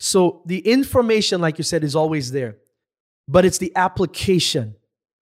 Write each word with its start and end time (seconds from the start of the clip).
So 0.00 0.42
the 0.46 0.58
information, 0.60 1.42
like 1.42 1.58
you 1.58 1.64
said, 1.64 1.84
is 1.84 1.94
always 1.94 2.32
there, 2.32 2.56
but 3.28 3.44
it's 3.44 3.58
the 3.58 3.70
application 3.76 4.74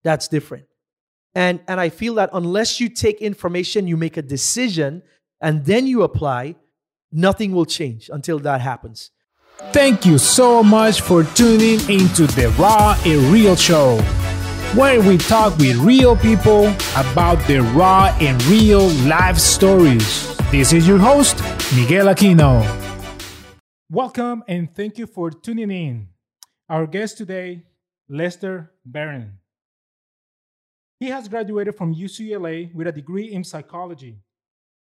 that's 0.05 0.29
different. 0.29 0.67
And, 1.35 1.61
and 1.67 1.81
I 1.81 1.89
feel 1.89 2.15
that 2.15 2.31
unless 2.33 2.81
you 2.81 2.89
take 2.89 3.21
information, 3.21 3.89
you 3.89 3.97
make 3.97 4.17
a 4.17 4.23
decision, 4.23 5.03
and 5.41 5.65
then 5.65 5.87
you 5.89 6.03
apply, 6.03 6.55
nothing 7.11 7.53
will 7.53 7.67
change 7.67 8.09
until 8.13 8.39
that 8.41 8.61
happens. 8.61 9.11
Thank 9.73 10.07
you 10.07 10.17
so 10.17 10.63
much 10.63 11.01
for 11.01 11.25
tuning 11.25 11.81
into 11.91 12.29
the 12.29 12.55
Raw 12.57 12.97
and 13.05 13.33
Real 13.33 13.57
Show, 13.57 13.99
where 14.77 15.01
we 15.01 15.19
talk 15.19 15.59
with 15.59 15.77
real 15.77 16.17
people 16.17 16.69
about 16.97 17.45
the 17.49 17.59
raw 17.75 18.17
and 18.21 18.41
real 18.45 18.87
life 19.09 19.39
stories. 19.39 20.37
This 20.53 20.73
is 20.73 20.87
your 20.87 20.99
host, 20.99 21.37
Miguel 21.75 22.07
Aquino. 22.07 22.88
Welcome 23.91 24.45
and 24.47 24.69
thank 24.77 24.99
you 24.99 25.07
for 25.07 25.31
tuning 25.31 25.71
in. 25.71 26.09
Our 26.69 26.87
guest 26.87 27.17
today, 27.17 27.63
Lester 28.07 28.71
Barron. 28.85 29.39
He 31.01 31.07
has 31.07 31.27
graduated 31.27 31.75
from 31.75 31.95
UCLA 31.95 32.75
with 32.75 32.87
a 32.87 32.93
degree 32.93 33.33
in 33.33 33.45
psychology. 33.45 34.19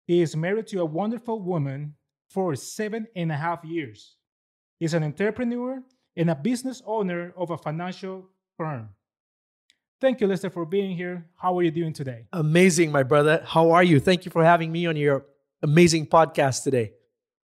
He 0.07 0.21
is 0.21 0.37
married 0.37 0.67
to 0.67 0.79
a 0.79 0.85
wonderful 0.85 1.41
woman 1.41 1.95
for 2.29 2.55
seven 2.55 3.07
and 3.13 3.29
a 3.29 3.35
half 3.35 3.65
years. 3.65 4.15
He's 4.79 4.93
an 4.93 5.03
entrepreneur 5.03 5.83
and 6.15 6.29
a 6.29 6.35
business 6.35 6.81
owner 6.85 7.33
of 7.35 7.49
a 7.49 7.57
financial 7.57 8.29
firm. 8.55 8.87
Thank 9.99 10.21
you, 10.21 10.27
Lester, 10.27 10.49
for 10.49 10.65
being 10.65 10.95
here. 10.95 11.25
How 11.35 11.57
are 11.59 11.63
you 11.63 11.71
doing 11.71 11.91
today? 11.91 12.27
Amazing, 12.31 12.93
my 12.93 13.03
brother. 13.03 13.43
How 13.45 13.71
are 13.71 13.83
you? 13.83 13.99
Thank 13.99 14.23
you 14.23 14.31
for 14.31 14.45
having 14.45 14.71
me 14.71 14.85
on 14.85 14.95
your 14.95 15.25
amazing 15.61 16.07
podcast 16.07 16.63
today. 16.63 16.93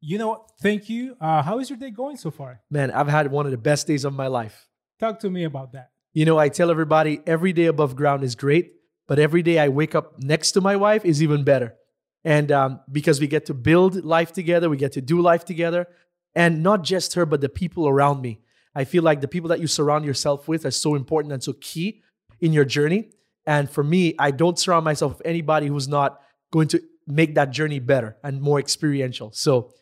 You 0.01 0.17
know, 0.17 0.45
thank 0.61 0.89
you. 0.89 1.15
Uh, 1.19 1.41
how 1.41 1.59
is 1.59 1.69
your 1.69 1.77
day 1.77 1.91
going 1.91 2.15
so 2.15 2.31
far? 2.31 2.61
Man, 2.69 2.91
I've 2.91 3.07
had 3.07 3.31
one 3.31 3.45
of 3.45 3.51
the 3.51 3.57
best 3.57 3.85
days 3.87 4.05
of 4.05 4.13
my 4.13 4.27
life. 4.27 4.67
Talk 4.99 5.19
to 5.19 5.29
me 5.29 5.43
about 5.43 5.73
that. 5.73 5.91
You 6.13 6.25
know, 6.25 6.37
I 6.37 6.49
tell 6.49 6.71
everybody 6.71 7.21
every 7.27 7.53
day 7.53 7.65
above 7.65 7.95
ground 7.95 8.23
is 8.23 8.35
great, 8.35 8.73
but 9.07 9.19
every 9.19 9.43
day 9.43 9.59
I 9.59 9.67
wake 9.67 9.95
up 9.95 10.17
next 10.19 10.51
to 10.53 10.61
my 10.61 10.75
wife 10.75 11.03
is 11.05 11.21
even 11.21 11.43
better. 11.43 11.75
And 12.23 12.51
um, 12.51 12.79
because 12.91 13.19
we 13.19 13.27
get 13.27 13.45
to 13.47 13.53
build 13.53 14.03
life 14.03 14.31
together, 14.31 14.69
we 14.69 14.77
get 14.77 14.93
to 14.93 15.01
do 15.01 15.21
life 15.21 15.45
together. 15.45 15.87
And 16.35 16.63
not 16.63 16.83
just 16.83 17.13
her, 17.15 17.25
but 17.25 17.41
the 17.41 17.49
people 17.49 17.87
around 17.87 18.21
me. 18.21 18.41
I 18.75 18.85
feel 18.85 19.03
like 19.03 19.19
the 19.19 19.27
people 19.27 19.49
that 19.49 19.59
you 19.59 19.67
surround 19.67 20.05
yourself 20.05 20.47
with 20.47 20.65
are 20.65 20.71
so 20.71 20.95
important 20.95 21.33
and 21.33 21.43
so 21.43 21.53
key 21.59 22.01
in 22.39 22.53
your 22.53 22.65
journey. 22.65 23.11
And 23.45 23.69
for 23.69 23.83
me, 23.83 24.15
I 24.19 24.31
don't 24.31 24.59
surround 24.59 24.85
myself 24.85 25.17
with 25.17 25.25
anybody 25.25 25.67
who's 25.67 25.87
not 25.87 26.21
going 26.51 26.67
to 26.69 26.81
make 27.07 27.35
that 27.35 27.51
journey 27.51 27.79
better 27.79 28.17
and 28.23 28.41
more 28.41 28.59
experiential. 28.59 29.31
So 29.33 29.73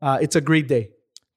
uh, 0.00 0.18
it's 0.20 0.36
a 0.36 0.40
great 0.40 0.68
day. 0.68 0.90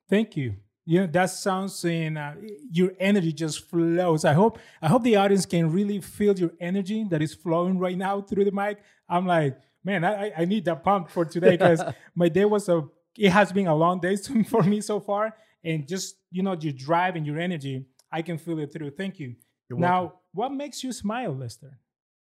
Thank 0.09 0.35
you. 0.35 0.55
Yeah, 0.85 1.05
that 1.05 1.29
sounds 1.29 1.85
in 1.85 2.17
uh, 2.17 2.35
your 2.71 2.93
energy 2.99 3.31
just 3.31 3.69
flows. 3.69 4.25
I 4.25 4.33
hope 4.33 4.57
I 4.81 4.87
hope 4.87 5.03
the 5.03 5.17
audience 5.17 5.45
can 5.45 5.71
really 5.71 6.01
feel 6.01 6.37
your 6.37 6.51
energy 6.59 7.05
that 7.11 7.21
is 7.21 7.35
flowing 7.35 7.77
right 7.77 7.95
now 7.97 8.21
through 8.21 8.45
the 8.45 8.51
mic. 8.51 8.79
I'm 9.07 9.27
like, 9.27 9.55
man, 9.83 10.03
I, 10.03 10.31
I 10.35 10.45
need 10.45 10.65
that 10.65 10.83
pump 10.83 11.11
for 11.11 11.25
today 11.25 11.51
because 11.57 11.81
my 12.15 12.27
day 12.27 12.45
was 12.45 12.67
a 12.69 12.87
it 13.17 13.29
has 13.29 13.51
been 13.51 13.67
a 13.67 13.75
long 13.75 13.99
day 13.99 14.15
for 14.49 14.63
me 14.63 14.81
so 14.81 14.99
far, 14.99 15.35
and 15.63 15.87
just 15.87 16.15
you 16.31 16.41
know 16.41 16.55
your 16.59 16.73
drive 16.73 17.15
and 17.15 17.25
your 17.25 17.39
energy, 17.39 17.85
I 18.11 18.23
can 18.23 18.39
feel 18.39 18.57
it 18.57 18.73
through. 18.73 18.91
Thank 18.91 19.19
you. 19.19 19.35
You're 19.69 19.77
now, 19.77 20.01
welcome. 20.01 20.19
what 20.33 20.51
makes 20.53 20.83
you 20.83 20.91
smile, 20.91 21.35
Lester? 21.35 21.77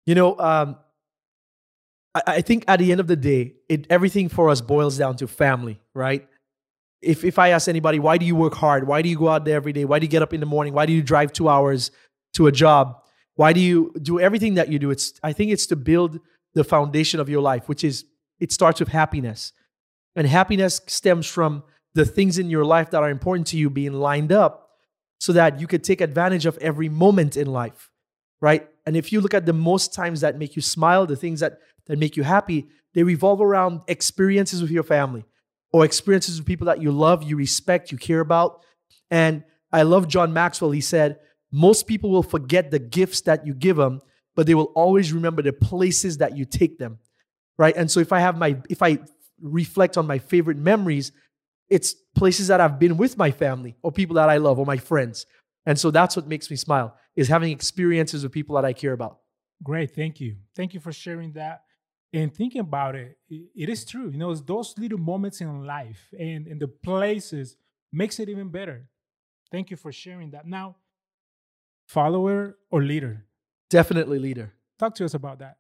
You 0.07 0.17
know, 0.17 0.39
um, 0.41 0.77
I, 2.27 2.41
think 2.41 2.65
at 2.69 2.79
the 2.79 2.91
end 2.93 3.01
of 3.01 3.07
the 3.07 3.17
day, 3.17 3.55
it 3.69 3.87
everything 3.91 4.29
for 4.29 4.49
us 4.49 4.61
boils 4.61 4.97
down 4.97 5.17
to 5.17 5.27
family, 5.27 5.81
right? 5.95 6.27
If 7.03 7.25
if 7.25 7.39
I 7.39 7.51
ask 7.51 7.69
anybody, 7.69 7.99
why 7.99 8.19
do 8.19 8.25
you 8.25 8.37
work 8.37 8.55
hard? 8.55 8.87
Why 8.87 9.03
do 9.03 9.09
you 9.09 9.19
go 9.19 9.29
out 9.29 9.45
there 9.45 9.57
every 9.57 9.73
day? 9.73 9.85
Why 9.85 9.99
do 9.99 10.07
you 10.07 10.11
get 10.11 10.23
up 10.23 10.33
in 10.33 10.41
the 10.41 10.47
morning? 10.47 10.73
Why 10.73 10.87
do 10.87 10.93
you 10.93 11.03
drive 11.03 11.33
two 11.33 11.49
hours 11.49 11.91
to 12.35 12.47
a 12.47 12.53
job? 12.53 13.03
Why 13.35 13.53
do 13.53 13.61
you 13.61 13.93
do 14.01 14.19
everything 14.19 14.55
that 14.55 14.71
you 14.71 14.79
do? 14.79 14.91
It's 14.91 15.15
I 15.23 15.33
think 15.33 15.51
it's 15.51 15.67
to 15.67 15.77
build 15.77 16.21
the 16.55 16.65
foundation 16.65 17.21
of 17.21 17.29
your 17.29 17.43
life, 17.43 17.69
which 17.69 17.85
is 17.85 18.05
it 18.41 18.53
starts 18.53 18.81
with 18.81 18.89
happiness. 18.89 19.53
And 20.15 20.27
happiness 20.27 20.81
stems 20.87 21.27
from 21.27 21.63
the 21.95 22.05
things 22.05 22.39
in 22.39 22.51
your 22.51 22.65
life 22.65 22.91
that 22.91 23.03
are 23.03 23.11
important 23.11 23.47
to 23.49 23.57
you 23.57 23.71
being 23.71 23.95
lined 23.95 24.33
up 24.33 24.71
so 25.19 25.33
that 25.33 25.61
you 25.61 25.67
could 25.67 25.85
take 25.85 26.01
advantage 26.01 26.47
of 26.47 26.57
every 26.59 26.89
moment 26.89 27.37
in 27.37 27.47
life, 27.47 27.91
right? 28.41 28.69
And 28.85 28.97
if 28.97 29.13
you 29.13 29.21
look 29.21 29.35
at 29.35 29.47
the 29.47 29.53
most 29.53 29.95
times 29.95 30.21
that 30.21 30.39
make 30.39 30.57
you 30.57 30.63
smile, 30.63 31.07
the 31.07 31.17
things 31.17 31.41
that, 31.41 31.59
that 31.87 31.99
make 31.99 32.17
you 32.17 32.23
happy, 32.23 32.69
they 32.95 33.03
revolve 33.03 33.41
around 33.41 33.83
experiences 33.89 34.63
with 34.63 34.71
your 34.71 34.83
family 34.83 35.25
or 35.73 35.85
experiences 35.85 36.39
with 36.39 36.47
people 36.47 36.67
that 36.67 36.81
you 36.81 36.91
love, 36.91 37.23
you 37.23 37.37
respect, 37.37 37.93
you 37.93 37.99
care 37.99 38.21
about. 38.21 38.63
And 39.11 39.45
I 39.73 39.83
love 39.83 40.09
John 40.09 40.33
Maxwell. 40.33 40.71
He 40.71 40.81
said, 40.81 41.19
most 41.53 41.87
people 41.87 42.11
will 42.11 42.23
forget 42.23 42.71
the 42.71 42.79
gifts 42.79 43.21
that 43.23 43.47
you 43.47 43.55
give 43.55 43.77
them, 43.77 44.01
but 44.35 44.47
they 44.47 44.55
will 44.55 44.73
always 44.75 45.13
remember 45.13 45.43
the 45.43 45.53
places 45.53 46.19
that 46.19 46.37
you 46.37 46.45
take 46.45 46.79
them. 46.79 46.99
Right. 47.59 47.77
And 47.77 47.91
so 47.91 48.01
if 48.01 48.13
I 48.13 48.21
have 48.21 48.37
my, 48.37 48.57
if 48.69 48.83
I 48.83 48.99
reflect 49.41 49.97
on 49.97 50.07
my 50.07 50.19
favorite 50.19 50.57
memories, 50.57 51.13
it's 51.69 51.95
places 52.15 52.49
that 52.49 52.61
I've 52.61 52.79
been 52.79 52.97
with 52.97 53.17
my 53.17 53.31
family 53.31 53.77
or 53.83 53.93
people 53.93 54.17
that 54.17 54.29
I 54.29 54.37
love 54.37 54.59
or 54.59 54.67
my 54.67 54.77
friends. 54.77 55.27
And 55.65 55.79
so 55.79 55.91
that's 55.91 56.17
what 56.17 56.27
makes 56.27 56.51
me 56.51 56.57
smile 56.57 56.97
is 57.17 57.29
having 57.29 57.51
experiences 57.51 58.23
with 58.23 58.33
people 58.33 58.57
that 58.57 58.65
I 58.65 58.73
care 58.73 58.93
about. 58.93 59.19
Great, 59.63 59.95
thank 59.95 60.21
you. 60.21 60.37
Thank 60.55 60.75
you 60.75 60.81
for 60.81 60.93
sharing 60.93 61.33
that. 61.33 61.63
And 62.13 62.35
thinking 62.35 62.61
about 62.61 62.95
it, 62.95 63.19
it 63.29 63.69
is 63.69 63.85
true. 63.85 64.09
You 64.11 64.17
know, 64.17 64.31
it's 64.31 64.41
those 64.41 64.75
little 64.79 64.99
moments 64.99 65.41
in 65.41 65.67
life 65.67 66.15
and, 66.19 66.47
and 66.47 66.61
the 66.61 66.69
places 66.69 67.57
makes 67.93 68.19
it 68.21 68.29
even 68.29 68.49
better. 68.49 68.89
Thank 69.51 69.71
you 69.71 69.77
for 69.77 69.93
sharing 69.93 70.31
that. 70.31 70.47
Now, 70.47 70.77
follower 71.87 72.57
or 72.71 72.83
leader? 72.83 73.25
Definitely 73.71 74.19
leader. 74.19 74.53
Talk 74.79 74.95
to 74.97 75.05
us 75.05 75.15
about 75.15 75.41
that. 75.41 75.57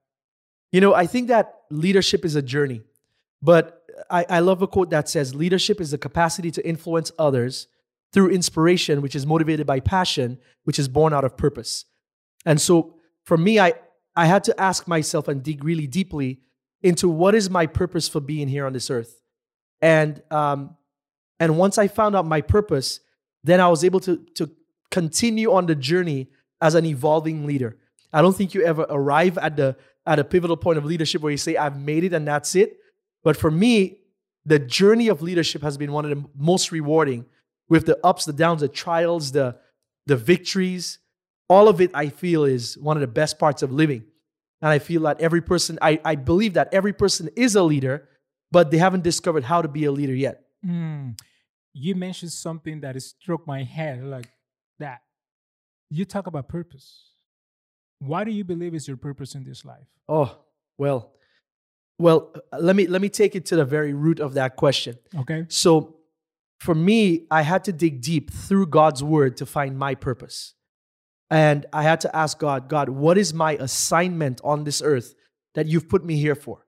You 0.72 0.80
know, 0.80 0.94
I 0.94 1.06
think 1.06 1.28
that 1.28 1.62
leadership 1.70 2.24
is 2.24 2.36
a 2.36 2.42
journey. 2.42 2.82
But 3.42 3.82
I, 4.10 4.26
I 4.28 4.38
love 4.40 4.62
a 4.62 4.66
quote 4.66 4.90
that 4.90 5.08
says 5.08 5.34
leadership 5.34 5.80
is 5.80 5.90
the 5.90 5.98
capacity 5.98 6.50
to 6.52 6.66
influence 6.66 7.12
others 7.18 7.68
through 8.12 8.30
inspiration, 8.30 9.02
which 9.02 9.14
is 9.14 9.26
motivated 9.26 9.66
by 9.66 9.80
passion, 9.80 10.38
which 10.64 10.78
is 10.78 10.88
born 10.88 11.12
out 11.12 11.24
of 11.24 11.36
purpose. 11.36 11.84
And 12.44 12.60
so 12.60 12.94
for 13.24 13.36
me, 13.36 13.60
I, 13.60 13.74
I 14.16 14.26
had 14.26 14.44
to 14.44 14.60
ask 14.60 14.88
myself 14.88 15.28
and 15.28 15.42
dig 15.42 15.62
really 15.62 15.86
deeply 15.86 16.40
into 16.82 17.08
what 17.08 17.34
is 17.34 17.50
my 17.50 17.66
purpose 17.66 18.08
for 18.08 18.20
being 18.20 18.48
here 18.48 18.66
on 18.66 18.72
this 18.72 18.90
earth. 18.90 19.20
And, 19.80 20.22
um, 20.30 20.76
and 21.38 21.58
once 21.58 21.76
I 21.76 21.88
found 21.88 22.16
out 22.16 22.26
my 22.26 22.40
purpose, 22.40 23.00
then 23.44 23.60
I 23.60 23.68
was 23.68 23.84
able 23.84 24.00
to, 24.00 24.16
to 24.34 24.50
continue 24.90 25.52
on 25.52 25.66
the 25.66 25.74
journey 25.74 26.28
as 26.60 26.74
an 26.74 26.86
evolving 26.86 27.46
leader. 27.46 27.76
I 28.12 28.22
don't 28.22 28.34
think 28.34 28.54
you 28.54 28.64
ever 28.64 28.86
arrive 28.88 29.36
at 29.38 29.56
the 29.56 29.76
at 30.06 30.18
a 30.18 30.24
pivotal 30.24 30.56
point 30.56 30.78
of 30.78 30.84
leadership 30.84 31.20
where 31.20 31.32
you 31.32 31.36
say, 31.36 31.56
I've 31.56 31.78
made 31.78 32.04
it 32.04 32.12
and 32.12 32.26
that's 32.26 32.54
it. 32.54 32.78
But 33.24 33.36
for 33.36 33.50
me, 33.50 33.98
the 34.44 34.60
journey 34.60 35.08
of 35.08 35.20
leadership 35.20 35.62
has 35.62 35.76
been 35.76 35.90
one 35.90 36.04
of 36.04 36.10
the 36.10 36.24
most 36.36 36.70
rewarding 36.70 37.26
with 37.68 37.86
the 37.86 37.98
ups, 38.06 38.24
the 38.24 38.32
downs, 38.32 38.60
the 38.60 38.68
trials, 38.68 39.32
the, 39.32 39.56
the 40.06 40.16
victories. 40.16 41.00
All 41.48 41.68
of 41.68 41.80
it, 41.80 41.90
I 41.94 42.08
feel, 42.08 42.44
is 42.44 42.76
one 42.78 42.96
of 42.96 43.00
the 43.00 43.06
best 43.06 43.38
parts 43.38 43.62
of 43.62 43.72
living. 43.72 44.04
And 44.62 44.70
I 44.70 44.78
feel 44.78 45.02
that 45.02 45.20
every 45.20 45.42
person, 45.42 45.78
I, 45.82 46.00
I 46.04 46.14
believe 46.14 46.54
that 46.54 46.68
every 46.72 46.92
person 46.92 47.28
is 47.36 47.54
a 47.54 47.62
leader, 47.62 48.08
but 48.50 48.70
they 48.70 48.78
haven't 48.78 49.04
discovered 49.04 49.44
how 49.44 49.62
to 49.62 49.68
be 49.68 49.84
a 49.84 49.92
leader 49.92 50.14
yet. 50.14 50.42
Mm. 50.64 51.18
You 51.72 51.94
mentioned 51.94 52.32
something 52.32 52.80
that 52.80 53.00
struck 53.02 53.46
my 53.46 53.62
head 53.62 54.02
like 54.02 54.28
that. 54.78 55.02
You 55.90 56.04
talk 56.04 56.26
about 56.26 56.48
purpose. 56.48 57.10
Why 57.98 58.24
do 58.24 58.30
you 58.30 58.44
believe 58.44 58.74
is 58.74 58.88
your 58.88 58.96
purpose 58.96 59.34
in 59.34 59.44
this 59.44 59.64
life? 59.64 59.86
Oh, 60.08 60.38
well, 60.78 61.12
well, 61.98 62.32
let 62.58 62.76
me 62.76 62.86
let 62.86 63.00
me 63.00 63.08
take 63.08 63.34
it 63.34 63.46
to 63.46 63.56
the 63.56 63.64
very 63.64 63.94
root 63.94 64.20
of 64.20 64.34
that 64.34 64.56
question. 64.56 64.98
Okay. 65.18 65.46
So, 65.48 65.96
for 66.60 66.74
me, 66.74 67.26
I 67.30 67.42
had 67.42 67.64
to 67.64 67.72
dig 67.72 68.02
deep 68.02 68.30
through 68.30 68.66
God's 68.66 69.02
word 69.02 69.36
to 69.38 69.46
find 69.46 69.78
my 69.78 69.94
purpose. 69.94 70.54
And 71.30 71.66
I 71.72 71.82
had 71.82 72.00
to 72.02 72.16
ask 72.16 72.38
God, 72.38 72.68
God, 72.68 72.88
what 72.88 73.18
is 73.18 73.34
my 73.34 73.52
assignment 73.52 74.40
on 74.44 74.64
this 74.64 74.80
earth 74.80 75.14
that 75.54 75.66
you've 75.66 75.88
put 75.88 76.04
me 76.04 76.16
here 76.16 76.34
for? 76.34 76.66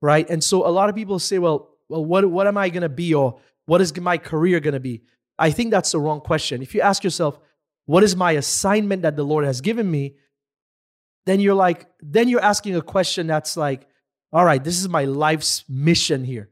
Right? 0.00 0.28
And 0.28 0.42
so 0.42 0.66
a 0.66 0.70
lot 0.70 0.88
of 0.88 0.94
people 0.94 1.18
say, 1.18 1.38
well, 1.38 1.70
well, 1.88 2.04
what, 2.04 2.28
what 2.28 2.46
am 2.46 2.56
I 2.56 2.68
gonna 2.68 2.88
be 2.88 3.14
or 3.14 3.38
what 3.66 3.80
is 3.80 3.96
my 3.98 4.18
career 4.18 4.60
gonna 4.60 4.80
be? 4.80 5.02
I 5.38 5.50
think 5.50 5.70
that's 5.70 5.92
the 5.92 6.00
wrong 6.00 6.20
question. 6.20 6.62
If 6.62 6.74
you 6.74 6.80
ask 6.80 7.04
yourself, 7.04 7.38
what 7.84 8.02
is 8.02 8.16
my 8.16 8.32
assignment 8.32 9.02
that 9.02 9.16
the 9.16 9.22
Lord 9.22 9.44
has 9.44 9.60
given 9.60 9.88
me? 9.88 10.16
Then 11.24 11.40
you're 11.40 11.54
like, 11.54 11.86
then 12.00 12.28
you're 12.28 12.42
asking 12.42 12.76
a 12.76 12.82
question 12.82 13.26
that's 13.26 13.56
like, 13.56 13.86
all 14.32 14.44
right, 14.44 14.62
this 14.62 14.78
is 14.78 14.88
my 14.88 15.04
life's 15.04 15.64
mission 15.68 16.24
here. 16.24 16.50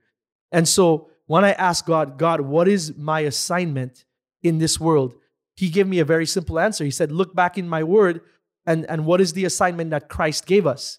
And 0.53 0.69
so 0.69 1.11
when 1.27 1.45
I 1.45 1.53
ask 1.53 1.85
God, 1.87 2.19
God, 2.19 2.41
what 2.41 2.69
is 2.69 2.97
my 2.97 3.21
assignment 3.21 4.05
in 4.43 4.59
this 4.59 4.79
world? 4.79 5.15
He 5.57 5.69
gave 5.69 5.87
me 5.87 5.99
a 5.99 6.05
very 6.05 6.27
simple 6.27 6.59
answer. 6.59 6.85
He 6.85 6.91
said, 6.91 7.13
Look 7.13 7.35
back 7.35 7.57
in 7.59 7.69
my 7.69 7.83
word, 7.83 8.21
and, 8.67 8.85
and 8.87 9.07
what 9.07 9.21
is 9.21 9.33
the 9.33 9.45
assignment 9.45 9.91
that 9.91 10.09
Christ 10.09 10.47
gave 10.47 10.67
us? 10.67 10.99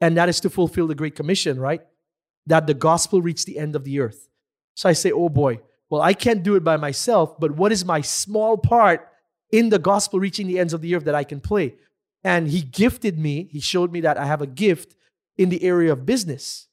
And 0.00 0.16
that 0.16 0.28
is 0.28 0.40
to 0.40 0.50
fulfill 0.50 0.86
the 0.86 0.94
Great 0.94 1.14
Commission, 1.14 1.60
right? 1.60 1.82
That 2.46 2.66
the 2.66 2.74
gospel 2.74 3.22
reach 3.22 3.44
the 3.44 3.58
end 3.58 3.76
of 3.76 3.84
the 3.84 4.00
earth. 4.00 4.28
So 4.74 4.88
I 4.88 4.92
say, 4.92 5.12
Oh 5.12 5.28
boy, 5.28 5.60
well, 5.90 6.00
I 6.00 6.14
can't 6.14 6.42
do 6.42 6.56
it 6.56 6.64
by 6.64 6.76
myself, 6.76 7.38
but 7.38 7.52
what 7.52 7.72
is 7.72 7.84
my 7.84 8.00
small 8.00 8.56
part 8.56 9.08
in 9.50 9.68
the 9.68 9.78
gospel 9.78 10.18
reaching 10.18 10.46
the 10.46 10.58
ends 10.58 10.72
of 10.72 10.80
the 10.80 10.94
earth 10.94 11.04
that 11.04 11.14
I 11.14 11.24
can 11.24 11.40
play? 11.40 11.74
And 12.24 12.48
he 12.48 12.62
gifted 12.62 13.18
me, 13.18 13.48
he 13.50 13.60
showed 13.60 13.92
me 13.92 14.00
that 14.00 14.16
I 14.16 14.24
have 14.24 14.40
a 14.40 14.46
gift 14.46 14.94
in 15.36 15.48
the 15.48 15.62
area 15.62 15.92
of 15.92 16.06
business. 16.06 16.68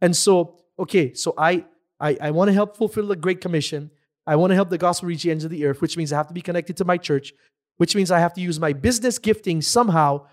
And 0.00 0.16
so, 0.16 0.58
okay, 0.78 1.14
so 1.14 1.34
I 1.38 1.64
I, 2.00 2.16
I 2.20 2.30
want 2.32 2.48
to 2.48 2.52
help 2.52 2.76
fulfill 2.76 3.06
the 3.06 3.16
Great 3.16 3.40
Commission. 3.40 3.90
I 4.26 4.36
want 4.36 4.50
to 4.50 4.54
help 4.54 4.70
the 4.70 4.78
gospel 4.78 5.08
reach 5.08 5.22
the 5.22 5.30
ends 5.30 5.44
of 5.44 5.50
the 5.50 5.64
earth, 5.66 5.80
which 5.82 5.96
means 5.96 6.12
I 6.12 6.16
have 6.16 6.28
to 6.28 6.34
be 6.34 6.40
connected 6.40 6.76
to 6.78 6.84
my 6.84 6.96
church, 6.96 7.32
which 7.76 7.94
means 7.94 8.10
I 8.10 8.20
have 8.20 8.34
to 8.34 8.40
use 8.40 8.58
my 8.58 8.72
business 8.72 9.18
gifting 9.18 9.60
somehow 9.60 10.26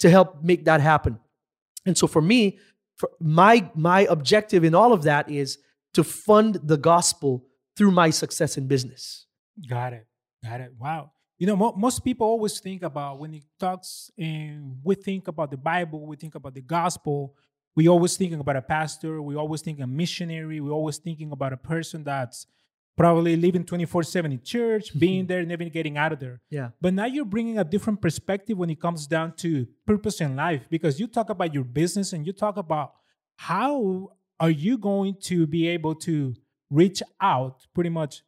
to 0.00 0.10
help 0.10 0.42
make 0.42 0.64
that 0.64 0.80
happen. 0.80 1.18
And 1.86 1.96
so 1.96 2.06
for 2.06 2.20
me, 2.20 2.58
for 2.96 3.10
my 3.18 3.70
my 3.74 4.02
objective 4.10 4.62
in 4.64 4.74
all 4.74 4.92
of 4.92 5.04
that 5.04 5.30
is 5.30 5.58
to 5.94 6.04
fund 6.04 6.60
the 6.62 6.76
gospel 6.76 7.46
through 7.76 7.90
my 7.90 8.10
success 8.10 8.58
in 8.58 8.66
business. 8.66 9.26
Got 9.68 9.94
it. 9.94 10.06
Got 10.44 10.60
it. 10.60 10.72
Wow. 10.78 11.12
You 11.38 11.46
know, 11.46 11.56
mo- 11.56 11.74
most 11.76 12.04
people 12.04 12.26
always 12.26 12.60
think 12.60 12.82
about 12.82 13.18
when 13.18 13.32
it 13.32 13.44
talks 13.58 14.10
and 14.18 14.76
we 14.82 14.94
think 14.94 15.28
about 15.28 15.50
the 15.50 15.56
Bible, 15.56 16.06
we 16.06 16.16
think 16.16 16.34
about 16.34 16.54
the 16.54 16.60
gospel, 16.60 17.34
we 17.74 17.88
always 17.88 18.16
thinking 18.18 18.40
about 18.40 18.56
a 18.56 18.62
pastor, 18.62 19.22
we 19.22 19.36
always 19.36 19.62
think 19.62 19.80
a 19.80 19.86
missionary, 19.86 20.60
we 20.60 20.68
always 20.68 20.98
thinking 20.98 21.32
about 21.32 21.54
a 21.54 21.56
person 21.56 22.04
that's 22.04 22.46
probably 23.00 23.34
living 23.34 23.64
24/7 23.64 24.26
in 24.30 24.42
church, 24.42 24.98
being 24.98 25.20
mm-hmm. 25.20 25.28
there, 25.28 25.42
never 25.46 25.64
getting 25.64 25.96
out 25.96 26.12
of 26.12 26.20
there. 26.20 26.42
Yeah. 26.50 26.70
But 26.82 26.92
now 26.92 27.06
you're 27.06 27.24
bringing 27.24 27.58
a 27.58 27.64
different 27.64 28.02
perspective 28.02 28.58
when 28.58 28.68
it 28.68 28.78
comes 28.78 29.06
down 29.06 29.36
to 29.36 29.66
purpose 29.86 30.20
in 30.20 30.36
life 30.36 30.66
because 30.68 31.00
you 31.00 31.06
talk 31.06 31.30
about 31.30 31.54
your 31.54 31.64
business 31.64 32.12
and 32.12 32.26
you 32.26 32.34
talk 32.34 32.58
about 32.58 32.92
how 33.36 34.10
are 34.38 34.50
you 34.50 34.76
going 34.76 35.14
to 35.22 35.46
be 35.46 35.66
able 35.68 35.94
to 35.94 36.34
reach 36.70 37.02
out 37.20 37.66
pretty 37.74 37.90
much 37.90 38.22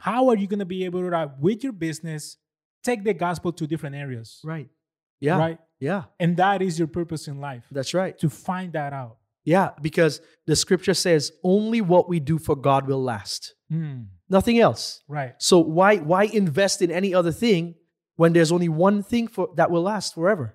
how 0.00 0.28
are 0.28 0.36
you 0.36 0.48
going 0.48 0.58
to 0.58 0.72
be 0.76 0.84
able 0.84 1.00
to 1.08 1.32
with 1.40 1.62
your 1.62 1.72
business 1.72 2.38
take 2.82 3.04
the 3.04 3.14
gospel 3.14 3.52
to 3.52 3.66
different 3.66 3.94
areas 3.94 4.40
Right. 4.44 4.68
Yeah. 5.20 5.38
right 5.38 5.58
Yeah. 5.80 6.04
and 6.18 6.36
that 6.36 6.60
is 6.60 6.78
your 6.78 6.88
purpose 6.88 7.28
in 7.28 7.40
life 7.40 7.64
That's 7.70 7.94
right. 7.94 8.18
to 8.18 8.28
find 8.28 8.72
that 8.72 8.92
out 8.92 9.17
Yeah, 9.54 9.68
because 9.80 10.20
the 10.46 10.54
scripture 10.64 10.94
says 11.06 11.32
only 11.42 11.80
what 11.80 12.04
we 12.12 12.18
do 12.20 12.36
for 12.46 12.54
God 12.68 12.86
will 12.88 13.02
last. 13.02 13.54
Hmm, 13.70 14.00
Nothing 14.28 14.58
else. 14.66 14.82
right 15.08 15.34
So 15.38 15.54
why 15.78 15.90
why 16.10 16.22
invest 16.42 16.76
in 16.82 16.90
any 17.00 17.10
other 17.20 17.32
thing 17.44 17.62
when 18.20 18.30
there's 18.34 18.52
only 18.56 18.68
one 18.68 18.98
thing 19.12 19.26
for 19.34 19.44
that 19.58 19.70
will 19.72 19.84
last 19.92 20.14
forever? 20.14 20.46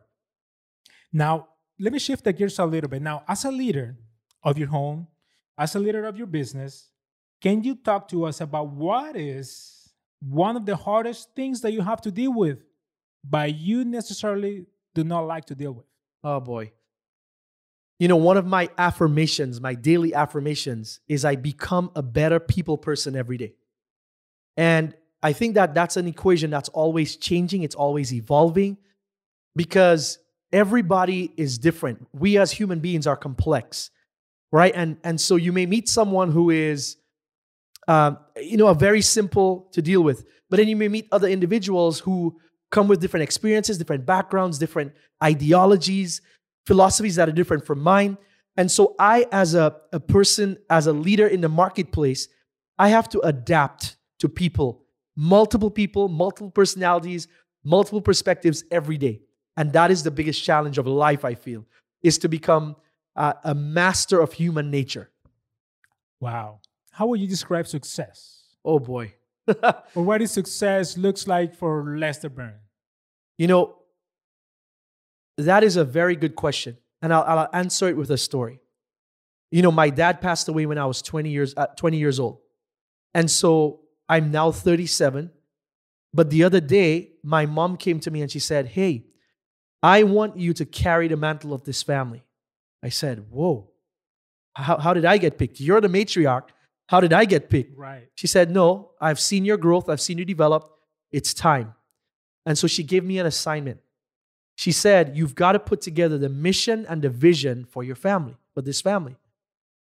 now 1.23 1.33
let 1.79 1.91
me 1.93 1.99
shift 1.99 2.23
the 2.23 2.33
gears 2.33 2.59
a 2.59 2.65
little 2.65 2.89
bit 2.89 3.01
now 3.01 3.17
as 3.27 3.45
a 3.45 3.51
leader 3.61 3.89
of 4.49 4.57
your 4.57 4.67
home 4.77 4.99
as 5.57 5.75
a 5.75 5.79
leader 5.85 6.03
of 6.11 6.17
your 6.17 6.27
business 6.39 6.73
can 7.45 7.63
you 7.67 7.73
talk 7.89 8.07
to 8.13 8.17
us 8.29 8.41
about 8.41 8.67
what 8.85 9.15
is 9.15 9.47
one 10.19 10.55
of 10.59 10.65
the 10.69 10.75
hardest 10.87 11.21
things 11.35 11.61
that 11.61 11.71
you 11.75 11.81
have 11.89 12.01
to 12.01 12.11
deal 12.21 12.33
with 12.43 12.59
but 13.35 13.47
you 13.69 13.77
necessarily 13.85 14.55
do 14.97 15.03
not 15.03 15.21
like 15.33 15.45
to 15.51 15.55
deal 15.63 15.73
with 15.79 15.85
Oh 16.23 16.39
boy. 16.39 16.65
You 18.03 18.09
know, 18.09 18.17
one 18.17 18.35
of 18.35 18.45
my 18.45 18.67
affirmations, 18.77 19.61
my 19.61 19.75
daily 19.75 20.13
affirmations 20.13 20.99
is 21.07 21.23
I 21.23 21.37
become 21.37 21.89
a 21.95 22.01
better 22.01 22.37
people 22.37 22.77
person 22.77 23.15
every 23.15 23.37
day. 23.37 23.53
And 24.57 24.93
I 25.21 25.31
think 25.31 25.55
that 25.55 25.73
that's 25.73 25.95
an 25.95 26.05
equation 26.05 26.49
that's 26.49 26.67
always 26.67 27.15
changing, 27.15 27.63
it's 27.63 27.75
always 27.75 28.13
evolving 28.13 28.75
because 29.55 30.19
everybody 30.51 31.31
is 31.37 31.57
different. 31.57 32.05
We 32.11 32.37
as 32.37 32.51
human 32.51 32.81
beings 32.81 33.07
are 33.07 33.15
complex, 33.15 33.89
right? 34.51 34.73
And 34.75 34.97
and 35.05 35.21
so 35.21 35.37
you 35.37 35.53
may 35.53 35.65
meet 35.65 35.87
someone 35.87 36.29
who 36.29 36.49
is 36.49 36.97
um, 37.87 38.17
you 38.35 38.57
know, 38.57 38.67
a 38.67 38.75
very 38.75 39.01
simple 39.01 39.69
to 39.71 39.81
deal 39.81 40.01
with. 40.01 40.25
But 40.49 40.57
then 40.57 40.67
you 40.67 40.75
may 40.75 40.89
meet 40.89 41.07
other 41.13 41.29
individuals 41.29 41.99
who 41.99 42.37
come 42.69 42.89
with 42.89 42.99
different 42.99 43.23
experiences, 43.23 43.77
different 43.77 44.05
backgrounds, 44.05 44.57
different 44.57 44.91
ideologies, 45.23 46.19
philosophies 46.65 47.15
that 47.15 47.29
are 47.29 47.33
different 47.33 47.65
from 47.65 47.79
mine. 47.79 48.17
And 48.55 48.71
so 48.71 48.95
I, 48.99 49.25
as 49.31 49.55
a, 49.55 49.75
a 49.91 49.99
person, 49.99 50.57
as 50.69 50.87
a 50.87 50.93
leader 50.93 51.27
in 51.27 51.41
the 51.41 51.49
marketplace, 51.49 52.27
I 52.77 52.89
have 52.89 53.09
to 53.09 53.19
adapt 53.21 53.97
to 54.19 54.29
people, 54.29 54.85
multiple 55.15 55.71
people, 55.71 56.07
multiple 56.07 56.51
personalities, 56.51 57.27
multiple 57.63 58.01
perspectives 58.01 58.63
every 58.71 58.97
day. 58.97 59.21
And 59.57 59.73
that 59.73 59.91
is 59.91 60.03
the 60.03 60.11
biggest 60.11 60.43
challenge 60.43 60.77
of 60.77 60.87
life, 60.87 61.25
I 61.25 61.35
feel, 61.35 61.65
is 62.01 62.17
to 62.19 62.27
become 62.27 62.75
uh, 63.15 63.33
a 63.43 63.53
master 63.53 64.19
of 64.19 64.33
human 64.33 64.71
nature. 64.71 65.09
wow 66.19 66.59
how 66.91 67.07
would 67.07 67.19
you 67.19 67.27
describe 67.27 67.67
success 67.67 68.43
Oh 68.65 68.79
boy. 68.79 69.13
or 69.47 70.03
what 70.03 70.21
is 70.21 70.31
success 70.31 70.97
looks 70.97 71.27
like 71.27 71.53
for 71.53 71.97
Lester 71.97 72.29
Barron? 72.29 72.59
You 73.37 73.47
know, 73.47 73.75
that 75.37 75.63
is 75.63 75.77
a 75.77 75.83
very 75.83 76.15
good 76.15 76.35
question. 76.35 76.77
And 77.01 77.13
I'll, 77.13 77.23
I'll 77.23 77.49
answer 77.53 77.89
it 77.89 77.97
with 77.97 78.11
a 78.11 78.17
story. 78.17 78.59
You 79.51 79.61
know, 79.61 79.71
my 79.71 79.89
dad 79.89 80.21
passed 80.21 80.47
away 80.47 80.65
when 80.65 80.77
I 80.77 80.85
was 80.85 81.01
20 81.01 81.29
years, 81.29 81.53
uh, 81.55 81.67
20 81.67 81.97
years 81.97 82.19
old. 82.19 82.39
And 83.13 83.29
so 83.29 83.81
I'm 84.09 84.31
now 84.31 84.51
37. 84.51 85.31
But 86.13 86.29
the 86.29 86.43
other 86.43 86.59
day, 86.59 87.11
my 87.23 87.45
mom 87.45 87.77
came 87.77 87.99
to 88.01 88.11
me 88.11 88.21
and 88.21 88.31
she 88.31 88.39
said, 88.39 88.67
Hey, 88.67 89.05
I 89.81 90.03
want 90.03 90.37
you 90.37 90.53
to 90.53 90.65
carry 90.65 91.07
the 91.07 91.17
mantle 91.17 91.53
of 91.53 91.63
this 91.63 91.83
family. 91.83 92.23
I 92.81 92.89
said, 92.89 93.25
Whoa, 93.29 93.69
how, 94.53 94.77
how 94.77 94.93
did 94.93 95.05
I 95.05 95.17
get 95.17 95.37
picked? 95.37 95.59
You're 95.59 95.81
the 95.81 95.87
matriarch. 95.87 96.49
How 96.87 96.99
did 96.99 97.13
I 97.13 97.25
get 97.25 97.49
picked? 97.49 97.77
Right. 97.77 98.07
She 98.15 98.27
said, 98.27 98.51
No, 98.51 98.91
I've 99.01 99.19
seen 99.19 99.45
your 99.45 99.57
growth, 99.57 99.89
I've 99.89 100.01
seen 100.01 100.17
you 100.17 100.25
develop. 100.25 100.69
It's 101.11 101.33
time. 101.33 101.73
And 102.45 102.57
so 102.57 102.67
she 102.67 102.83
gave 102.83 103.03
me 103.03 103.19
an 103.19 103.25
assignment. 103.25 103.79
She 104.55 104.71
said, 104.71 105.15
You've 105.15 105.35
got 105.35 105.53
to 105.53 105.59
put 105.59 105.81
together 105.81 106.17
the 106.17 106.29
mission 106.29 106.85
and 106.87 107.01
the 107.01 107.09
vision 107.09 107.65
for 107.65 107.83
your 107.83 107.95
family, 107.95 108.35
for 108.53 108.61
this 108.61 108.81
family. 108.81 109.15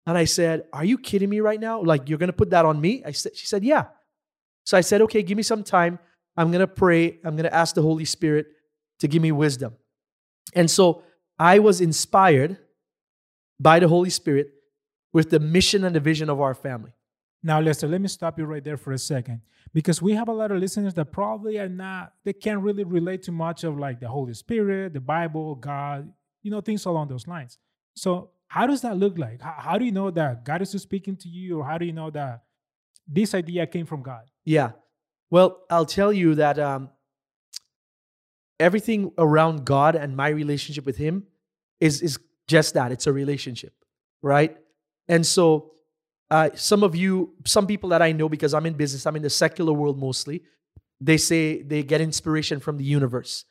And 0.06 0.16
I 0.16 0.25
said, 0.25 0.64
Are 0.72 0.84
you 0.84 0.99
kidding 0.99 1.31
me 1.31 1.40
right 1.40 1.60
now? 1.60 1.82
Like, 1.82 2.08
you're 2.08 2.19
going 2.19 2.28
to 2.28 2.32
put 2.32 2.50
that 2.50 2.64
on 2.64 2.81
me? 2.81 3.02
I 3.05 3.12
said, 3.12 3.37
She 3.37 3.46
said, 3.46 3.64
Yeah. 3.64 3.87
So 4.64 4.76
I 4.76 4.81
said, 4.81 5.02
Okay, 5.02 5.22
give 5.22 5.37
me 5.37 5.43
some 5.43 5.62
time. 5.62 5.99
I'm 6.37 6.50
going 6.50 6.60
to 6.60 6.66
pray. 6.66 7.19
I'm 7.25 7.34
going 7.37 7.44
to 7.44 7.55
ask 7.55 7.75
the 7.75 7.82
Holy 7.82 8.05
Spirit 8.05 8.46
to 9.00 9.08
give 9.08 9.22
me 9.22 9.32
wisdom. 9.32 9.75
And 10.55 10.70
so 10.70 11.02
I 11.38 11.58
was 11.58 11.81
inspired 11.81 12.58
by 13.60 13.78
the 13.81 13.88
Holy 13.88 14.10
Spirit 14.10 14.52
with 15.12 15.31
the 15.31 15.40
mission 15.40 15.84
and 15.84 15.94
the 15.94 16.00
vision 16.00 16.31
of 16.31 16.40
our 16.40 16.55
family. 16.55 16.93
Now, 17.43 17.61
Lester, 17.61 17.87
let 17.87 18.00
me 18.00 18.08
stop 18.08 18.38
you 18.38 18.44
right 18.44 18.62
there 18.62 18.76
for 18.76 18.93
a 18.93 18.99
second 18.99 19.43
because 19.73 20.02
we 20.02 20.12
have 20.14 20.29
a 20.29 20.32
lot 20.32 20.50
of 20.50 20.58
listeners 20.58 20.94
that 20.94 21.12
probably 21.12 21.58
are 21.58 21.69
not, 21.69 22.15
they 22.24 22.32
can't 22.32 22.60
really 22.60 22.84
relate 22.84 23.22
to 23.24 23.32
much 23.32 23.65
of 23.65 23.79
like 23.79 24.01
the 24.01 24.08
Holy 24.08 24.34
Spirit, 24.34 24.93
the 24.93 25.01
Bible, 25.01 25.55
God, 25.55 26.12
you 26.43 26.51
know, 26.51 26.60
things 26.60 26.84
along 26.84 27.08
those 27.08 27.27
lines. 27.27 27.58
So, 27.94 28.31
how 28.48 28.67
does 28.67 28.81
that 28.81 28.96
look 28.96 29.19
like? 29.19 29.43
How, 29.43 29.55
how 29.58 29.79
do 29.79 29.84
you 29.84 29.93
know 29.93 30.10
that 30.10 30.44
God 30.44 30.62
is 30.62 30.70
speaking 30.70 31.17
to 31.17 31.29
you, 31.29 31.60
or 31.60 31.67
how 31.67 31.77
do 31.77 31.84
you 31.84 31.93
know 31.93 32.10
that 32.10 32.44
this 33.06 33.34
idea 33.34 33.67
came 33.67 33.84
from 33.84 34.03
God? 34.03 34.22
Yeah. 34.44 34.70
Well, 35.31 35.60
I'll 35.69 35.84
tell 35.84 36.12
you 36.12 36.34
that 36.36 36.58
um, 36.58 36.89
everything 38.58 39.12
around 39.19 39.67
God 39.67 39.94
and 39.96 40.17
my 40.17 40.29
relationship 40.29 40.86
with 40.86 40.96
Him 40.96 41.24
is 41.79 42.01
is 42.01 42.19
just 42.46 42.74
that. 42.74 42.91
It's 42.91 43.06
a 43.06 43.12
relationship, 43.12 43.74
right? 44.22 44.56
And 45.08 45.27
so, 45.27 45.72
uh, 46.31 46.51
some 46.55 46.82
of 46.82 46.94
you, 46.94 47.35
some 47.44 47.67
people 47.67 47.89
that 47.91 48.03
I 48.03 48.13
know, 48.13 48.29
because 48.29 48.55
I'm 48.55 48.67
in 48.67 48.75
business, 48.75 49.06
I'm 49.06 49.17
in 49.17 49.23
the 49.23 49.31
secular 49.31 49.73
world 49.73 49.99
mostly. 49.99 50.43
They 51.01 51.17
say 51.17 51.63
they 51.63 51.82
get 51.82 52.01
inspiration 52.01 52.61
from 52.61 52.77
the 52.77 52.85
universe. 52.85 53.44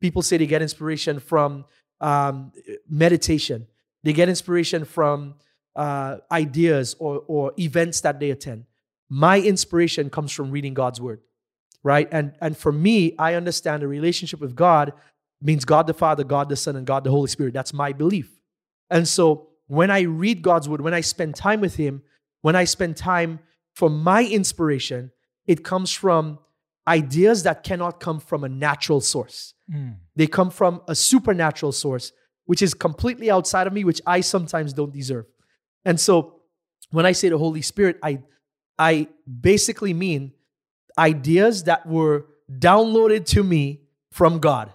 People 0.00 0.22
say 0.22 0.36
they 0.36 0.46
get 0.46 0.62
inspiration 0.62 1.20
from 1.20 1.64
um, 2.00 2.52
meditation. 2.88 3.66
They 4.02 4.12
get 4.12 4.28
inspiration 4.28 4.84
from 4.84 5.36
uh, 5.76 6.18
ideas 6.30 6.96
or, 6.98 7.22
or 7.26 7.52
events 7.58 8.00
that 8.02 8.20
they 8.20 8.30
attend. 8.30 8.64
My 9.08 9.38
inspiration 9.38 10.10
comes 10.10 10.32
from 10.32 10.50
reading 10.50 10.74
God's 10.74 11.00
word, 11.00 11.20
right? 11.82 12.08
And, 12.10 12.34
and 12.40 12.56
for 12.56 12.72
me, 12.72 13.14
I 13.18 13.34
understand 13.34 13.82
a 13.82 13.88
relationship 13.88 14.40
with 14.40 14.56
God 14.56 14.92
means 15.40 15.64
God 15.64 15.86
the 15.86 15.94
Father, 15.94 16.24
God 16.24 16.48
the 16.48 16.56
Son, 16.56 16.74
and 16.74 16.86
God 16.86 17.04
the 17.04 17.10
Holy 17.10 17.28
Spirit. 17.28 17.54
That's 17.54 17.72
my 17.72 17.92
belief. 17.92 18.30
And 18.90 19.06
so 19.06 19.48
when 19.66 19.90
I 19.90 20.02
read 20.02 20.42
God's 20.42 20.68
word, 20.68 20.80
when 20.80 20.94
I 20.94 21.00
spend 21.00 21.34
time 21.34 21.60
with 21.60 21.76
Him, 21.76 22.02
when 22.44 22.54
I 22.54 22.64
spend 22.64 22.94
time 22.98 23.38
for 23.72 23.88
my 23.88 24.22
inspiration, 24.22 25.12
it 25.46 25.64
comes 25.64 25.90
from 25.90 26.38
ideas 26.86 27.44
that 27.44 27.62
cannot 27.62 28.00
come 28.00 28.20
from 28.20 28.44
a 28.44 28.50
natural 28.50 29.00
source. 29.00 29.54
Mm. 29.72 29.96
They 30.14 30.26
come 30.26 30.50
from 30.50 30.82
a 30.86 30.94
supernatural 30.94 31.72
source, 31.72 32.12
which 32.44 32.60
is 32.60 32.74
completely 32.74 33.30
outside 33.30 33.66
of 33.66 33.72
me, 33.72 33.82
which 33.82 34.02
I 34.06 34.20
sometimes 34.20 34.74
don't 34.74 34.92
deserve. 34.92 35.24
And 35.86 35.98
so 35.98 36.42
when 36.90 37.06
I 37.06 37.12
say 37.12 37.30
the 37.30 37.38
Holy 37.38 37.62
Spirit, 37.62 37.98
I, 38.02 38.20
I 38.78 39.08
basically 39.40 39.94
mean 39.94 40.34
ideas 40.98 41.64
that 41.64 41.86
were 41.86 42.26
downloaded 42.52 43.24
to 43.28 43.42
me 43.42 43.84
from 44.12 44.38
God. 44.38 44.70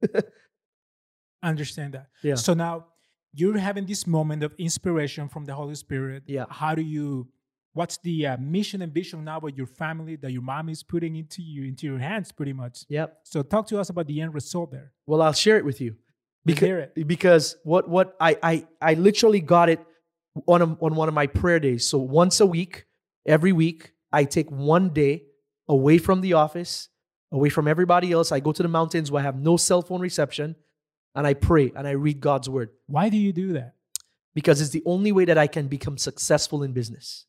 Understand 1.42 1.92
that. 1.92 2.06
Yeah. 2.22 2.36
So 2.36 2.54
now 2.54 2.86
you're 3.34 3.58
having 3.58 3.86
this 3.86 4.06
moment 4.06 4.42
of 4.42 4.54
inspiration 4.58 5.28
from 5.28 5.44
the 5.44 5.54
Holy 5.54 5.74
Spirit. 5.74 6.24
Yeah. 6.26 6.44
How 6.48 6.74
do 6.74 6.82
you 6.82 7.28
what's 7.74 7.96
the 7.98 8.26
uh, 8.26 8.36
mission 8.38 8.82
and 8.82 8.92
vision 8.92 9.24
now 9.24 9.38
of 9.38 9.56
your 9.56 9.66
family 9.66 10.16
that 10.16 10.30
your 10.30 10.42
mom 10.42 10.68
is 10.68 10.82
putting 10.82 11.16
into 11.16 11.40
you 11.42 11.64
into 11.64 11.86
your 11.86 11.98
hands 11.98 12.30
pretty 12.30 12.52
much 12.52 12.84
Yep. 12.90 13.20
so 13.24 13.42
talk 13.42 13.66
to 13.68 13.80
us 13.80 13.88
about 13.88 14.06
the 14.06 14.20
end 14.20 14.34
result 14.34 14.70
there 14.70 14.92
Well, 15.06 15.22
I'll 15.22 15.32
share 15.32 15.56
it 15.56 15.64
with 15.64 15.80
you. 15.80 15.96
Because, 16.44 16.88
because 17.06 17.56
what 17.64 17.88
what 17.88 18.16
I 18.20 18.36
I 18.42 18.66
I 18.80 18.94
literally 18.94 19.40
got 19.40 19.68
it 19.70 19.80
on 20.46 20.60
a, 20.60 20.66
on 20.84 20.94
one 20.96 21.08
of 21.08 21.14
my 21.14 21.26
prayer 21.26 21.60
days. 21.60 21.86
So 21.86 21.98
once 21.98 22.40
a 22.40 22.46
week, 22.46 22.84
every 23.26 23.52
week, 23.52 23.92
I 24.12 24.24
take 24.24 24.50
one 24.50 24.88
day 24.90 25.22
away 25.68 25.98
from 25.98 26.20
the 26.20 26.32
office, 26.32 26.88
away 27.30 27.48
from 27.48 27.68
everybody 27.68 28.10
else. 28.12 28.32
I 28.32 28.40
go 28.40 28.50
to 28.52 28.62
the 28.62 28.68
mountains 28.68 29.10
where 29.10 29.20
I 29.22 29.24
have 29.24 29.38
no 29.40 29.56
cell 29.56 29.82
phone 29.82 30.00
reception, 30.00 30.56
and 31.14 31.26
I 31.26 31.34
pray 31.34 31.72
and 31.76 31.86
I 31.86 31.92
read 31.92 32.20
God's 32.20 32.48
word 32.48 32.70
why 32.86 33.08
do 33.08 33.16
you 33.16 33.32
do 33.32 33.52
that 33.54 33.74
because 34.34 34.60
it's 34.62 34.70
the 34.70 34.82
only 34.86 35.12
way 35.12 35.24
that 35.26 35.36
I 35.38 35.46
can 35.46 35.68
become 35.68 35.98
successful 35.98 36.62
in 36.62 36.72
business. 36.72 37.26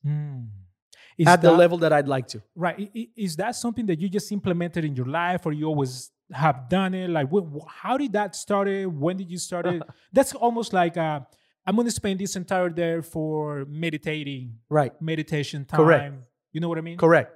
Is 1.17 1.27
at 1.27 1.41
the 1.41 1.51
level 1.51 1.77
that 1.79 1.93
I'd 1.93 2.07
like 2.07 2.27
to. 2.29 2.41
right 2.55 2.89
is 3.15 3.35
that 3.35 3.55
something 3.55 3.85
that 3.85 3.99
you 4.01 4.09
just 4.09 4.31
implemented 4.31 4.83
in 4.83 4.95
your 4.95 5.05
life 5.05 5.45
or 5.45 5.51
you 5.53 5.65
always 5.67 6.09
have 6.31 6.67
done 6.69 6.95
it 6.95 7.09
like 7.09 7.27
how 7.67 7.97
did 7.97 8.13
that 8.13 8.35
start 8.35 8.67
it 8.67 8.87
when 8.87 9.17
did 9.17 9.29
you 9.29 9.37
start 9.37 9.67
it 9.67 9.83
that's 10.13 10.33
almost 10.33 10.73
like 10.73 10.97
uh, 10.97 11.19
i'm 11.67 11.75
going 11.75 11.85
to 11.85 11.91
spend 11.91 12.19
this 12.19 12.35
entire 12.35 12.69
day 12.69 13.01
for 13.01 13.65
meditating 13.69 14.55
Right. 14.69 14.93
meditation 14.99 15.65
time 15.65 15.77
Correct. 15.81 16.15
you 16.53 16.59
know 16.61 16.69
what 16.69 16.79
i 16.79 16.81
mean 16.81 16.97
Correct. 16.97 17.31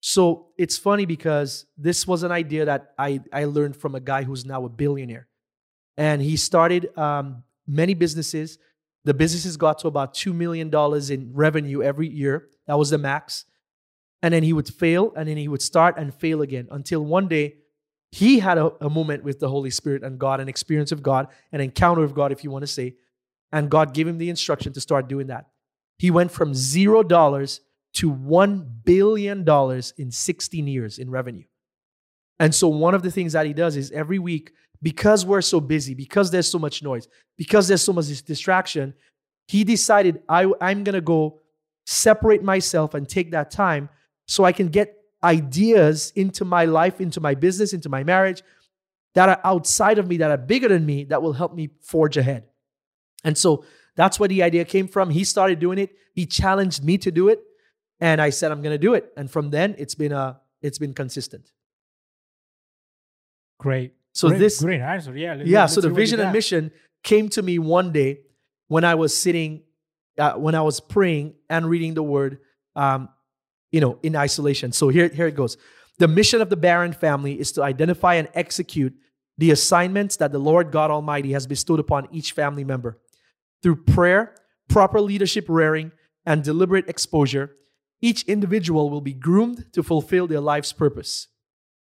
So 0.00 0.46
it's 0.56 0.78
funny 0.78 1.04
because 1.04 1.66
this 1.76 2.06
was 2.06 2.22
an 2.22 2.30
idea 2.30 2.64
that 2.66 2.92
I, 2.96 3.20
I 3.32 3.44
learned 3.46 3.76
from 3.76 3.96
a 3.96 4.00
guy 4.00 4.22
who's 4.22 4.44
now 4.46 4.64
a 4.64 4.68
billionaire. 4.68 5.26
And 5.98 6.22
he 6.22 6.36
started 6.38 6.96
um, 6.96 7.42
many 7.66 7.92
businesses. 7.92 8.58
The 9.04 9.12
businesses 9.12 9.58
got 9.58 9.80
to 9.80 9.88
about 9.88 10.14
$2 10.14 10.34
million 10.34 10.72
in 11.12 11.32
revenue 11.34 11.82
every 11.82 12.08
year. 12.08 12.48
That 12.66 12.78
was 12.78 12.88
the 12.88 12.98
max. 12.98 13.44
And 14.22 14.32
then 14.32 14.42
he 14.42 14.54
would 14.54 14.68
fail 14.68 15.12
and 15.14 15.28
then 15.28 15.36
he 15.36 15.48
would 15.48 15.60
start 15.60 15.98
and 15.98 16.14
fail 16.14 16.40
again 16.40 16.68
until 16.70 17.04
one 17.04 17.28
day 17.28 17.56
he 18.10 18.38
had 18.38 18.56
a, 18.56 18.72
a 18.80 18.88
moment 18.88 19.22
with 19.22 19.38
the 19.38 19.48
Holy 19.48 19.70
Spirit 19.70 20.02
and 20.02 20.18
God, 20.18 20.40
an 20.40 20.48
experience 20.48 20.92
of 20.92 21.02
God, 21.02 21.28
an 21.52 21.60
encounter 21.60 22.02
of 22.02 22.14
God, 22.14 22.32
if 22.32 22.42
you 22.42 22.50
want 22.50 22.62
to 22.62 22.66
say. 22.66 22.94
And 23.52 23.70
God 23.70 23.92
gave 23.92 24.08
him 24.08 24.18
the 24.18 24.30
instruction 24.30 24.72
to 24.72 24.80
start 24.80 25.08
doing 25.08 25.26
that. 25.26 25.48
He 25.98 26.10
went 26.10 26.30
from 26.30 26.54
zero 26.54 27.02
dollars 27.02 27.60
to 27.94 28.12
$1 28.12 28.84
billion 28.84 29.44
in 29.96 30.10
16 30.10 30.66
years 30.66 30.98
in 30.98 31.10
revenue. 31.10 31.44
And 32.38 32.54
so, 32.54 32.68
one 32.68 32.94
of 32.94 33.02
the 33.02 33.10
things 33.10 33.32
that 33.32 33.46
he 33.46 33.52
does 33.52 33.76
is 33.76 33.90
every 33.90 34.18
week, 34.18 34.52
because 34.82 35.26
we're 35.26 35.42
so 35.42 35.60
busy, 35.60 35.94
because 35.94 36.30
there's 36.30 36.50
so 36.50 36.58
much 36.58 36.82
noise, 36.82 37.08
because 37.36 37.68
there's 37.68 37.82
so 37.82 37.92
much 37.92 38.06
distraction, 38.24 38.94
he 39.48 39.64
decided 39.64 40.22
I, 40.28 40.50
I'm 40.60 40.84
going 40.84 40.94
to 40.94 41.00
go 41.00 41.40
separate 41.86 42.42
myself 42.42 42.94
and 42.94 43.08
take 43.08 43.30
that 43.32 43.50
time 43.50 43.88
so 44.26 44.44
I 44.44 44.52
can 44.52 44.68
get 44.68 44.94
ideas 45.24 46.12
into 46.14 46.44
my 46.44 46.64
life, 46.64 47.00
into 47.00 47.20
my 47.20 47.34
business, 47.34 47.72
into 47.72 47.88
my 47.88 48.04
marriage 48.04 48.42
that 49.14 49.28
are 49.28 49.40
outside 49.42 49.98
of 49.98 50.06
me, 50.06 50.18
that 50.18 50.30
are 50.30 50.36
bigger 50.36 50.68
than 50.68 50.84
me, 50.86 51.04
that 51.04 51.22
will 51.22 51.32
help 51.32 51.54
me 51.54 51.70
forge 51.80 52.16
ahead. 52.16 52.44
And 53.24 53.36
so 53.36 53.64
that's 53.96 54.20
where 54.20 54.28
the 54.28 54.42
idea 54.42 54.64
came 54.64 54.86
from. 54.86 55.10
He 55.10 55.24
started 55.24 55.58
doing 55.58 55.78
it. 55.78 55.90
He 56.14 56.26
challenged 56.26 56.84
me 56.84 56.98
to 56.98 57.10
do 57.10 57.28
it, 57.28 57.40
and 58.00 58.20
I 58.20 58.30
said 58.30 58.52
I'm 58.52 58.62
going 58.62 58.74
to 58.74 58.78
do 58.78 58.94
it. 58.94 59.12
And 59.16 59.30
from 59.30 59.50
then, 59.50 59.74
it's 59.78 59.94
been 59.94 60.12
a 60.12 60.40
it's 60.60 60.78
been 60.78 60.94
consistent. 60.94 61.50
great 63.58 63.92
So 64.18 64.28
great, 64.28 64.38
this 64.38 64.60
great 64.60 64.80
answer 64.80 65.16
yeah 65.16 65.34
let- 65.34 65.46
yeah. 65.46 65.60
let's 65.60 65.74
So 65.74 65.80
the 65.80 65.86
hear 65.88 65.92
what 65.92 65.98
you 65.98 66.02
vision 66.02 66.20
and 66.20 66.32
mission 66.32 66.70
came 67.04 67.28
to 67.30 67.40
me 67.40 67.58
one 67.60 67.92
day 67.92 68.20
when 68.66 68.84
I 68.84 68.96
was 68.96 69.16
sitting, 69.16 69.62
uh, 70.18 70.32
when 70.32 70.54
I 70.56 70.62
was 70.62 70.80
praying 70.80 71.34
and 71.48 71.70
reading 71.70 71.94
the 71.94 72.02
Word, 72.02 72.38
um, 72.74 73.08
you 73.70 73.80
know, 73.80 73.98
in 74.02 74.16
isolation. 74.16 74.72
So 74.72 74.88
here 74.88 75.06
here 75.08 75.28
it 75.28 75.36
goes. 75.36 75.56
The 75.98 76.08
mission 76.08 76.40
of 76.40 76.50
the 76.50 76.56
Barron 76.56 76.92
family 76.92 77.38
is 77.38 77.52
to 77.52 77.62
identify 77.62 78.14
and 78.14 78.28
execute 78.34 78.92
the 79.36 79.52
assignments 79.52 80.16
that 80.16 80.32
the 80.32 80.40
Lord 80.40 80.72
God 80.72 80.90
Almighty 80.90 81.32
has 81.32 81.46
bestowed 81.46 81.78
upon 81.78 82.08
each 82.10 82.32
family 82.32 82.64
member. 82.64 82.98
Through 83.62 83.84
prayer, 83.84 84.34
proper 84.68 85.00
leadership 85.00 85.46
rearing, 85.48 85.92
and 86.26 86.42
deliberate 86.42 86.88
exposure, 86.88 87.46
each 88.00 88.24
individual 88.24 88.90
will 88.90 89.00
be 89.00 89.14
groomed 89.14 89.66
to 89.74 89.82
fulfill 89.84 90.26
their 90.26 90.40
life's 90.40 90.72
purpose. 90.72 91.28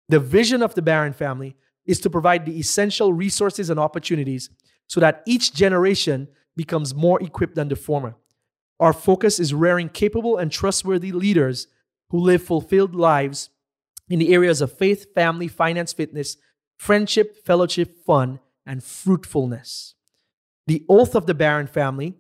The 0.08 0.20
vision 0.20 0.62
of 0.62 0.74
the 0.74 0.82
Barron 0.82 1.14
family 1.14 1.56
is 1.86 2.00
to 2.00 2.10
provide 2.10 2.44
the 2.44 2.58
essential 2.58 3.12
resources 3.12 3.70
and 3.70 3.80
opportunities 3.80 4.50
so 4.86 5.00
that 5.00 5.22
each 5.26 5.52
generation 5.52 6.28
becomes 6.56 6.94
more 6.94 7.22
equipped 7.22 7.54
than 7.54 7.68
the 7.68 7.76
former. 7.76 8.16
Our 8.78 8.92
focus 8.92 9.38
is 9.38 9.54
rearing 9.54 9.88
capable 9.88 10.36
and 10.36 10.50
trustworthy 10.50 11.12
leaders 11.12 11.68
who 12.10 12.18
live 12.18 12.42
fulfilled 12.42 12.94
lives 12.94 13.50
in 14.08 14.18
the 14.18 14.34
areas 14.34 14.60
of 14.60 14.76
faith, 14.76 15.14
family, 15.14 15.48
finance, 15.48 15.92
fitness, 15.92 16.36
friendship, 16.76 17.44
fellowship, 17.44 18.04
fun, 18.04 18.40
and 18.66 18.82
fruitfulness. 18.82 19.94
The 20.66 20.84
oath 20.88 21.14
of 21.14 21.26
the 21.26 21.34
Barron 21.34 21.66
family 21.66 22.14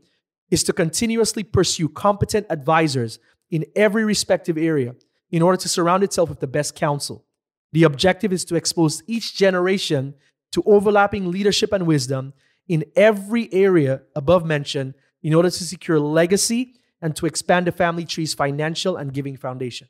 is 0.50 0.62
to 0.64 0.72
continuously 0.72 1.42
pursue 1.42 1.88
competent 1.88 2.46
advisors 2.50 3.18
in 3.50 3.64
every 3.74 4.04
respective 4.04 4.58
area 4.58 4.94
in 5.30 5.42
order 5.42 5.56
to 5.56 5.68
surround 5.68 6.02
itself 6.02 6.28
with 6.28 6.40
the 6.40 6.46
best 6.46 6.74
counsel. 6.74 7.24
The 7.72 7.84
objective 7.84 8.32
is 8.32 8.44
to 8.46 8.56
expose 8.56 9.02
each 9.06 9.34
generation 9.36 10.14
to 10.52 10.62
overlapping 10.66 11.30
leadership 11.30 11.72
and 11.72 11.86
wisdom 11.86 12.32
in 12.68 12.84
every 12.96 13.52
area 13.52 14.02
above 14.16 14.44
mentioned 14.44 14.94
in 15.22 15.34
order 15.34 15.50
to 15.50 15.64
secure 15.64 15.98
legacy 16.00 16.74
and 17.00 17.14
to 17.16 17.26
expand 17.26 17.66
the 17.66 17.72
family 17.72 18.04
tree's 18.04 18.34
financial 18.34 18.96
and 18.96 19.12
giving 19.12 19.36
foundation. 19.36 19.88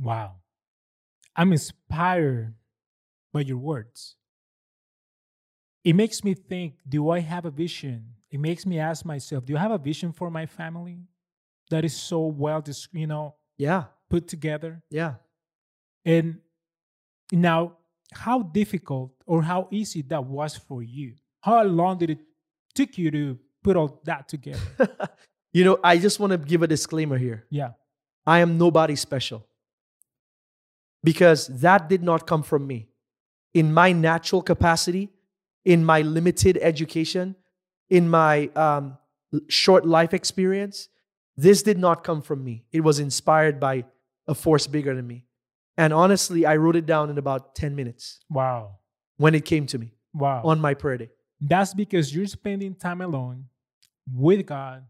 wow. 0.00 0.36
I'm 1.38 1.52
inspired 1.52 2.54
by 3.32 3.40
your 3.40 3.58
words. 3.58 4.16
It 5.84 5.94
makes 5.94 6.24
me 6.24 6.34
think 6.34 6.74
do 6.88 7.10
i 7.10 7.20
have 7.20 7.44
a 7.44 7.50
vision? 7.50 8.14
It 8.30 8.40
makes 8.40 8.64
me 8.66 8.78
ask 8.78 9.04
myself 9.04 9.44
do 9.44 9.56
i 9.56 9.60
have 9.60 9.70
a 9.70 9.78
vision 9.78 10.12
for 10.12 10.30
my 10.30 10.46
family 10.46 10.98
that 11.70 11.84
is 11.84 11.94
so 11.96 12.26
well 12.26 12.64
you 12.92 13.06
know 13.06 13.34
Yeah, 13.58 13.84
put 14.08 14.28
together? 14.28 14.82
Yeah. 14.90 15.14
and 16.04 16.40
now 17.32 17.76
how 18.12 18.42
difficult 18.42 19.12
or 19.26 19.42
how 19.42 19.68
easy 19.70 20.02
that 20.02 20.24
was 20.24 20.56
for 20.56 20.82
you 20.82 21.14
how 21.40 21.62
long 21.62 21.98
did 21.98 22.10
it 22.10 22.18
took 22.74 22.96
you 22.98 23.10
to 23.10 23.38
put 23.62 23.76
all 23.76 24.00
that 24.04 24.28
together 24.28 24.60
you 25.52 25.64
know, 25.64 25.78
I 25.82 25.96
just 25.96 26.20
want 26.20 26.32
to 26.32 26.38
give 26.38 26.62
a 26.62 26.66
disclaimer 26.66 27.16
here. 27.16 27.46
yeah 27.50 27.70
I 28.26 28.40
am 28.40 28.58
nobody 28.58 28.96
special. 28.96 29.46
Because 31.04 31.46
that 31.46 31.88
did 31.88 32.02
not 32.02 32.26
come 32.26 32.42
from 32.42 32.66
me. 32.66 32.88
In 33.54 33.72
my 33.72 33.92
natural 33.92 34.42
capacity, 34.42 35.10
in 35.64 35.84
my 35.84 36.02
limited 36.02 36.58
education, 36.60 37.36
in 37.88 38.08
my 38.08 38.48
um, 38.56 38.98
short 39.48 39.86
life 39.86 40.12
experience, 40.12 40.88
this 41.36 41.62
did 41.62 41.78
not 41.78 42.02
come 42.02 42.20
from 42.22 42.42
me. 42.42 42.64
It 42.72 42.80
was 42.80 42.98
inspired 42.98 43.60
by 43.60 43.84
a 44.26 44.34
force 44.34 44.66
bigger 44.66 44.94
than 44.94 45.06
me. 45.06 45.25
And 45.76 45.92
honestly, 45.92 46.46
I 46.46 46.56
wrote 46.56 46.76
it 46.76 46.86
down 46.86 47.10
in 47.10 47.18
about 47.18 47.54
10 47.54 47.76
minutes 47.76 48.20
wow 48.30 48.76
when 49.18 49.34
it 49.34 49.44
came 49.44 49.66
to 49.66 49.78
me 49.78 49.92
wow 50.14 50.42
on 50.44 50.60
my 50.60 50.74
prayer 50.74 50.98
day. 50.98 51.10
That's 51.40 51.74
because 51.74 52.14
you're 52.14 52.26
spending 52.26 52.74
time 52.74 53.00
alone 53.00 53.46
with 54.10 54.46
God, 54.46 54.84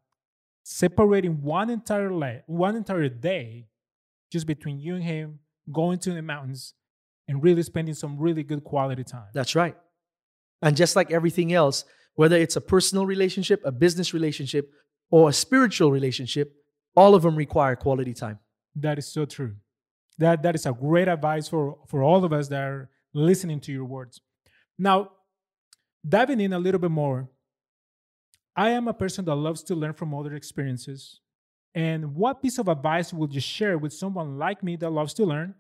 separating 0.62 1.42
one 1.42 1.70
entire 1.70 2.10
life, 2.12 2.42
one 2.46 2.76
entire 2.76 3.08
day, 3.08 3.66
just 4.30 4.46
between 4.46 4.78
you 4.78 4.94
and 4.94 5.02
Him, 5.02 5.40
going 5.72 5.98
to 6.00 6.12
the 6.12 6.22
mountains, 6.22 6.74
and 7.28 7.42
really 7.42 7.62
spending 7.62 7.94
some 7.94 8.18
really 8.18 8.44
good 8.44 8.62
quality 8.62 9.02
time. 9.02 9.26
That's 9.34 9.56
right. 9.56 9.76
And 10.62 10.76
just 10.76 10.94
like 10.94 11.10
everything 11.10 11.52
else, 11.52 11.84
whether 12.14 12.36
it's 12.36 12.56
a 12.56 12.60
personal 12.60 13.06
relationship, 13.06 13.60
a 13.64 13.72
business 13.72 14.14
relationship, 14.14 14.70
or 15.10 15.28
a 15.28 15.32
spiritual 15.32 15.90
relationship, 15.90 16.54
all 16.94 17.14
of 17.14 17.22
them 17.22 17.36
require 17.36 17.76
quality 17.76 18.14
time. 18.14 18.38
That 18.74 18.98
is 18.98 19.06
so 19.06 19.24
true. 19.24 19.56
That 20.18 20.42
that 20.42 20.54
is 20.54 20.66
a 20.66 20.72
great 20.72 21.08
advice 21.08 21.48
for 21.48 21.78
for 21.86 22.02
all 22.02 22.24
of 22.24 22.32
us 22.32 22.48
that 22.48 22.62
are 22.62 22.90
listening 23.12 23.60
to 23.60 23.72
your 23.72 23.84
words. 23.84 24.20
Now, 24.78 25.12
diving 26.06 26.40
in 26.40 26.52
a 26.52 26.58
little 26.58 26.80
bit 26.80 26.90
more, 26.90 27.28
I 28.54 28.70
am 28.70 28.88
a 28.88 28.94
person 28.94 29.24
that 29.26 29.34
loves 29.34 29.62
to 29.64 29.74
learn 29.74 29.92
from 29.92 30.14
other 30.14 30.34
experiences. 30.34 31.20
And 31.74 32.14
what 32.14 32.40
piece 32.42 32.58
of 32.58 32.68
advice 32.68 33.12
would 33.12 33.34
you 33.34 33.40
share 33.40 33.76
with 33.76 33.92
someone 33.92 34.38
like 34.38 34.62
me 34.62 34.76
that 34.76 34.90
loves 34.90 35.12
to 35.14 35.24
learn 35.24 35.54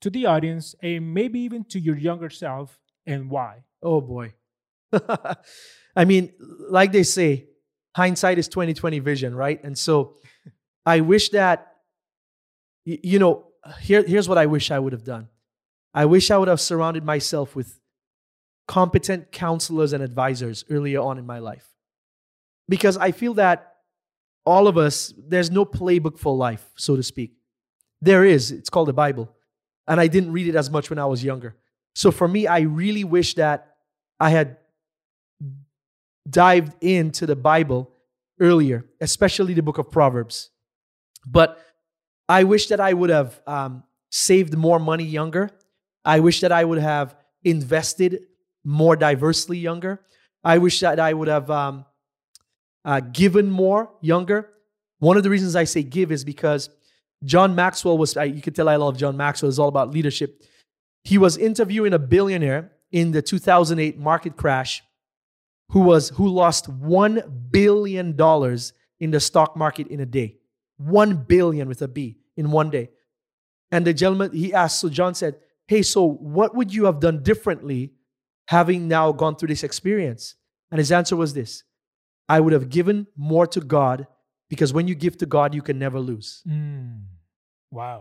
to 0.00 0.10
the 0.10 0.26
audience 0.26 0.74
and 0.82 1.12
maybe 1.12 1.40
even 1.40 1.64
to 1.64 1.80
your 1.80 1.96
younger 1.96 2.30
self 2.30 2.78
and 3.06 3.28
why? 3.28 3.64
Oh 3.82 4.00
boy. 4.00 4.34
I 5.96 6.04
mean, 6.04 6.32
like 6.38 6.92
they 6.92 7.02
say, 7.02 7.48
hindsight 7.96 8.38
is 8.38 8.46
2020 8.46 9.00
vision, 9.00 9.34
right? 9.34 9.62
And 9.64 9.76
so 9.76 10.16
I 10.86 11.00
wish 11.00 11.30
that 11.30 11.69
you 12.84 13.18
know, 13.18 13.46
here, 13.80 14.02
here's 14.02 14.28
what 14.28 14.38
I 14.38 14.46
wish 14.46 14.70
I 14.70 14.78
would 14.78 14.92
have 14.92 15.04
done. 15.04 15.28
I 15.92 16.04
wish 16.06 16.30
I 16.30 16.38
would 16.38 16.48
have 16.48 16.60
surrounded 16.60 17.04
myself 17.04 17.54
with 17.56 17.78
competent 18.68 19.32
counselors 19.32 19.92
and 19.92 20.02
advisors 20.02 20.64
earlier 20.70 21.00
on 21.00 21.18
in 21.18 21.26
my 21.26 21.40
life. 21.40 21.68
Because 22.68 22.96
I 22.96 23.10
feel 23.10 23.34
that 23.34 23.74
all 24.46 24.68
of 24.68 24.78
us, 24.78 25.12
there's 25.18 25.50
no 25.50 25.64
playbook 25.64 26.18
for 26.18 26.34
life, 26.34 26.64
so 26.76 26.96
to 26.96 27.02
speak. 27.02 27.32
There 28.00 28.24
is. 28.24 28.52
It's 28.52 28.70
called 28.70 28.88
the 28.88 28.92
Bible. 28.92 29.34
And 29.86 30.00
I 30.00 30.06
didn't 30.06 30.32
read 30.32 30.46
it 30.46 30.54
as 30.54 30.70
much 30.70 30.88
when 30.88 30.98
I 30.98 31.06
was 31.06 31.24
younger. 31.24 31.56
So 31.94 32.10
for 32.10 32.28
me, 32.28 32.46
I 32.46 32.60
really 32.60 33.04
wish 33.04 33.34
that 33.34 33.76
I 34.18 34.30
had 34.30 34.58
dived 36.28 36.74
into 36.82 37.26
the 37.26 37.36
Bible 37.36 37.90
earlier, 38.38 38.86
especially 39.00 39.54
the 39.54 39.62
book 39.62 39.78
of 39.78 39.90
Proverbs. 39.90 40.50
But 41.26 41.58
I 42.30 42.44
wish 42.44 42.68
that 42.68 42.78
I 42.78 42.92
would 42.92 43.10
have 43.10 43.40
um, 43.44 43.82
saved 44.08 44.56
more 44.56 44.78
money 44.78 45.02
younger. 45.02 45.50
I 46.04 46.20
wish 46.20 46.40
that 46.42 46.52
I 46.52 46.64
would 46.64 46.78
have 46.78 47.16
invested 47.42 48.26
more 48.62 48.94
diversely 48.94 49.58
younger. 49.58 50.00
I 50.44 50.58
wish 50.58 50.78
that 50.78 51.00
I 51.00 51.12
would 51.12 51.26
have 51.26 51.50
um, 51.50 51.84
uh, 52.84 53.00
given 53.00 53.50
more 53.50 53.90
younger. 54.00 54.48
One 55.00 55.16
of 55.16 55.24
the 55.24 55.30
reasons 55.30 55.56
I 55.56 55.64
say 55.64 55.82
give 55.82 56.12
is 56.12 56.24
because 56.24 56.70
John 57.24 57.56
Maxwell 57.56 57.98
was, 57.98 58.14
you 58.14 58.40
can 58.40 58.52
tell 58.52 58.68
I 58.68 58.76
love 58.76 58.96
John 58.96 59.16
Maxwell, 59.16 59.48
it's 59.48 59.58
all 59.58 59.68
about 59.68 59.90
leadership. 59.90 60.44
He 61.02 61.18
was 61.18 61.36
interviewing 61.36 61.94
a 61.94 61.98
billionaire 61.98 62.70
in 62.92 63.10
the 63.10 63.22
2008 63.22 63.98
market 63.98 64.36
crash 64.36 64.84
who 65.70 65.80
was 65.80 66.10
who 66.10 66.28
lost 66.28 66.68
1 66.68 67.48
billion 67.50 68.14
dollars 68.14 68.72
in 69.00 69.10
the 69.10 69.18
stock 69.18 69.56
market 69.56 69.88
in 69.88 69.98
a 69.98 70.06
day 70.06 70.36
1 70.78 71.24
billion 71.24 71.68
with 71.68 71.80
a 71.82 71.88
b 71.88 72.19
in 72.40 72.50
one 72.56 72.70
day 72.76 72.86
and 73.70 73.86
the 73.88 73.94
gentleman 74.02 74.30
he 74.42 74.52
asked 74.62 74.80
so 74.84 74.88
john 74.98 75.14
said 75.22 75.34
hey 75.72 75.82
so 75.94 76.04
what 76.36 76.54
would 76.60 76.74
you 76.78 76.84
have 76.90 76.98
done 77.06 77.22
differently 77.30 77.80
having 78.56 78.86
now 78.92 79.06
gone 79.22 79.34
through 79.36 79.50
this 79.54 79.64
experience 79.70 80.34
and 80.70 80.78
his 80.84 80.90
answer 81.00 81.16
was 81.22 81.34
this 81.40 81.62
i 82.36 82.38
would 82.46 82.52
have 82.58 82.68
given 82.78 83.06
more 83.32 83.46
to 83.56 83.60
god 83.76 84.06
because 84.54 84.72
when 84.78 84.88
you 84.92 84.96
give 85.04 85.16
to 85.22 85.26
god 85.36 85.54
you 85.60 85.62
can 85.70 85.78
never 85.86 86.00
lose 86.10 86.28
Mm. 86.48 87.02
Wow. 87.80 88.00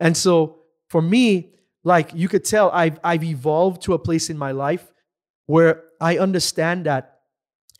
and 0.00 0.16
so 0.16 0.58
for 0.88 1.00
me, 1.00 1.54
like 1.84 2.10
you 2.14 2.28
could 2.28 2.44
tell, 2.44 2.70
I've, 2.70 2.98
I've 3.02 3.24
evolved 3.24 3.82
to 3.84 3.94
a 3.94 3.98
place 3.98 4.28
in 4.28 4.36
my 4.36 4.52
life 4.52 4.92
where 5.46 5.84
I 6.00 6.18
understand 6.18 6.84
that 6.86 7.20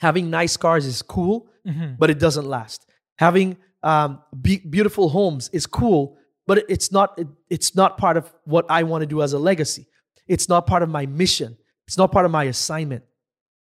having 0.01 0.31
nice 0.31 0.57
cars 0.57 0.87
is 0.87 1.03
cool, 1.03 1.49
Mhm. 1.67 1.99
but 1.99 2.09
it 2.11 2.19
doesn't 2.19 2.47
last. 2.47 2.87
Having 3.19 3.59
um, 3.83 4.21
be- 4.41 4.59
beautiful 4.59 5.09
homes 5.09 5.49
is 5.53 5.67
cool, 5.67 6.17
but 6.47 6.65
it's 6.69 6.91
not, 6.93 7.19
it- 7.19 7.29
it's 7.51 7.75
not 7.75 7.99
part 7.99 8.17
of 8.17 8.33
what 8.45 8.67
I 8.69 8.83
want 8.85 9.03
to 9.03 9.07
do 9.07 9.23
as 9.23 9.33
a 9.33 9.39
legacy. 9.39 9.87
It's 10.29 10.49
not 10.49 10.67
part 10.67 10.83
of 10.83 10.89
my 10.89 11.07
mission. 11.07 11.57
It's 11.89 11.99
not 11.99 12.13
part 12.13 12.25
of 12.25 12.31
my 12.31 12.45
assignment, 12.45 13.05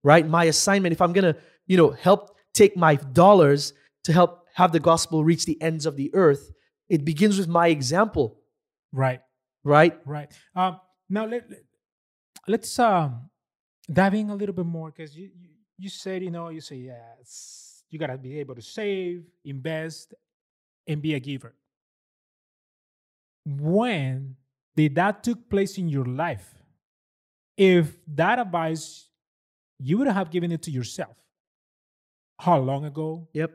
right? 0.03 0.27
My 0.27 0.45
assignment, 0.45 0.91
if 0.93 1.01
I'm 1.01 1.13
going 1.13 1.33
to, 1.33 1.39
you 1.67 1.77
know, 1.77 1.91
help 1.91 2.35
take 2.53 2.75
my 2.75 2.95
dollars 2.95 3.73
to 4.03 4.13
help 4.13 4.45
have 4.53 4.71
the 4.71 4.79
gospel 4.79 5.23
reach 5.23 5.45
the 5.45 5.59
ends 5.61 5.85
of 5.85 5.95
the 5.95 6.11
earth, 6.13 6.51
it 6.89 7.05
begins 7.05 7.37
with 7.37 7.47
my 7.47 7.67
example, 7.67 8.41
Right. 8.91 9.21
right? 9.63 9.97
Right. 10.05 10.31
Um, 10.55 10.79
now 11.09 11.25
let, 11.25 11.49
let 11.49 11.59
let's 12.47 12.77
um 12.79 13.29
dive 13.91 14.13
in 14.15 14.29
a 14.29 14.35
little 14.35 14.53
bit 14.55 14.65
more 14.65 14.91
because 14.91 15.15
you, 15.15 15.29
you 15.39 15.49
you 15.77 15.89
said 15.89 16.21
you 16.23 16.31
know 16.31 16.49
you 16.49 16.61
say 16.61 16.75
yes 16.77 17.68
you 17.89 17.99
gotta 17.99 18.17
be 18.17 18.39
able 18.39 18.55
to 18.55 18.61
save, 18.61 19.23
invest, 19.43 20.13
and 20.87 21.01
be 21.01 21.13
a 21.15 21.19
giver. 21.19 21.53
When 23.45 24.35
did 24.75 24.95
that 24.95 25.23
took 25.23 25.49
place 25.49 25.77
in 25.77 25.87
your 25.89 26.05
life? 26.05 26.53
If 27.57 27.97
that 28.15 28.39
advice 28.39 29.07
you 29.79 29.97
would 29.97 30.07
have 30.07 30.29
given 30.29 30.51
it 30.51 30.61
to 30.63 30.71
yourself, 30.71 31.15
how 32.39 32.57
long 32.59 32.85
ago, 32.85 33.27
Yep. 33.33 33.51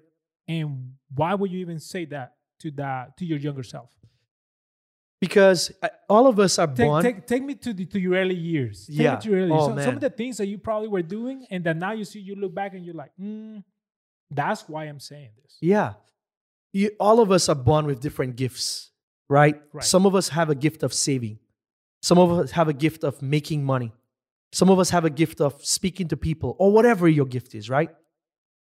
and 0.49 0.95
why 1.15 1.35
would 1.35 1.51
you 1.51 1.59
even 1.61 1.79
say 1.79 2.05
that 2.07 2.35
to 2.61 2.71
that 2.73 3.17
to 3.19 3.25
your 3.25 3.39
younger 3.39 3.63
self? 3.63 3.89
Because 5.21 5.73
uh, 5.83 5.89
all 6.09 6.27
of 6.27 6.39
us 6.39 6.59
are 6.59 6.67
Take, 6.67 6.77
born. 6.87 7.03
take, 7.03 7.27
take 7.27 7.43
me 7.43 7.55
to 7.55 7.73
the 7.73 7.87
to 7.87 7.99
your 7.99 8.15
early 8.15 8.35
years. 8.35 8.87
Take 8.87 8.97
Yeah. 8.99 9.15
me 9.15 9.21
to 9.23 9.29
your 9.31 9.39
early 9.41 9.53
Oh, 9.53 9.55
years. 9.57 9.67
Some, 9.67 9.79
some 9.81 9.95
of 9.95 10.01
the 10.01 10.11
things 10.11 10.37
that 10.37 10.47
you 10.49 10.59
probably 10.59 10.89
were 10.89 11.03
doing, 11.03 11.47
and 11.51 11.65
that 11.65 11.77
now 11.79 11.93
you 11.93 12.05
see, 12.05 12.21
you 12.21 12.35
look 12.37 12.55
back 12.55 12.75
and 12.75 12.85
you're 12.85 12.95
like, 12.95 13.13
mm, 13.19 13.63
that's 14.31 14.69
why 14.69 14.85
I'm 14.85 15.01
saying 15.01 15.31
this. 15.43 15.57
Yeah. 15.61 15.95
You, 16.73 16.91
all 16.99 17.21
of 17.21 17.31
us 17.31 17.49
are 17.49 17.55
born 17.55 17.87
with 17.87 18.01
different 18.01 18.37
gifts, 18.37 18.91
right? 19.29 19.61
Right. 19.73 19.85
Some 19.85 20.07
of 20.07 20.15
us 20.15 20.31
have 20.31 20.51
a 20.51 20.55
gift 20.55 20.83
of 20.83 20.93
saving. 20.93 21.39
Some 22.03 22.19
of 22.19 22.33
us 22.33 22.51
have 22.53 22.69
a 22.69 22.73
gift 22.73 23.05
of 23.05 23.23
making 23.23 23.65
money. 23.65 23.93
Some 24.53 24.71
of 24.71 24.79
us 24.79 24.91
have 24.91 25.05
a 25.05 25.11
gift 25.11 25.41
of 25.41 25.65
speaking 25.65 26.09
to 26.09 26.17
people 26.17 26.57
or 26.59 26.71
whatever 26.71 27.09
your 27.09 27.27
gift 27.27 27.55
is, 27.55 27.71
right? 27.71 27.91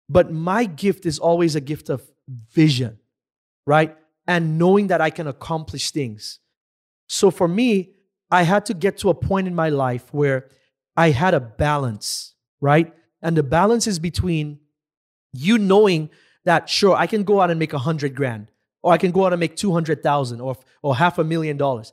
But 0.09 0.31
my 0.31 0.65
gift 0.67 1.07
is 1.07 1.19
always 1.19 1.57
a 1.57 1.61
gift 1.61 1.89
of 1.89 2.03
vision, 2.53 2.99
right? 3.67 3.97
And 4.27 4.59
knowing 4.59 4.89
that 4.89 5.01
I 5.01 5.11
can 5.11 5.27
accomplish 5.27 5.91
things. 5.91 6.39
So 7.09 7.31
for 7.31 7.49
me, 7.49 7.95
I 8.31 8.43
had 8.43 8.67
to 8.67 8.75
get 8.75 8.99
to 8.99 9.11
a 9.11 9.15
point 9.15 9.47
in 9.47 9.55
my 9.55 9.69
life 9.69 10.13
where 10.13 10.49
I 10.97 11.11
had 11.11 11.35
a 11.35 11.41
balance, 11.41 12.35
right? 12.61 12.93
And 13.23 13.37
the 13.37 13.43
balance 13.43 13.87
is 13.87 13.99
between 13.99 14.61
you 15.35 15.59
knowing 15.59 16.09
that 16.45 16.69
sure 16.69 16.95
I 16.97 17.07
can 17.07 17.23
go 17.25 17.41
out 17.43 17.51
and 17.51 17.59
make 17.59 17.73
a 17.73 17.79
hundred 17.79 18.15
grand, 18.15 18.51
or 18.83 18.93
I 18.93 18.99
can 18.99 19.11
go 19.11 19.27
out 19.27 19.33
and 19.33 19.41
make 19.41 19.57
two 19.57 19.73
hundred 19.73 20.03
thousand, 20.03 20.41
or 20.41 20.57
or 20.83 20.95
half 20.97 21.19
a 21.19 21.25
million 21.25 21.57
dollars. 21.57 21.93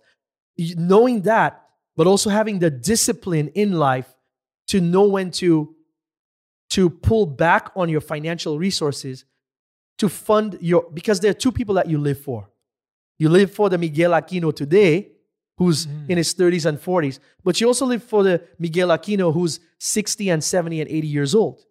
Knowing 0.58 1.21
that, 1.23 1.62
but 1.95 2.08
also 2.08 2.30
having 2.30 2.60
the 2.60 2.69
discipline 2.69 3.49
in 3.56 3.73
life 3.73 4.13
to 4.67 4.80
know 4.80 5.04
when 5.08 5.32
to 5.32 5.75
to 6.69 6.89
pull 6.89 7.25
back 7.25 7.71
on 7.75 7.89
your 7.89 8.01
financial 8.01 8.58
resources 8.58 9.25
to 9.97 10.08
fund 10.08 10.58
your 10.62 10.86
because 10.93 11.19
there 11.19 11.32
are 11.32 11.39
two 11.45 11.51
people 11.51 11.75
that 11.75 11.88
you 11.89 11.97
live 11.97 12.19
for. 12.19 12.49
You 13.19 13.30
live 13.30 13.51
for 13.54 13.69
the 13.69 13.77
Miguel 13.77 14.12
Aquino 14.12 14.56
today, 14.56 15.12
who's 15.58 15.86
Mm. 15.88 16.10
in 16.10 16.17
his 16.17 16.34
30s 16.34 16.65
and 16.65 16.80
40s, 16.80 17.19
but 17.43 17.60
you 17.62 17.67
also 17.67 17.86
live 17.86 18.04
for 18.04 18.23
the 18.23 18.41
Miguel 18.58 18.89
Aquino 18.89 19.34
who's 19.34 19.60
60 19.80 20.30
and 20.30 20.43
70 20.43 20.82
and 20.82 20.89
80 20.89 21.08
years 21.08 21.36
old. 21.36 21.65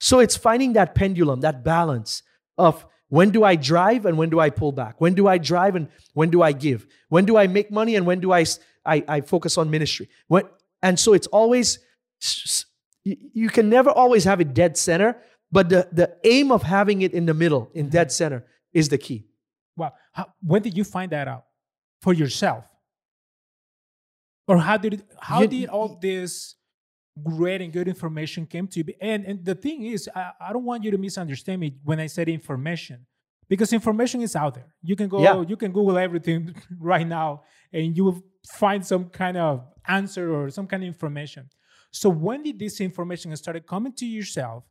So 0.00 0.18
it's 0.18 0.36
finding 0.36 0.72
that 0.72 0.94
pendulum, 0.94 1.40
that 1.42 1.62
balance 1.62 2.22
of 2.58 2.86
when 3.08 3.30
do 3.30 3.44
I 3.44 3.56
drive 3.56 4.06
and 4.06 4.16
when 4.16 4.30
do 4.30 4.40
I 4.40 4.50
pull 4.50 4.72
back? 4.72 5.00
When 5.00 5.14
do 5.14 5.28
I 5.28 5.38
drive 5.38 5.76
and 5.76 5.88
when 6.14 6.30
do 6.30 6.42
I 6.42 6.52
give? 6.52 6.86
When 7.08 7.24
do 7.24 7.36
I 7.36 7.46
make 7.46 7.70
money 7.70 7.96
and 7.96 8.06
when 8.06 8.20
do 8.20 8.32
I 8.32 8.44
I 8.84 9.20
focus 9.20 9.58
on 9.58 9.70
ministry? 9.70 10.08
When, 10.28 10.44
and 10.82 10.98
so 10.98 11.12
it's 11.12 11.26
always 11.26 11.78
you 13.04 13.16
you 13.32 13.48
can 13.48 13.68
never 13.68 13.90
always 13.90 14.24
have 14.24 14.40
it 14.40 14.54
dead 14.54 14.76
center, 14.76 15.16
but 15.52 15.68
the, 15.68 15.88
the 15.92 16.16
aim 16.24 16.50
of 16.52 16.62
having 16.62 17.02
it 17.02 17.12
in 17.12 17.26
the 17.26 17.34
middle, 17.34 17.70
in 17.74 17.86
mm-hmm. 17.86 17.92
dead 17.92 18.12
center, 18.12 18.46
is 18.72 18.88
the 18.88 18.98
key. 18.98 19.26
Wow. 19.76 19.92
How, 20.12 20.32
when 20.42 20.62
did 20.62 20.76
you 20.76 20.84
find 20.84 21.12
that 21.12 21.28
out 21.28 21.44
for 22.00 22.12
yourself? 22.12 22.64
Or 24.46 24.58
how 24.58 24.76
did 24.76 24.94
it, 24.94 25.02
how 25.18 25.42
You- 25.42 25.48
did 25.48 25.68
all 25.68 25.98
this 26.00 26.54
great 27.24 27.60
and 27.60 27.72
good 27.72 27.88
information 27.88 28.46
came 28.46 28.66
to 28.68 28.80
you? 28.80 28.94
And 29.00 29.24
and 29.24 29.44
the 29.44 29.54
thing 29.54 29.84
is, 29.84 30.08
I, 30.14 30.32
I 30.40 30.52
don't 30.52 30.64
want 30.64 30.84
you 30.84 30.90
to 30.90 30.98
misunderstand 30.98 31.60
me 31.60 31.74
when 31.84 32.00
I 32.00 32.06
said 32.06 32.28
information. 32.28 33.06
Because 33.48 33.72
information 33.72 34.20
is 34.22 34.36
out 34.36 34.54
there. 34.54 34.72
You 34.80 34.94
can 34.94 35.08
go, 35.08 35.20
Yeah. 35.20 35.42
you 35.42 35.56
can 35.56 35.72
Google 35.72 35.98
everything 35.98 36.54
right 36.78 37.06
now 37.06 37.42
and 37.72 37.96
you 37.96 38.04
will 38.04 38.22
find 38.46 38.86
some 38.86 39.06
kind 39.10 39.36
of 39.36 39.64
answer 39.88 40.32
or 40.32 40.50
some 40.50 40.68
kind 40.68 40.84
of 40.84 40.86
information. 40.86 41.50
So 41.90 42.08
when 42.10 42.44
did 42.44 42.60
this 42.60 42.80
information 42.80 43.34
started 43.36 43.66
coming 43.66 43.92
to 43.94 44.06
yourself 44.06 44.62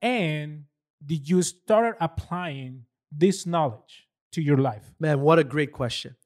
and 0.00 0.64
did 1.04 1.28
you 1.28 1.42
start 1.42 1.98
applying 2.00 2.84
this 3.12 3.44
knowledge 3.46 4.08
to 4.32 4.40
your 4.40 4.56
life? 4.56 4.90
Man, 4.98 5.20
what 5.20 5.38
a 5.38 5.44
great 5.44 5.72
question. 5.72 6.16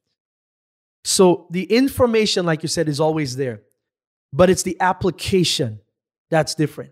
So 1.05 1.49
the 1.51 1.65
information, 1.65 2.47
like 2.47 2.63
you 2.63 2.69
said, 2.69 2.89
is 2.89 3.01
always 3.01 3.37
there, 3.37 3.63
but 4.35 4.51
it's 4.51 4.65
the 4.65 4.77
application 4.81 5.81
that's 6.29 6.57
different. 6.57 6.91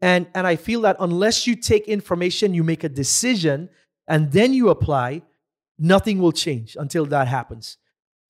And, 0.00 0.26
and 0.34 0.44
I 0.44 0.56
feel 0.56 0.80
that 0.80 0.96
unless 0.98 1.46
you 1.46 1.54
take 1.54 1.86
information, 1.86 2.52
you 2.52 2.64
make 2.64 2.82
a 2.82 2.88
decision, 2.88 3.68
and 4.08 4.32
then 4.32 4.52
you 4.52 4.68
apply, 4.68 5.22
nothing 5.78 6.18
will 6.18 6.32
change 6.32 6.76
until 6.78 7.06
that 7.06 7.28
happens. 7.28 7.78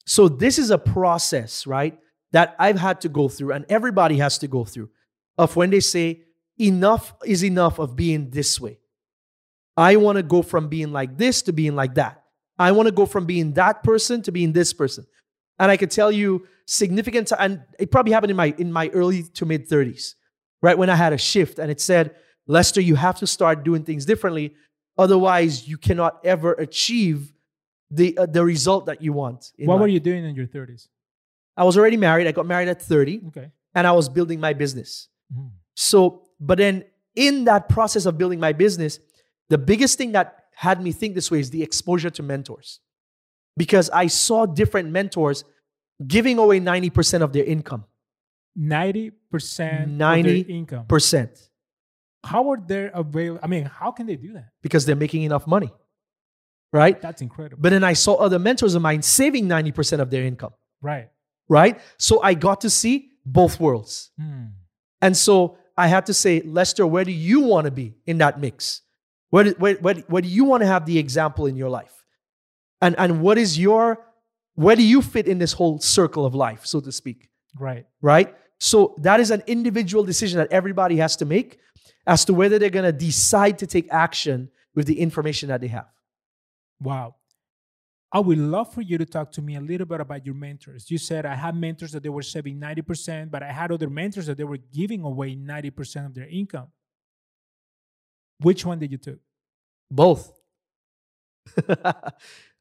So 0.04 0.28
this 0.28 0.59
is 0.59 0.70
a 0.70 0.76
process, 0.76 1.66
right, 1.66 1.98
that 2.33 2.54
I've 2.59 2.78
had 2.78 3.00
to 3.00 3.09
go 3.09 3.28
through, 3.28 3.52
and 3.52 3.64
everybody 3.70 4.18
has 4.18 4.37
to 4.38 4.46
go 4.46 4.64
through, 4.64 4.90
of 5.38 5.57
when 5.57 5.70
they 5.70 5.80
say, 5.80 6.24
enough 6.61 7.14
is 7.24 7.42
enough 7.42 7.78
of 7.78 7.96
being 7.96 8.28
this 8.30 8.61
way. 8.61 8.78
I 9.76 9.96
want 9.96 10.16
to 10.16 10.22
go 10.22 10.42
from 10.42 10.68
being 10.68 10.92
like 10.92 11.16
this 11.16 11.40
to 11.42 11.52
being 11.52 11.74
like 11.74 11.94
that. 11.94 12.22
I 12.59 12.72
want 12.72 12.87
to 12.88 12.92
go 12.92 13.07
from 13.07 13.24
being 13.24 13.54
that 13.54 13.83
person 13.83 14.20
to 14.22 14.33
being 14.33 14.52
this 14.52 14.72
person. 14.74 15.07
And 15.58 15.70
I 15.70 15.76
could 15.76 15.90
tell 15.90 16.10
you 16.10 16.46
significant 16.66 17.30
and 17.38 17.62
it 17.78 17.90
probably 17.90 18.12
happened 18.12 18.30
in 18.30 18.36
my 18.36 18.54
in 18.58 18.72
my 18.72 18.88
early 18.88 19.22
to 19.22 19.46
mid 19.46 19.68
30s, 19.68 20.14
right 20.62 20.76
when 20.76 20.90
I 20.90 20.96
had 20.96 21.12
a 21.12 21.18
shift 21.18 21.58
and 21.58 21.70
it 21.70 21.80
said, 21.80 22.14
"Lester, 22.46 22.80
you 22.80 22.96
have 22.96 23.18
to 23.18 23.26
start 23.26 23.64
doing 23.64 23.84
things 23.84 24.04
differently, 24.04 24.54
otherwise 24.98 25.68
you 25.68 25.76
cannot 25.78 26.20
ever 26.24 26.52
achieve 26.54 27.32
the 27.90 28.16
uh, 28.18 28.26
the 28.26 28.44
result 28.44 28.86
that 28.86 29.00
you 29.02 29.12
want." 29.12 29.52
what 29.58 29.78
were 29.78 29.86
you 29.88 30.00
doing 30.00 30.24
in 30.24 30.34
your 30.34 30.46
30s? 30.46 30.88
I 31.56 31.62
was 31.64 31.76
already 31.78 31.96
married. 31.96 32.26
I 32.26 32.32
got 32.32 32.46
married 32.46 32.68
at 32.68 32.82
30 32.82 33.20
Okay. 33.28 33.50
and 33.76 33.86
I 33.86 33.92
was 33.92 34.08
building 34.08 34.40
my 34.40 34.52
business. 34.54 35.08
Mhm. 35.32 35.50
So, 35.74 36.22
but 36.40 36.58
then 36.58 36.84
in 37.14 37.44
that 37.44 37.68
process 37.68 38.06
of 38.06 38.18
building 38.18 38.40
my 38.40 38.52
business, 38.52 38.98
the 39.50 39.58
biggest 39.58 39.96
thing 39.98 40.12
that 40.12 40.46
had 40.56 40.82
me 40.82 40.90
think 40.90 41.14
this 41.14 41.30
way 41.30 41.38
is 41.38 41.50
the 41.50 41.62
exposure 41.62 42.10
to 42.10 42.22
mentors. 42.22 42.80
Because 43.56 43.90
I 43.90 44.08
saw 44.08 44.46
different 44.46 44.90
mentors 44.90 45.44
giving 46.06 46.38
away 46.38 46.60
90% 46.60 47.22
of 47.22 47.32
their 47.32 47.44
income. 47.44 47.84
90% 48.58 49.82
of 49.82 49.88
90 49.88 50.42
their 50.42 50.56
income. 50.56 50.86
Percent. 50.86 51.50
How 52.24 52.50
are 52.50 52.56
they 52.56 52.90
available? 52.92 53.40
I 53.42 53.46
mean, 53.46 53.64
how 53.64 53.90
can 53.90 54.06
they 54.06 54.16
do 54.16 54.32
that? 54.32 54.48
Because 54.62 54.86
they're 54.86 54.96
making 54.96 55.22
enough 55.22 55.46
money. 55.46 55.72
Right? 56.72 57.00
That's 57.00 57.22
incredible. 57.22 57.62
But 57.62 57.70
then 57.70 57.84
I 57.84 57.92
saw 57.92 58.14
other 58.14 58.38
mentors 58.38 58.74
of 58.74 58.82
mine 58.82 59.02
saving 59.02 59.46
90% 59.48 60.00
of 60.00 60.10
their 60.10 60.24
income. 60.24 60.52
right. 60.82 61.10
Right? 61.46 61.78
So 61.98 62.22
I 62.22 62.32
got 62.32 62.62
to 62.62 62.70
see 62.70 63.10
both 63.26 63.60
worlds. 63.60 64.10
Hmm. 64.18 64.46
And 65.02 65.14
so 65.14 65.58
I 65.76 65.88
had 65.88 66.06
to 66.06 66.14
say, 66.14 66.40
Lester, 66.40 66.86
where 66.86 67.04
do 67.04 67.12
you 67.12 67.40
want 67.40 67.66
to 67.66 67.70
be 67.70 67.94
in 68.06 68.18
that 68.18 68.40
mix? 68.40 68.80
Where, 69.28 69.50
where, 69.50 69.74
where, 69.74 69.94
where 69.94 70.22
do 70.22 70.28
you 70.28 70.44
want 70.44 70.62
to 70.62 70.66
have 70.66 70.86
the 70.86 70.98
example 70.98 71.46
in 71.46 71.56
your 71.56 71.68
life? 71.68 72.03
And, 72.85 72.94
and 72.99 73.23
what 73.23 73.38
is 73.38 73.59
your, 73.59 74.05
where 74.57 74.77
do 74.77 74.83
you 74.83 75.01
fit 75.01 75.27
in 75.27 75.38
this 75.38 75.55
whole 75.55 75.79
circle 75.79 76.27
of 76.27 76.35
life, 76.35 76.66
so 76.66 76.81
to 76.81 76.92
speak? 76.92 77.31
Right. 77.59 77.87
Right? 78.03 78.35
So 78.61 78.94
that 78.99 79.20
is 79.20 79.31
an 79.31 79.42
individual 79.47 80.05
decision 80.05 80.37
that 80.37 80.53
everybody 80.53 80.97
has 80.99 81.16
to 81.16 81.25
make 81.25 81.59
as 82.07 82.27
to 82.27 82.35
whether 82.35 82.59
they're 82.59 82.68
going 82.68 82.85
to 82.85 82.92
decide 82.92 83.59
to 83.61 83.66
take 83.66 83.90
action 83.90 84.51
with 84.75 84.87
the 84.87 85.01
information 85.01 85.49
that 85.49 85.62
they 85.62 85.68
have. 85.68 85.88
Wow. 86.79 87.14
I 88.12 88.20
would 88.20 88.37
love 88.37 88.75
for 88.75 88.83
you 88.83 88.99
to 88.99 89.07
talk 89.07 89.33
to 89.33 89.40
me 89.40 89.57
a 89.57 89.62
little 89.62 89.87
bit 89.87 90.03
about 90.03 90.27
your 90.27 90.35
mentors. 90.35 90.90
You 90.90 90.99
said 90.99 91.25
I 91.25 91.37
had 91.37 91.57
mentors 91.57 91.92
that 91.92 92.03
they 92.03 92.11
were 92.11 92.23
saving 92.23 92.61
90%, 92.61 93.31
but 93.31 93.42
I 93.42 93.51
had 93.51 93.73
other 93.73 93.88
mentors 93.88 94.27
that 94.27 94.37
they 94.37 94.44
were 94.44 94.59
giving 94.59 95.05
away 95.05 95.35
90% 95.35 96.05
of 96.05 96.14
their 96.14 96.29
income. 96.29 96.68
Which 98.40 98.66
one 98.66 98.79
did 98.79 98.92
you 98.92 98.99
take? 98.99 99.20
Both. 99.90 100.38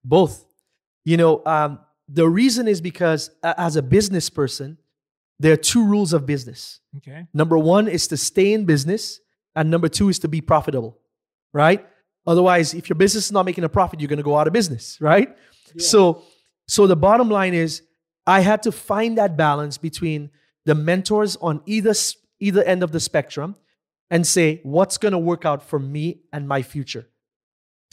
Both. 0.04 0.46
You 1.06 1.18
know, 1.18 1.42
um, 1.46 1.80
the 2.08 2.28
reason 2.28 2.68
is 2.68 2.82
because 2.82 3.32
a- 3.44 3.60
as 3.60 3.76
a 3.76 3.82
business 3.82 4.30
person, 4.30 4.78
there 5.40 5.54
are 5.54 5.58
two 5.58 5.86
rules 5.86 6.14
of 6.14 6.26
business. 6.26 6.80
Okay. 6.98 7.28
Number 7.34 7.58
one 7.58 7.88
is 7.88 8.08
to 8.08 8.18
stay 8.18 8.54
in 8.54 8.66
business, 8.66 9.20
and 9.56 9.70
number 9.70 9.90
two 9.90 10.10
is 10.10 10.20
to 10.20 10.28
be 10.28 10.42
profitable, 10.42 10.98
right? 11.54 11.86
Otherwise, 12.26 12.74
if 12.74 12.88
your 12.90 12.96
business 12.96 13.26
is 13.26 13.32
not 13.32 13.46
making 13.46 13.64
a 13.64 13.70
profit, 13.70 14.00
you're 14.00 14.08
going 14.08 14.18
to 14.18 14.24
go 14.24 14.38
out 14.38 14.48
of 14.48 14.54
business, 14.54 15.00
right? 15.02 15.36
So, 15.78 16.24
so 16.68 16.88
the 16.88 16.96
bottom 16.96 17.30
line 17.30 17.54
is, 17.54 17.82
I 18.26 18.40
had 18.40 18.64
to 18.64 18.72
find 18.72 19.18
that 19.18 19.36
balance 19.36 19.78
between 19.78 20.30
the 20.66 20.76
mentors 20.76 21.36
on 21.38 21.62
either 21.66 21.94
either 22.40 22.64
end 22.64 22.84
of 22.84 22.92
the 22.92 23.00
spectrum, 23.00 23.56
and 24.10 24.26
say 24.28 24.60
what's 24.64 24.98
going 24.98 25.12
to 25.14 25.18
work 25.18 25.46
out 25.46 25.64
for 25.64 25.80
me 25.80 26.22
and 26.32 26.48
my 26.48 26.62
future. 26.62 27.08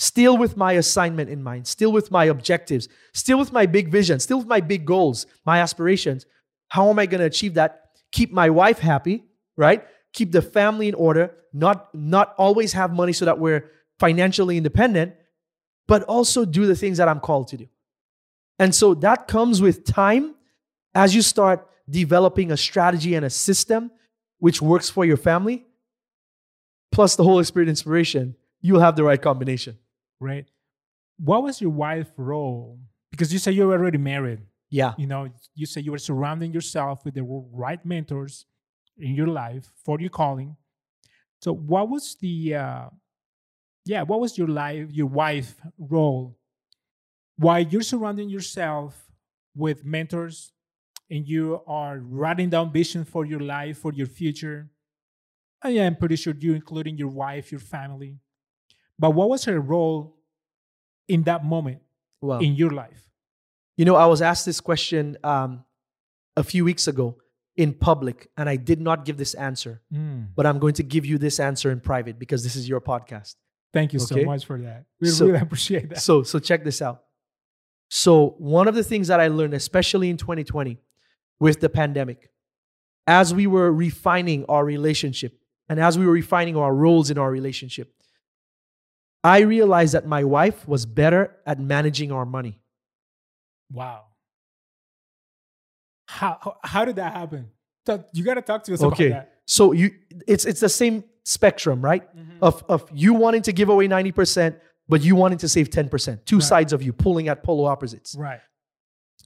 Still 0.01 0.39
with 0.39 0.57
my 0.57 0.73
assignment 0.73 1.29
in 1.29 1.43
mind, 1.43 1.67
still 1.67 1.93
with 1.93 2.11
my 2.11 2.25
objectives, 2.25 2.89
still 3.13 3.39
with 3.39 3.53
my 3.53 3.67
big 3.67 3.91
vision, 3.91 4.19
still 4.19 4.39
with 4.39 4.47
my 4.47 4.63
big 4.63 4.87
goals, 4.87 5.27
my 5.45 5.59
aspirations. 5.59 6.25
How 6.69 6.89
am 6.89 6.99
I 6.99 7.05
going 7.05 7.19
to 7.19 7.27
achieve 7.27 7.53
that? 7.55 7.91
Keep 8.11 8.33
my 8.33 8.49
wife 8.49 8.79
happy, 8.79 9.25
right? 9.59 9.87
Keep 10.15 10.33
the 10.33 10.41
family 10.41 10.89
in 10.89 10.95
order, 10.95 11.35
not 11.53 11.95
not 11.95 12.35
always 12.39 12.73
have 12.73 12.95
money 12.95 13.13
so 13.13 13.27
that 13.27 13.39
we're 13.39 13.71
financially 13.99 14.57
independent, 14.57 15.13
but 15.87 16.03
also 16.05 16.47
do 16.47 16.65
the 16.65 16.75
things 16.75 16.97
that 16.97 17.07
I'm 17.07 17.21
called 17.21 17.49
to 17.49 17.59
do. 17.59 17.69
And 18.59 18.75
so 18.75 18.95
that 18.95 19.29
comes 19.29 19.61
with 19.61 19.85
time 19.85 20.35
as 20.95 21.15
you 21.15 21.21
start 21.21 21.69
developing 21.91 22.51
a 22.51 22.57
strategy 22.57 23.17
and 23.17 23.27
a 23.27 23.31
system 23.31 23.91
which 24.39 24.63
works 24.63 24.89
for 24.89 25.05
your 25.05 25.19
family, 25.19 25.67
plus 26.91 27.17
the 27.17 27.25
Holy 27.25 27.45
Spirit 27.45 27.69
inspiration, 27.69 28.35
you'll 28.63 28.81
have 28.81 28.97
the 28.97 29.05
right 29.05 29.21
combination. 29.21 29.77
Right. 30.21 30.47
What 31.19 31.43
was 31.43 31.61
your 31.61 31.71
wife's 31.71 32.13
role? 32.17 32.79
Because 33.11 33.33
you 33.33 33.39
said 33.39 33.55
you 33.55 33.67
were 33.67 33.75
already 33.75 33.99
married. 33.99 34.41
Yeah. 34.71 34.95
You 34.97 35.07
know, 35.07 35.29
you 35.55 35.67
said 35.67 35.85
you 35.85 35.93
were 35.93 35.99
surrounding 35.99 36.53
yourself 36.53 37.05
with 37.05 37.15
the 37.15 37.25
right 37.25 37.85
mentors 37.85 38.47
in 38.99 39.15
your 39.15 39.27
life 39.27 39.71
for 39.85 40.01
your 40.01 40.11
calling. 40.11 40.57
So, 41.41 41.53
what 41.55 41.89
was 41.89 42.17
the, 42.21 42.55
uh, 42.55 42.89
yeah, 43.85 44.03
what 44.03 44.21
was 44.21 44.37
your 44.39 44.49
life, 44.49 44.89
your 44.91 45.07
wife 45.07 45.61
role? 45.79 46.39
While 47.37 47.61
you're 47.61 47.83
surrounding 47.83 48.29
yourself 48.29 49.11
with 49.57 49.85
mentors 49.85 50.53
and 51.11 51.27
you 51.27 51.63
are 51.67 51.99
writing 51.99 52.51
down 52.51 52.73
vision 52.73 53.05
for 53.05 53.25
your 53.25 53.41
life, 53.41 53.79
for 53.79 53.93
your 53.93 54.07
future, 54.07 54.71
I 55.63 55.71
am 55.71 55.97
pretty 55.97 56.17
sure 56.17 56.35
you, 56.39 56.55
including 56.55 56.99
your 56.99 57.09
wife, 57.09 57.51
your 57.51 57.61
family. 57.61 58.19
But 59.01 59.11
what 59.13 59.29
was 59.31 59.45
her 59.47 59.59
role 59.59 60.17
in 61.09 61.23
that 61.25 61.45
moment 61.45 61.81
in 62.41 62.55
your 62.55 62.71
life? 62.71 63.03
you 63.77 63.87
know, 63.87 63.97
I 63.97 64.05
was 64.05 64.21
asked 64.21 64.45
this 64.45 64.61
question 64.61 65.17
um, 65.25 65.65
a 66.37 66.45
few 66.45 66.67
weeks 66.67 66.87
ago 66.87 67.17
in 67.57 67.73
public, 67.73 68.29
and 68.37 68.47
I 68.47 68.57
did 68.57 68.79
not 68.79 69.07
give 69.07 69.17
this 69.17 69.33
answer, 69.33 69.81
Mm. 69.93 70.29
but 70.37 70.45
I'm 70.45 70.59
going 70.59 70.75
to 70.75 70.83
give 70.83 71.07
you 71.07 71.17
this 71.17 71.41
answer 71.41 71.71
in 71.71 71.81
private 71.81 72.19
because 72.19 72.43
this 72.45 72.57
is 72.57 72.69
your 72.69 72.83
podcast. 72.83 73.37
Thank 73.73 73.95
you 73.95 74.01
Okay. 74.03 74.21
so 74.21 74.27
much 74.27 74.45
for 74.45 74.59
that. 74.61 74.85
We 75.01 75.09
So- 75.09 75.27
really 75.27 75.39
appreciate 75.47 75.89
that. 75.91 76.01
So, 76.03 76.23
so 76.23 76.39
check 76.39 76.63
this 76.63 76.83
out. 76.83 77.05
So, 77.89 78.35
one 78.39 78.69
of 78.69 78.75
the 78.75 78.85
things 78.85 79.09
that 79.09 79.19
I 79.19 79.29
learned, 79.29 79.55
especially 79.55 80.11
in 80.11 80.17
2020 80.19 80.79
with 81.41 81.61
the 81.61 81.69
pandemic, 81.71 82.31
as 83.07 83.33
we 83.35 83.47
were 83.47 83.73
refining 83.73 84.45
our 84.47 84.65
relationship 84.65 85.33
and 85.71 85.81
as 85.81 85.99
we 85.99 86.05
were 86.07 86.13
refining 86.13 86.57
our 86.57 86.75
roles 86.75 87.11
in 87.11 87.17
our 87.19 87.31
relationship, 87.31 87.93
I 89.23 89.41
realized 89.41 89.95
that 89.95 90.07
my 90.07 90.25
wife 90.25 90.67
was 90.67 90.87
better 90.87 91.37
at 91.47 91.61
managing 91.61 92.11
our 92.13 92.25
money. 92.25 92.61
Wow. 93.73 94.05
How 96.09 96.39
how, 96.41 96.57
how 96.65 96.85
did 96.85 96.97
that 96.97 97.13
happen? 97.13 97.49
You 98.13 98.25
got 98.25 98.35
to 98.35 98.43
talk 98.43 98.63
to 98.65 98.75
us 98.75 98.83
Okay. 98.83 99.09
about 99.09 99.17
that. 99.17 99.33
So 99.47 99.73
you 99.73 99.91
it's 100.27 100.45
it's 100.45 100.61
the 100.61 100.69
same 100.69 101.05
spectrum, 101.25 101.83
right? 101.83 102.05
Mm-hmm. 102.17 102.39
Of 102.43 102.65
of 102.69 102.89
you 102.93 103.15
wanting 103.15 103.43
to 103.43 103.53
give 103.53 103.69
away 103.69 103.89
90%, 103.89 104.57
but 104.89 105.03
you 105.03 105.17
wanting 105.17 105.39
to 105.39 105.49
save 105.49 105.71
10%. 105.71 106.25
Two 106.25 106.37
Right. 106.37 106.43
sides 106.43 106.73
of 106.73 106.83
you 106.83 106.93
pulling 106.93 107.29
at 107.29 107.43
polar 107.43 107.71
opposites. 107.71 108.15
Right. 108.17 108.41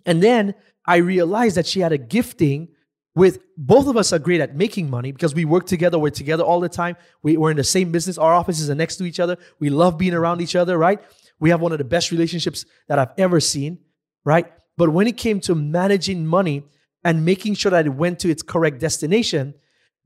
And 0.07 0.23
then 0.23 0.55
I 0.87 0.97
realized 0.97 1.57
that 1.57 1.67
she 1.67 1.81
had 1.81 1.93
a 1.93 1.99
gifting 1.99 2.69
with 3.15 3.39
both 3.57 3.87
of 3.87 3.97
us 3.97 4.13
are 4.13 4.19
great 4.19 4.41
at 4.41 4.57
making 4.57 4.91
money 4.91 5.13
because 5.13 5.35
we 5.35 5.45
work 5.45 5.67
together, 5.67 5.99
we're 5.99 6.11
together 6.11 6.43
all 6.43 6.61
the 6.61 6.69
time. 6.69 6.97
We, 7.23 7.37
we're 7.37 7.51
in 7.51 7.57
the 7.57 7.65
same 7.65 7.93
business, 7.93 8.19
our 8.19 8.35
offices 8.35 8.69
are 8.69 8.75
next 8.75 8.97
to 8.97 9.05
each 9.05 9.21
other. 9.21 9.37
We 9.61 9.71
love 9.71 9.99
being 9.99 10.15
around 10.15 10.41
each 10.41 10.57
other, 10.57 10.77
right? 10.77 11.01
We 11.39 11.51
have 11.51 11.61
one 11.61 11.73
of 11.73 11.79
the 11.79 11.85
best 11.85 12.11
relationships 12.11 12.65
that 12.89 12.99
I've 12.99 13.13
ever 13.19 13.41
seen, 13.41 13.79
right? 14.25 14.53
But 14.77 14.91
when 14.91 15.07
it 15.07 15.17
came 15.17 15.41
to 15.41 15.55
managing 15.55 16.27
money 16.27 16.65
and 17.05 17.25
making 17.25 17.55
sure 17.55 17.71
that 17.71 17.87
it 17.87 17.91
went 17.91 18.19
to 18.21 18.31
its 18.31 18.43
correct 18.43 18.81
destination, 18.81 19.55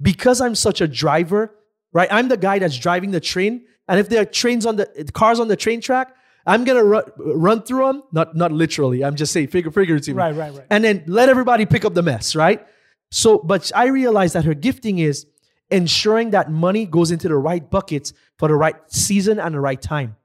because 0.00 0.40
I'm 0.40 0.54
such 0.54 0.80
a 0.80 0.88
driver, 0.88 1.54
right? 1.92 2.08
I'm 2.10 2.28
the 2.28 2.36
guy 2.36 2.58
that's 2.58 2.76
driving 2.76 3.10
the 3.10 3.20
train. 3.20 3.64
And 3.88 3.98
if 3.98 4.08
there 4.08 4.20
are 4.20 4.26
trains 4.26 4.66
on 4.66 4.76
the 4.76 5.10
cars 5.14 5.40
on 5.40 5.48
the 5.48 5.56
train 5.56 5.80
track, 5.80 6.14
I'm 6.46 6.64
gonna 6.64 6.84
run, 6.84 7.04
run 7.16 7.62
through 7.62 7.86
them. 7.86 8.02
Not 8.12 8.36
not 8.36 8.52
literally. 8.52 9.04
I'm 9.04 9.16
just 9.16 9.32
saying 9.32 9.48
figure 9.48 9.70
figuratively. 9.70 10.14
Right, 10.14 10.34
right, 10.34 10.52
right. 10.52 10.66
And 10.70 10.84
then 10.84 11.04
let 11.06 11.28
everybody 11.28 11.66
pick 11.66 11.84
up 11.84 11.94
the 11.94 12.02
mess, 12.02 12.34
right? 12.36 12.66
So, 13.10 13.38
but 13.38 13.70
I 13.74 13.86
realized 13.86 14.34
that 14.34 14.44
her 14.44 14.54
gifting 14.54 14.98
is 14.98 15.26
ensuring 15.70 16.30
that 16.30 16.50
money 16.50 16.86
goes 16.86 17.10
into 17.10 17.28
the 17.28 17.36
right 17.36 17.68
buckets 17.68 18.12
for 18.38 18.48
the 18.48 18.54
right 18.54 18.76
season 18.88 19.38
and 19.38 19.54
the 19.54 19.60
right 19.60 19.80
time. 19.80 20.16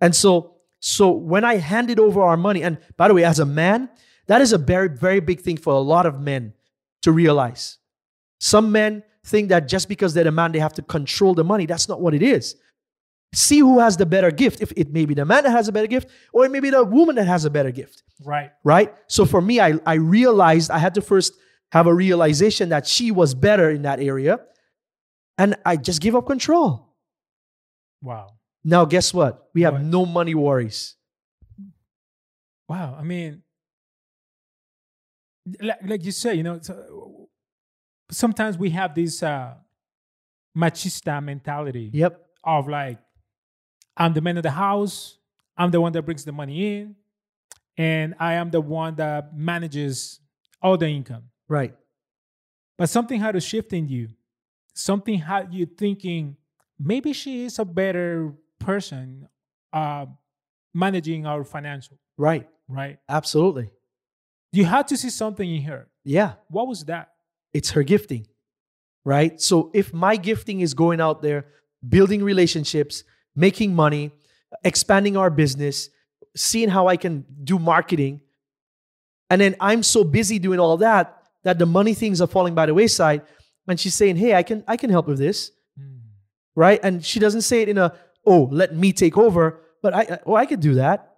And 0.00 0.14
so, 0.14 0.56
so 0.80 1.10
when 1.10 1.44
I 1.44 1.56
handed 1.56 1.98
over 1.98 2.22
our 2.22 2.36
money, 2.36 2.62
and 2.62 2.78
by 2.96 3.08
the 3.08 3.14
way, 3.14 3.24
as 3.24 3.38
a 3.38 3.44
man, 3.44 3.90
that 4.26 4.40
is 4.40 4.52
a 4.52 4.58
very, 4.58 4.88
very 4.88 5.20
big 5.20 5.40
thing 5.40 5.56
for 5.56 5.72
a 5.74 5.78
lot 5.78 6.06
of 6.06 6.20
men 6.20 6.54
to 7.02 7.12
realize. 7.12 7.78
Some 8.38 8.72
men 8.72 9.02
think 9.24 9.50
that 9.50 9.68
just 9.68 9.88
because 9.88 10.14
they're 10.14 10.24
the 10.24 10.30
man, 10.30 10.52
they 10.52 10.58
have 10.58 10.72
to 10.74 10.82
control 10.82 11.34
the 11.34 11.44
money. 11.44 11.66
That's 11.66 11.88
not 11.88 12.00
what 12.00 12.14
it 12.14 12.22
is. 12.22 12.56
See 13.34 13.58
who 13.58 13.78
has 13.78 13.96
the 13.96 14.06
better 14.06 14.30
gift. 14.30 14.60
If 14.60 14.72
it 14.76 14.92
may 14.92 15.04
be 15.04 15.14
the 15.14 15.24
man 15.24 15.44
that 15.44 15.50
has 15.50 15.68
a 15.68 15.72
better 15.72 15.86
gift, 15.86 16.08
or 16.32 16.44
it 16.44 16.50
may 16.50 16.60
be 16.60 16.70
the 16.70 16.82
woman 16.84 17.16
that 17.16 17.26
has 17.26 17.44
a 17.44 17.50
better 17.50 17.70
gift 17.70 18.02
Right. 18.24 18.50
right? 18.64 18.94
So 19.06 19.24
for 19.24 19.40
me, 19.40 19.60
I, 19.60 19.74
I 19.86 19.94
realized 19.94 20.70
I 20.70 20.78
had 20.78 20.94
to 20.94 21.02
first 21.02 21.34
have 21.72 21.86
a 21.86 21.94
realization 21.94 22.68
that 22.70 22.86
she 22.86 23.10
was 23.10 23.34
better 23.34 23.70
in 23.70 23.82
that 23.82 24.00
area. 24.00 24.40
And 25.38 25.56
I 25.64 25.76
just 25.76 26.00
gave 26.02 26.14
up 26.14 26.26
control. 26.26 26.94
Wow. 28.02 28.34
Now, 28.64 28.84
guess 28.84 29.14
what? 29.14 29.48
We 29.54 29.62
have 29.62 29.74
What? 29.74 29.82
no 29.82 30.04
money 30.04 30.34
worries. 30.34 30.96
Wow. 32.68 32.96
I 32.98 33.02
mean, 33.02 33.42
like, 35.60 35.78
like 35.84 36.04
you 36.04 36.12
say, 36.12 36.34
you 36.34 36.42
know, 36.42 36.60
sometimes 38.10 38.58
we 38.58 38.70
have 38.70 38.94
this 38.94 39.22
uh, 39.22 39.54
machista 40.56 41.22
mentality 41.22 41.90
Yep. 41.92 42.20
of 42.44 42.68
like, 42.68 42.98
I'm 43.96 44.12
the 44.12 44.20
man 44.20 44.36
of 44.36 44.42
the 44.42 44.50
house, 44.50 45.18
I'm 45.56 45.70
the 45.70 45.80
one 45.80 45.92
that 45.92 46.02
brings 46.02 46.24
the 46.24 46.32
money 46.32 46.78
in, 46.78 46.96
and 47.76 48.14
I 48.18 48.34
am 48.34 48.50
the 48.50 48.60
one 48.60 48.94
that 48.96 49.36
manages 49.36 50.20
all 50.62 50.76
the 50.76 50.88
income. 50.88 51.24
Right. 51.50 51.74
But 52.78 52.88
something 52.88 53.20
had 53.20 53.32
to 53.32 53.40
shift 53.40 53.72
in 53.74 53.88
you. 53.88 54.08
Something 54.74 55.18
had 55.18 55.52
you 55.52 55.66
thinking, 55.66 56.36
maybe 56.78 57.12
she 57.12 57.44
is 57.44 57.58
a 57.58 57.64
better 57.64 58.32
person 58.60 59.28
uh, 59.72 60.06
managing 60.72 61.26
our 61.26 61.42
financial, 61.44 61.98
Right. 62.16 62.48
right? 62.68 62.98
Absolutely. 63.08 63.70
You 64.52 64.64
had 64.64 64.86
to 64.88 64.96
see 64.96 65.10
something 65.10 65.48
in 65.56 65.62
her. 65.62 65.88
Yeah. 66.04 66.34
What 66.48 66.68
was 66.68 66.84
that? 66.84 67.10
It's 67.52 67.70
her 67.72 67.82
gifting. 67.82 68.26
Right. 69.04 69.40
So 69.40 69.70
if 69.74 69.92
my 69.92 70.16
gifting 70.16 70.60
is 70.60 70.72
going 70.72 71.00
out 71.00 71.20
there, 71.20 71.46
building 71.86 72.22
relationships, 72.22 73.02
making 73.34 73.74
money, 73.74 74.12
expanding 74.62 75.16
our 75.16 75.30
business, 75.30 75.88
seeing 76.36 76.68
how 76.68 76.86
I 76.86 76.96
can 76.96 77.24
do 77.42 77.58
marketing, 77.58 78.20
and 79.28 79.40
then 79.40 79.56
I'm 79.60 79.82
so 79.82 80.04
busy 80.04 80.38
doing 80.38 80.60
all 80.60 80.76
that 80.78 81.19
that 81.42 81.58
the 81.58 81.66
money 81.66 81.94
things 81.94 82.20
are 82.20 82.26
falling 82.26 82.54
by 82.54 82.66
the 82.66 82.74
wayside. 82.74 83.22
And 83.66 83.78
she's 83.78 83.94
saying, 83.94 84.16
Hey, 84.16 84.34
I 84.34 84.42
can 84.42 84.64
I 84.66 84.76
can 84.76 84.90
help 84.90 85.06
with 85.06 85.18
this. 85.18 85.50
Mm. 85.78 86.00
right? 86.54 86.80
And 86.82 87.04
she 87.04 87.20
doesn't 87.20 87.42
say 87.42 87.62
it 87.62 87.68
in 87.68 87.78
a, 87.78 87.94
oh, 88.26 88.48
let 88.50 88.74
me 88.74 88.92
take 88.92 89.16
over, 89.16 89.60
but 89.82 89.94
I, 89.94 90.18
oh, 90.26 90.34
I 90.34 90.46
could 90.46 90.60
do 90.60 90.74
that. 90.74 91.14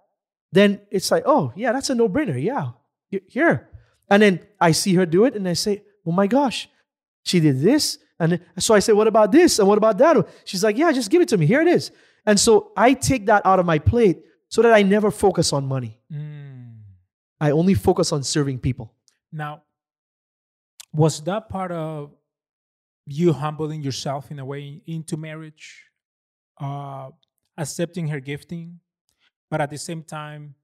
Then 0.51 0.81
it's 0.91 1.09
like, 1.09 1.23
oh, 1.25 1.51
yeah, 1.55 1.71
that's 1.71 1.89
a 1.89 1.95
no 1.95 2.07
brainer. 2.07 2.41
Yeah, 2.41 2.71
here. 3.27 3.69
And 4.09 4.21
then 4.21 4.39
I 4.61 4.71
see 4.71 4.93
her 4.95 5.05
do 5.05 5.25
it 5.25 5.35
and 5.35 5.47
I 5.47 5.53
say, 5.53 5.83
oh 6.05 6.11
my 6.11 6.27
gosh, 6.27 6.69
she 7.23 7.39
did 7.39 7.61
this. 7.61 7.97
And 8.19 8.39
so 8.59 8.75
I 8.75 8.79
say, 8.79 8.93
what 8.93 9.07
about 9.07 9.31
this? 9.31 9.59
And 9.59 9.67
what 9.67 9.77
about 9.77 9.97
that? 9.97 10.27
She's 10.45 10.63
like, 10.63 10.77
yeah, 10.77 10.91
just 10.91 11.09
give 11.09 11.21
it 11.21 11.29
to 11.29 11.37
me. 11.37 11.45
Here 11.45 11.61
it 11.61 11.67
is. 11.67 11.91
And 12.25 12.39
so 12.39 12.71
I 12.77 12.93
take 12.93 13.25
that 13.25 13.45
out 13.45 13.59
of 13.59 13.65
my 13.65 13.79
plate 13.79 14.21
so 14.47 14.61
that 14.61 14.73
I 14.73 14.83
never 14.83 15.11
focus 15.11 15.51
on 15.51 15.65
money. 15.65 15.99
Mm. 16.11 16.77
I 17.41 17.51
only 17.51 17.73
focus 17.73 18.11
on 18.11 18.23
serving 18.23 18.59
people. 18.59 18.93
Now, 19.31 19.63
was 20.93 21.21
that 21.21 21.49
part 21.49 21.71
of 21.71 22.11
you 23.05 23.33
humbling 23.33 23.81
yourself 23.81 24.31
in 24.31 24.39
a 24.39 24.45
way 24.45 24.81
into 24.85 25.17
marriage, 25.17 25.85
uh, 26.59 27.09
accepting 27.57 28.07
her 28.07 28.19
gifting, 28.19 28.79
but 29.49 29.59
at 29.59 29.69
the 29.69 29.77
same 29.77 30.03
time, 30.03 30.55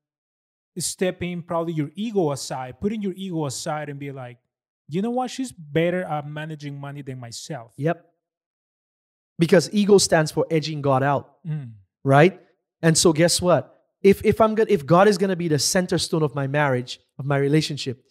stepping 0.77 1.41
probably 1.41 1.73
your 1.73 1.91
ego 1.95 2.31
aside, 2.31 2.79
putting 2.79 3.01
your 3.01 3.13
ego 3.15 3.45
aside 3.45 3.89
and 3.89 3.99
be 3.99 4.11
like, 4.11 4.37
you 4.87 5.01
know 5.01 5.09
what? 5.09 5.29
She's 5.29 5.51
better 5.51 6.03
at 6.03 6.27
managing 6.27 6.79
money 6.79 7.01
than 7.01 7.19
myself. 7.19 7.73
Yep. 7.77 8.05
Because 9.37 9.69
ego 9.73 9.97
stands 9.97 10.31
for 10.31 10.45
edging 10.49 10.81
God 10.81 11.03
out. 11.03 11.45
Mm. 11.45 11.71
right? 12.03 12.39
And 12.81 12.97
so 12.97 13.13
guess 13.13 13.41
what? 13.41 13.75
If 14.01 14.23
if 14.23 14.39
I'm 14.39 14.55
gonna 14.55 14.69
if 14.69 14.85
God 14.85 15.07
is 15.07 15.17
gonna 15.17 15.35
be 15.35 15.47
the 15.47 15.59
center 15.59 15.97
stone 15.97 16.23
of 16.23 16.33
my 16.33 16.47
marriage, 16.47 16.99
of 17.17 17.25
my 17.25 17.37
relationship, 17.37 18.03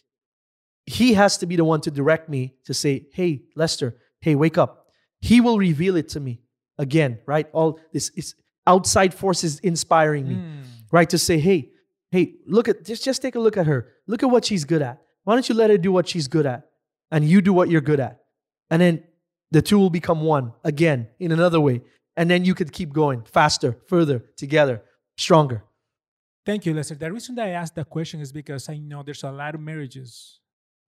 He 0.88 1.14
has 1.14 1.38
to 1.38 1.46
be 1.46 1.56
the 1.56 1.64
one 1.64 1.80
to 1.82 1.90
direct 1.90 2.28
me 2.28 2.54
to 2.64 2.72
say, 2.74 3.06
hey, 3.12 3.42
Lester, 3.54 3.96
hey, 4.20 4.34
wake 4.34 4.56
up. 4.58 4.86
He 5.20 5.40
will 5.40 5.58
reveal 5.58 5.96
it 5.96 6.08
to 6.10 6.20
me 6.20 6.40
again, 6.78 7.18
right? 7.26 7.46
All 7.52 7.78
this 7.92 8.10
is 8.16 8.34
outside 8.66 9.12
forces 9.14 9.58
inspiring 9.60 10.28
me, 10.28 10.34
Mm. 10.36 10.62
right? 10.92 11.10
To 11.10 11.18
say, 11.18 11.38
hey, 11.38 11.70
hey, 12.10 12.34
look 12.46 12.68
at 12.68 12.84
just 12.84 13.04
just 13.04 13.20
take 13.22 13.34
a 13.34 13.40
look 13.40 13.56
at 13.56 13.66
her. 13.66 13.80
Look 14.06 14.22
at 14.22 14.30
what 14.30 14.44
she's 14.44 14.64
good 14.64 14.82
at. 14.82 14.96
Why 15.24 15.34
don't 15.34 15.48
you 15.48 15.54
let 15.54 15.70
her 15.70 15.78
do 15.78 15.92
what 15.92 16.08
she's 16.08 16.28
good 16.28 16.46
at? 16.46 16.60
And 17.10 17.24
you 17.32 17.40
do 17.48 17.52
what 17.52 17.68
you're 17.70 17.86
good 17.90 18.00
at. 18.00 18.14
And 18.70 18.80
then 18.82 18.94
the 19.50 19.62
two 19.62 19.78
will 19.78 19.90
become 19.90 20.20
one 20.22 20.52
again 20.64 21.08
in 21.18 21.32
another 21.32 21.60
way. 21.60 21.82
And 22.16 22.30
then 22.30 22.44
you 22.44 22.54
could 22.54 22.72
keep 22.72 22.92
going 22.92 23.22
faster, 23.24 23.70
further, 23.88 24.18
together, 24.36 24.82
stronger. 25.16 25.64
Thank 26.46 26.64
you, 26.66 26.72
Lester. 26.74 26.94
The 26.94 27.12
reason 27.12 27.34
that 27.36 27.46
I 27.46 27.50
asked 27.50 27.74
that 27.76 27.88
question 27.90 28.20
is 28.20 28.32
because 28.32 28.68
I 28.68 28.78
know 28.78 29.02
there's 29.02 29.22
a 29.24 29.30
lot 29.30 29.54
of 29.54 29.60
marriages 29.60 30.40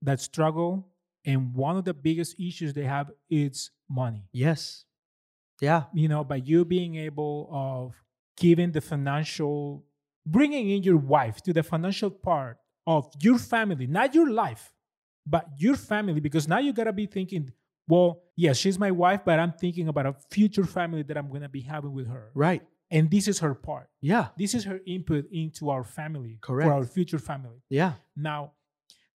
that 0.02 0.20
struggle, 0.20 0.88
and 1.24 1.54
one 1.54 1.76
of 1.76 1.84
the 1.84 1.94
biggest 1.94 2.38
issues 2.40 2.72
they 2.72 2.84
have 2.84 3.10
is 3.28 3.70
money. 3.88 4.24
Yes. 4.32 4.84
Yeah. 5.60 5.84
You 5.92 6.08
know, 6.08 6.24
by 6.24 6.36
you 6.36 6.64
being 6.64 6.96
able 6.96 7.48
of 7.52 7.94
giving 8.38 8.72
the 8.72 8.80
financial, 8.80 9.84
bringing 10.26 10.70
in 10.70 10.82
your 10.82 10.96
wife 10.96 11.42
to 11.42 11.52
the 11.52 11.62
financial 11.62 12.10
part 12.10 12.56
of 12.86 13.12
your 13.20 13.38
family, 13.38 13.86
not 13.86 14.14
your 14.14 14.30
life, 14.30 14.72
but 15.26 15.46
your 15.58 15.76
family, 15.76 16.20
because 16.20 16.48
now 16.48 16.58
you 16.58 16.72
gotta 16.72 16.92
be 16.94 17.04
thinking, 17.06 17.52
well, 17.86 18.22
yes, 18.36 18.56
she's 18.56 18.78
my 18.78 18.90
wife, 18.90 19.20
but 19.24 19.38
I'm 19.38 19.52
thinking 19.52 19.88
about 19.88 20.06
a 20.06 20.14
future 20.30 20.64
family 20.64 21.02
that 21.02 21.18
I'm 21.18 21.30
gonna 21.30 21.48
be 21.48 21.60
having 21.60 21.92
with 21.92 22.08
her, 22.08 22.30
Right. 22.34 22.62
and 22.90 23.10
this 23.10 23.28
is 23.28 23.40
her 23.40 23.54
part. 23.54 23.90
Yeah. 24.00 24.28
This 24.38 24.54
is 24.54 24.64
her 24.64 24.80
input 24.86 25.26
into 25.30 25.68
our 25.68 25.84
family, 25.84 26.38
Correct. 26.40 26.66
for 26.68 26.72
our 26.72 26.84
future 26.86 27.18
family. 27.18 27.62
Yeah. 27.68 27.94
Now, 28.16 28.52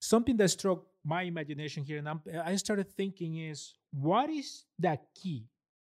something 0.08 0.38
that 0.38 0.50
struck 0.50 0.84
my 1.04 1.24
imagination 1.24 1.84
here, 1.84 1.98
and 1.98 2.10
I'm, 2.10 2.22
I 2.44 2.56
started 2.56 2.90
thinking 2.92 3.38
is, 3.38 3.74
what 3.92 4.30
is 4.30 4.66
the 4.80 4.98
key 5.14 5.46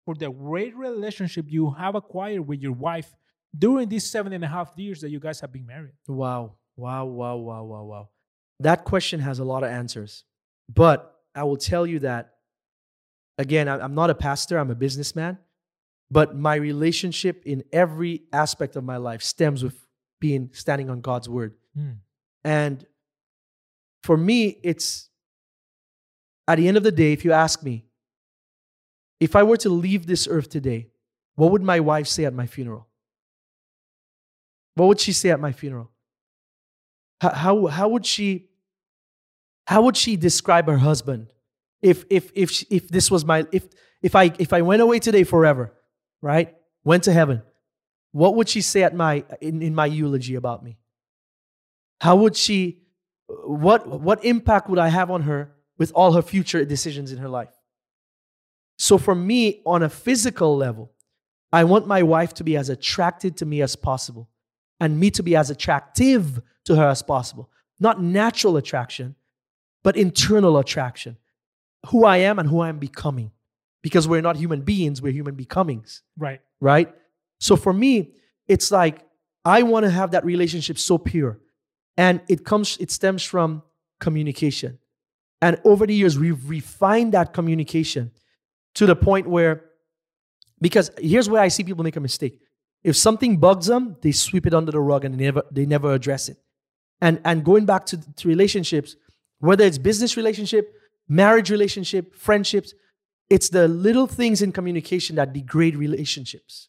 for 0.04 0.14
the 0.14 0.30
great 0.30 0.76
relationship 0.76 1.46
you 1.48 1.70
have 1.70 1.94
acquired 1.94 2.42
with 2.46 2.60
your 2.60 2.72
wife 2.72 3.14
during 3.56 3.88
these 3.88 4.04
seven 4.04 4.32
and 4.32 4.44
a 4.44 4.48
half 4.48 4.72
years 4.76 5.00
that 5.00 5.10
you 5.10 5.20
guys 5.20 5.40
have 5.40 5.52
been 5.52 5.66
married? 5.66 5.92
Wow. 6.06 6.54
Wow. 6.76 7.06
Wow. 7.06 7.36
Wow. 7.36 7.64
Wow. 7.64 7.84
Wow. 7.84 8.08
That 8.60 8.84
question 8.84 9.20
has 9.20 9.38
a 9.38 9.44
lot 9.44 9.62
of 9.62 9.70
answers. 9.70 10.24
But 10.72 11.14
I 11.34 11.44
will 11.44 11.56
tell 11.56 11.86
you 11.86 12.00
that, 12.00 12.34
again, 13.38 13.68
I'm 13.68 13.94
not 13.94 14.10
a 14.10 14.14
pastor, 14.14 14.58
I'm 14.58 14.70
a 14.70 14.74
businessman. 14.74 15.38
But 16.10 16.34
my 16.34 16.54
relationship 16.54 17.42
in 17.44 17.64
every 17.72 18.22
aspect 18.32 18.76
of 18.76 18.84
my 18.84 18.96
life 18.96 19.22
stems 19.22 19.62
with 19.62 19.76
being 20.20 20.50
standing 20.52 20.88
on 20.90 21.00
God's 21.00 21.28
word. 21.28 21.54
Mm. 21.78 21.96
And 22.44 22.86
for 24.08 24.16
me, 24.16 24.58
it's 24.62 25.10
at 26.46 26.56
the 26.56 26.66
end 26.66 26.78
of 26.78 26.82
the 26.82 26.90
day, 26.90 27.12
if 27.12 27.26
you 27.26 27.32
ask 27.32 27.62
me, 27.62 27.84
if 29.20 29.36
I 29.36 29.42
were 29.42 29.58
to 29.58 29.68
leave 29.68 30.06
this 30.06 30.26
earth 30.26 30.48
today, 30.48 30.88
what 31.34 31.52
would 31.52 31.62
my 31.62 31.78
wife 31.80 32.06
say 32.06 32.24
at 32.24 32.32
my 32.32 32.46
funeral? 32.46 32.86
What 34.76 34.86
would 34.86 34.98
she 34.98 35.12
say 35.12 35.28
at 35.28 35.40
my 35.40 35.52
funeral? 35.52 35.90
How, 37.20 37.32
how, 37.34 37.66
how 37.66 37.88
would 37.88 38.06
she 38.06 38.48
how 39.66 39.82
would 39.82 39.98
she 39.98 40.16
describe 40.16 40.68
her 40.68 40.78
husband 40.78 41.30
if 41.82 42.06
if 42.08 42.32
if 42.34 42.50
she, 42.50 42.66
if 42.70 42.88
this 42.88 43.10
was 43.10 43.26
my 43.26 43.44
if 43.52 43.68
if 44.00 44.16
I 44.16 44.32
if 44.38 44.54
I 44.54 44.62
went 44.62 44.80
away 44.80 45.00
today 45.00 45.24
forever, 45.24 45.74
right? 46.22 46.56
Went 46.82 47.04
to 47.04 47.12
heaven. 47.12 47.42
What 48.12 48.36
would 48.36 48.48
she 48.48 48.62
say 48.62 48.84
at 48.84 48.94
my 48.94 49.24
in, 49.42 49.60
in 49.60 49.74
my 49.74 49.84
eulogy 49.84 50.34
about 50.34 50.64
me? 50.64 50.78
How 52.00 52.16
would 52.16 52.36
she 52.36 52.87
what 53.28 53.86
what 54.00 54.24
impact 54.24 54.68
would 54.68 54.78
I 54.78 54.88
have 54.88 55.10
on 55.10 55.22
her 55.22 55.52
with 55.78 55.92
all 55.94 56.12
her 56.12 56.22
future 56.22 56.64
decisions 56.64 57.12
in 57.12 57.18
her 57.18 57.28
life? 57.28 57.54
So 58.78 58.98
for 58.98 59.14
me 59.14 59.60
on 59.66 59.82
a 59.82 59.88
physical 59.88 60.56
level, 60.56 60.92
I 61.52 61.64
want 61.64 61.86
my 61.86 62.02
wife 62.02 62.34
to 62.34 62.44
be 62.44 62.56
as 62.56 62.68
attracted 62.68 63.36
to 63.38 63.46
me 63.46 63.60
as 63.62 63.76
possible 63.76 64.28
and 64.80 64.98
me 64.98 65.10
to 65.12 65.22
be 65.22 65.34
as 65.36 65.50
attractive 65.50 66.40
to 66.64 66.76
her 66.76 66.88
as 66.88 67.02
possible. 67.02 67.50
Not 67.80 68.02
natural 68.02 68.56
attraction, 68.56 69.16
but 69.82 69.96
internal 69.96 70.58
attraction. 70.58 71.16
Who 71.88 72.04
I 72.04 72.18
am 72.18 72.38
and 72.38 72.48
who 72.48 72.60
I 72.60 72.68
am 72.68 72.78
becoming. 72.78 73.32
Because 73.82 74.08
we're 74.08 74.20
not 74.22 74.36
human 74.36 74.62
beings, 74.62 75.00
we're 75.00 75.12
human 75.12 75.34
becomings 75.36 76.02
Right. 76.16 76.40
right? 76.60 76.92
So 77.38 77.54
for 77.56 77.72
me, 77.72 78.14
it's 78.48 78.70
like 78.70 79.06
I 79.44 79.62
want 79.62 79.84
to 79.84 79.90
have 79.90 80.10
that 80.10 80.24
relationship 80.24 80.78
so 80.78 80.98
pure. 80.98 81.38
And 81.98 82.22
it 82.28 82.44
comes, 82.44 82.78
it 82.78 82.90
stems 82.92 83.24
from 83.24 83.62
communication. 83.98 84.78
And 85.42 85.60
over 85.64 85.86
the 85.86 85.94
years, 85.94 86.18
we've 86.18 86.48
refined 86.48 87.12
that 87.12 87.32
communication 87.32 88.12
to 88.74 88.86
the 88.86 88.96
point 88.96 89.28
where, 89.28 89.64
because 90.60 90.90
here's 90.98 91.28
where 91.28 91.42
I 91.42 91.48
see 91.48 91.64
people 91.64 91.84
make 91.84 91.96
a 91.96 92.00
mistake. 92.00 92.40
If 92.84 92.96
something 92.96 93.38
bugs 93.38 93.66
them, 93.66 93.96
they 94.00 94.12
sweep 94.12 94.46
it 94.46 94.54
under 94.54 94.70
the 94.70 94.80
rug 94.80 95.04
and 95.04 95.14
they 95.14 95.24
never, 95.24 95.42
they 95.50 95.66
never 95.66 95.92
address 95.92 96.28
it. 96.28 96.38
And, 97.00 97.20
and 97.24 97.44
going 97.44 97.66
back 97.66 97.86
to, 97.86 98.14
to 98.14 98.28
relationships, 98.28 98.94
whether 99.40 99.64
it's 99.64 99.78
business 99.78 100.16
relationship, 100.16 100.72
marriage 101.08 101.50
relationship, 101.50 102.14
friendships, 102.14 102.74
it's 103.28 103.48
the 103.48 103.66
little 103.66 104.06
things 104.06 104.40
in 104.40 104.52
communication 104.52 105.16
that 105.16 105.32
degrade 105.32 105.76
relationships. 105.76 106.68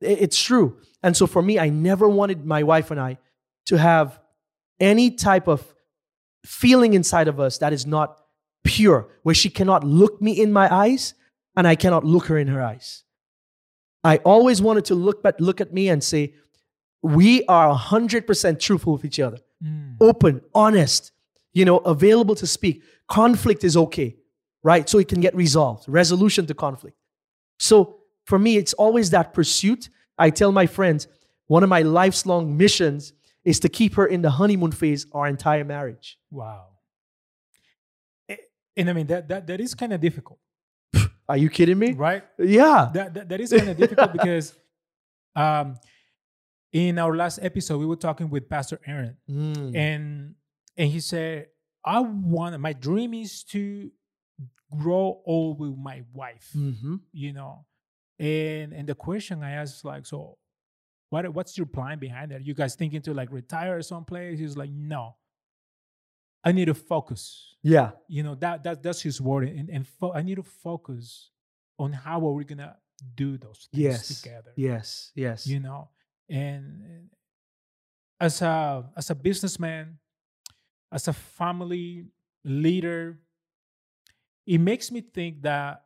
It's 0.00 0.42
true. 0.42 0.78
And 1.04 1.16
so 1.16 1.28
for 1.28 1.40
me, 1.40 1.58
I 1.58 1.68
never 1.68 2.08
wanted 2.08 2.44
my 2.44 2.64
wife 2.64 2.90
and 2.90 3.00
I 3.00 3.18
to 3.66 3.78
have 3.78 4.20
any 4.80 5.10
type 5.10 5.48
of 5.48 5.74
feeling 6.44 6.94
inside 6.94 7.28
of 7.28 7.40
us 7.40 7.58
that 7.58 7.72
is 7.72 7.86
not 7.86 8.18
pure, 8.64 9.08
where 9.22 9.34
she 9.34 9.50
cannot 9.50 9.84
look 9.84 10.20
me 10.20 10.32
in 10.32 10.52
my 10.52 10.72
eyes 10.74 11.14
and 11.56 11.66
I 11.66 11.74
cannot 11.76 12.04
look 12.04 12.26
her 12.26 12.38
in 12.38 12.48
her 12.48 12.62
eyes. 12.62 13.04
I 14.02 14.18
always 14.18 14.60
wanted 14.60 14.84
to 14.86 14.94
look 14.94 15.24
at, 15.24 15.40
look 15.40 15.60
at 15.60 15.72
me 15.72 15.88
and 15.88 16.02
say, 16.02 16.34
we 17.02 17.44
are 17.46 17.74
100% 17.74 18.58
truthful 18.60 18.94
with 18.94 19.04
each 19.04 19.20
other 19.20 19.38
Mm. 19.62 19.96
open, 20.00 20.42
honest, 20.52 21.12
you 21.54 21.64
know, 21.64 21.78
available 21.78 22.34
to 22.34 22.46
speak. 22.46 22.82
Conflict 23.08 23.64
is 23.64 23.76
okay, 23.76 24.16
right? 24.62 24.86
So 24.88 24.98
it 24.98 25.08
can 25.08 25.20
get 25.20 25.34
resolved, 25.34 25.88
resolution 25.88 26.44
to 26.46 26.54
conflict. 26.54 26.98
So 27.58 28.00
for 28.24 28.38
me, 28.38 28.56
it's 28.58 28.74
always 28.74 29.08
that 29.10 29.32
pursuit. 29.32 29.88
I 30.18 30.28
tell 30.30 30.52
my 30.52 30.66
friends, 30.66 31.06
one 31.46 31.62
of 31.62 31.70
my 31.70 31.80
life's 31.82 32.26
long 32.26 32.56
missions 32.58 33.12
is 33.44 33.60
to 33.60 33.68
keep 33.68 33.94
her 33.94 34.06
in 34.06 34.22
the 34.22 34.30
honeymoon 34.30 34.72
phase 34.72 35.06
our 35.12 35.26
entire 35.26 35.64
marriage. 35.64 36.18
Wow. 36.30 36.68
Eh, 38.28 38.36
And 38.76 38.88
I 38.90 38.92
mean, 38.92 39.06
that, 39.08 39.28
that, 39.28 39.46
that 39.46 39.60
is 39.60 39.74
kind 39.74 39.92
of 39.92 40.00
difficult, 40.00 40.38
Are 41.28 41.36
you 41.36 41.50
kidding 41.50 41.78
me? 41.78 41.92
right? 41.92 42.24
Yeah. 42.38 42.90
That, 42.94 43.14
that, 43.14 43.28
that 43.28 43.40
is 43.40 43.50
kind 43.52 43.68
of 43.68 43.76
difficult 43.76 44.12
because 44.18 44.56
Um, 45.36 45.76
in 46.72 46.98
our 46.98 47.14
last 47.16 47.38
episode, 47.42 47.78
we 47.78 47.86
were 47.86 47.96
talking 47.96 48.30
with 48.30 48.48
Pastor 48.48 48.80
Aaron, 48.86 49.16
Mm. 49.28 49.76
and 49.76 50.34
and 50.76 50.90
he 50.90 51.00
said, 51.00 51.48
"I 51.84 52.00
want 52.00 52.58
my 52.60 52.72
dream 52.72 53.14
is 53.14 53.44
to 53.54 53.90
grow 54.70 55.22
old 55.26 55.58
with 55.60 55.76
my 55.76 56.02
wife." 56.12 56.50
Mhm. 56.54 57.00
You 57.12 57.32
know, 57.32 57.66
and 58.18 58.72
and 58.72 58.88
the 58.88 58.94
question 58.94 59.42
I 59.42 59.52
asked 59.52 59.76
is 59.78 59.84
like, 59.84 60.06
so 60.06 60.38
what 61.14 61.32
what's 61.36 61.56
your 61.56 61.66
plan 61.76 61.98
behind 62.00 62.30
that? 62.32 62.44
You 62.44 62.54
guys 62.54 62.74
thinking 62.74 63.00
to 63.02 63.14
like 63.14 63.30
retire 63.30 63.80
someplace? 63.82 64.38
He's 64.40 64.56
like, 64.56 64.70
no, 64.70 65.14
I 66.42 66.50
need 66.52 66.66
to 66.66 66.74
focus. 66.74 67.54
Yeah. 67.62 67.90
You 68.08 68.22
know 68.24 68.34
that 68.44 68.64
that 68.64 68.82
that's 68.82 69.00
his 69.08 69.20
word, 69.20 69.44
and 69.48 69.68
and 69.70 69.86
fo- 69.86 70.12
I 70.12 70.22
need 70.22 70.36
to 70.36 70.42
focus 70.66 71.30
on 71.78 71.92
how 71.92 72.18
are 72.26 72.32
we 72.32 72.44
gonna 72.44 72.76
do 73.14 73.38
those 73.38 73.68
things 73.70 73.82
Yes. 73.84 74.22
together. 74.22 74.52
Yes. 74.56 75.12
Yes. 75.14 75.46
You 75.46 75.60
know, 75.60 75.88
and 76.28 77.10
as 78.20 78.42
a 78.42 78.84
as 78.96 79.10
a 79.10 79.14
businessman, 79.14 79.98
as 80.92 81.08
a 81.08 81.12
family 81.12 82.06
leader, 82.44 83.18
it 84.46 84.58
makes 84.58 84.90
me 84.90 85.00
think 85.00 85.42
that 85.42 85.84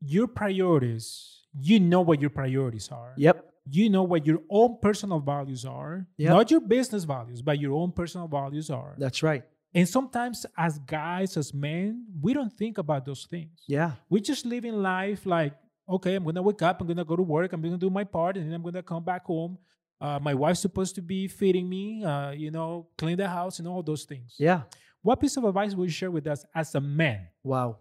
your 0.00 0.26
priorities, 0.28 1.42
you 1.58 1.78
know 1.80 2.00
what 2.02 2.20
your 2.20 2.30
priorities 2.30 2.88
are. 2.90 3.12
Yep. 3.16 3.36
You 3.68 3.90
know 3.90 4.04
what 4.04 4.26
your 4.26 4.40
own 4.48 4.78
personal 4.80 5.18
values 5.20 5.64
are, 5.64 6.06
Yep. 6.18 6.30
not 6.30 6.50
your 6.50 6.60
business 6.60 7.04
values, 7.04 7.42
but 7.42 7.58
your 7.58 7.72
own 7.72 7.92
personal 7.92 8.28
values 8.28 8.70
are. 8.70 8.94
That's 8.98 9.22
right. 9.22 9.44
And 9.74 9.88
sometimes, 9.88 10.46
as 10.56 10.78
guys, 10.78 11.36
as 11.36 11.52
men, 11.52 12.06
we 12.22 12.32
don't 12.32 12.52
think 12.52 12.78
about 12.78 13.04
those 13.04 13.26
things. 13.28 13.60
Yeah. 13.66 13.92
We 14.08 14.20
just 14.20 14.46
live 14.46 14.64
in 14.64 14.82
life 14.82 15.26
like, 15.26 15.52
okay, 15.88 16.14
I'm 16.14 16.24
gonna 16.24 16.42
wake 16.42 16.62
up, 16.62 16.80
I'm 16.80 16.86
gonna 16.86 17.04
go 17.04 17.16
to 17.16 17.22
work, 17.22 17.52
I'm 17.52 17.60
gonna 17.60 17.76
do 17.76 17.90
my 17.90 18.04
part, 18.04 18.36
and 18.36 18.46
then 18.46 18.54
I'm 18.54 18.62
gonna 18.62 18.82
come 18.82 19.04
back 19.04 19.24
home. 19.26 19.58
Uh, 20.00 20.18
my 20.22 20.34
wife's 20.34 20.60
supposed 20.60 20.94
to 20.94 21.02
be 21.02 21.26
feeding 21.26 21.68
me, 21.68 22.04
uh, 22.04 22.30
you 22.30 22.50
know, 22.50 22.88
clean 22.98 23.16
the 23.16 23.28
house 23.28 23.58
and 23.58 23.66
all 23.68 23.82
those 23.82 24.04
things. 24.04 24.34
Yeah. 24.38 24.62
What 25.02 25.20
piece 25.20 25.36
of 25.36 25.44
advice 25.44 25.74
would 25.74 25.84
you 25.84 25.90
share 25.90 26.10
with 26.10 26.26
us 26.26 26.44
as 26.54 26.74
a 26.74 26.80
man? 26.80 27.28
Wow. 27.42 27.78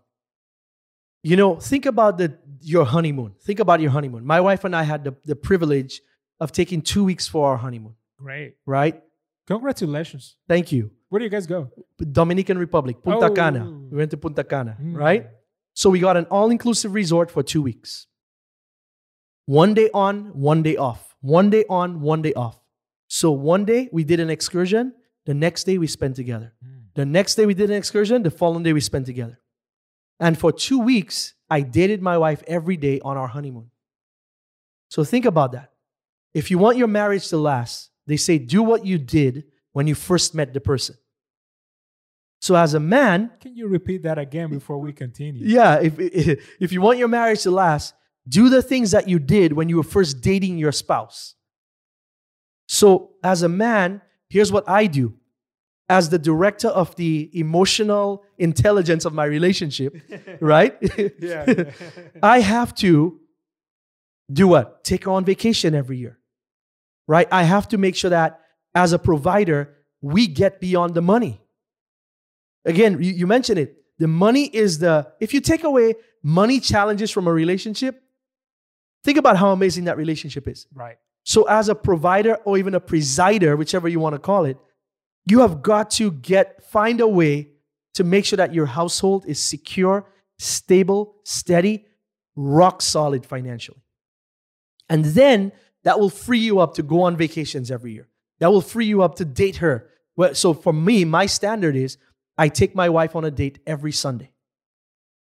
You 1.29 1.35
know, 1.35 1.55
think 1.55 1.88
about 1.88 2.19
the 2.19 2.38
your 2.61 2.85
honeymoon. 2.85 3.33
Think 3.41 3.59
about 3.59 3.79
your 3.81 3.89
honeymoon. 3.89 4.23
My 4.25 4.39
wife 4.47 4.63
and 4.63 4.75
I 4.75 4.83
had 4.83 5.03
the, 5.03 5.13
the 5.25 5.35
privilege 5.35 6.01
of 6.39 6.51
taking 6.51 6.83
two 6.83 7.03
weeks 7.03 7.27
for 7.27 7.49
our 7.49 7.57
honeymoon, 7.57 7.95
Great. 8.19 8.57
right? 8.67 9.01
Congratulations. 9.47 10.35
Thank 10.47 10.71
you. 10.71 10.91
Where 11.09 11.17
do 11.19 11.25
you 11.25 11.31
guys 11.31 11.47
go? 11.47 11.71
Dominican 12.21 12.59
Republic, 12.59 13.01
Punta 13.03 13.31
Cana. 13.33 13.65
Oh. 13.67 13.88
We 13.91 13.97
went 13.97 14.11
to 14.11 14.17
Punta 14.17 14.43
Cana, 14.43 14.77
Mm. 14.79 14.95
right? 14.95 15.27
So 15.73 15.89
we 15.89 15.99
got 15.99 16.15
an 16.15 16.25
all 16.25 16.51
inclusive 16.51 16.93
resort 16.93 17.31
for 17.31 17.41
two 17.41 17.61
weeks. 17.63 18.05
One 19.47 19.73
day 19.73 19.89
on, 19.93 20.15
one 20.51 20.61
day 20.61 20.75
off. 20.77 21.15
One 21.21 21.49
day 21.49 21.65
on, 21.69 22.01
one 22.01 22.21
day 22.21 22.33
off. 22.33 22.59
So 23.07 23.31
one 23.31 23.65
day 23.65 23.89
we 23.91 24.03
did 24.03 24.19
an 24.19 24.29
excursion. 24.29 24.93
The 25.25 25.33
next 25.33 25.63
day 25.63 25.79
we 25.79 25.88
spent 25.88 26.15
together. 26.15 26.53
Mm. 26.63 26.93
The 26.93 27.05
next 27.05 27.33
day 27.35 27.45
we 27.47 27.55
did 27.55 27.71
an 27.71 27.77
excursion. 27.77 28.21
The 28.21 28.31
following 28.31 28.63
day 28.63 28.73
we 28.73 28.81
spent 28.81 29.07
together. 29.07 29.39
And 30.19 30.38
for 30.38 30.51
two 30.51 30.80
weeks, 30.80 31.34
I 31.49 31.62
dated 31.62 32.01
my 32.01 32.17
wife 32.17 32.43
every 32.47 32.78
day 32.78 32.99
on 33.01 33.17
our 33.17 33.28
honeymoon. 33.28 33.69
So 34.89 35.04
think 35.04 35.25
about 35.25 35.51
that. 35.54 35.71
If 36.34 36.51
you 36.51 36.58
want 36.58 36.78
your 36.78 36.88
marriage 36.88 37.28
to 37.30 37.38
last, 37.38 37.89
they 38.08 38.17
say 38.17 38.38
do 38.38 38.63
what 38.63 38.86
you 38.86 38.97
did 38.97 39.45
when 39.73 39.88
you 39.88 39.95
first 39.95 40.34
met 40.36 40.54
the 40.54 40.60
person. 40.62 40.95
So 42.41 42.56
as 42.56 42.73
a 42.75 42.80
man, 42.80 43.32
Can 43.41 43.56
you 43.56 43.67
repeat 43.67 44.04
that 44.04 44.17
again 44.19 44.49
before 44.49 44.78
we 44.78 44.93
continue? 44.93 45.45
yeah, 45.45 45.80
if, 45.82 45.95
if 46.60 46.71
you 46.71 46.82
want 46.82 46.99
your 46.99 47.08
marriage 47.08 47.41
to 47.43 47.51
last, 47.51 47.93
do 48.28 48.49
the 48.49 48.62
things 48.62 48.91
that 48.91 49.08
you 49.10 49.19
did 49.19 49.54
when 49.54 49.69
you 49.69 49.78
were 49.78 49.84
first 49.84 50.21
dating 50.21 50.58
your 50.58 50.71
spouse. 50.71 51.36
So, 52.67 53.12
as 53.23 53.43
a 53.43 53.49
man, 53.49 54.01
here's 54.30 54.51
what 54.51 54.67
I 54.67 54.88
do. 54.88 55.13
As 55.87 56.09
the 56.09 56.17
director 56.17 56.69
of 56.69 56.95
the 56.95 57.29
emotional 57.33 58.23
intelligence 58.39 59.05
of 59.05 59.13
my 59.13 59.25
relationship, 59.25 59.95
right? 60.41 60.75
Yeah. 61.19 61.65
I 62.23 62.39
have 62.39 62.73
to 62.75 63.19
do 64.31 64.47
what? 64.47 64.83
Take 64.83 65.05
her 65.05 65.11
on 65.11 65.25
vacation 65.25 65.75
every 65.75 65.97
year, 65.97 66.17
right? 67.07 67.27
I 67.31 67.43
have 67.43 67.67
to 67.69 67.77
make 67.77 67.95
sure 67.95 68.09
that 68.09 68.41
as 68.73 68.93
a 68.93 68.99
provider, 68.99 69.75
we 70.01 70.27
get 70.27 70.59
beyond 70.59 70.95
the 70.95 71.01
money. 71.01 71.39
Again, 72.65 73.01
you, 73.01 73.11
you 73.11 73.27
mentioned 73.27 73.59
it. 73.59 73.77
The 73.99 74.07
money 74.07 74.45
is 74.45 74.79
the, 74.79 75.11
if 75.19 75.33
you 75.33 75.39
take 75.39 75.63
away 75.63 75.93
money 76.21 76.59
challenges 76.59 77.11
from 77.11 77.27
a 77.27 77.31
relationship, 77.31 78.01
think 79.03 79.17
about 79.17 79.37
how 79.37 79.51
amazing 79.51 79.85
that 79.85 79.97
relationship 79.97 80.47
is. 80.47 80.67
right. 80.73 80.97
So, 81.27 81.47
as 81.47 81.69
a 81.69 81.75
provider 81.75 82.35
or 82.45 82.55
even 82.59 82.75
a 82.75 82.79
presider, 82.79 83.57
whichever 83.57 83.87
you 83.87 83.99
want 83.99 84.13
to 84.13 84.19
call 84.19 84.45
it, 84.45 84.57
you 85.25 85.39
have 85.39 85.61
got 85.61 85.91
to 85.91 86.11
get 86.11 86.63
find 86.63 87.01
a 87.01 87.07
way 87.07 87.49
to 87.95 88.03
make 88.03 88.25
sure 88.25 88.38
that 88.38 88.53
your 88.53 88.65
household 88.65 89.25
is 89.27 89.39
secure, 89.39 90.05
stable, 90.38 91.15
steady, 91.23 91.85
rock 92.35 92.81
solid 92.81 93.25
financially. 93.25 93.81
And 94.89 95.05
then 95.05 95.51
that 95.83 95.99
will 95.99 96.09
free 96.09 96.39
you 96.39 96.59
up 96.59 96.75
to 96.75 96.83
go 96.83 97.03
on 97.03 97.15
vacations 97.15 97.71
every 97.71 97.93
year. 97.93 98.07
That 98.39 98.51
will 98.51 98.61
free 98.61 98.85
you 98.85 99.01
up 99.01 99.15
to 99.15 99.25
date 99.25 99.57
her. 99.57 99.89
So 100.33 100.53
for 100.53 100.73
me, 100.73 101.05
my 101.05 101.25
standard 101.25 101.75
is 101.75 101.97
I 102.38 102.49
take 102.49 102.75
my 102.75 102.89
wife 102.89 103.15
on 103.15 103.23
a 103.23 103.31
date 103.31 103.59
every 103.65 103.91
Sunday. 103.91 104.31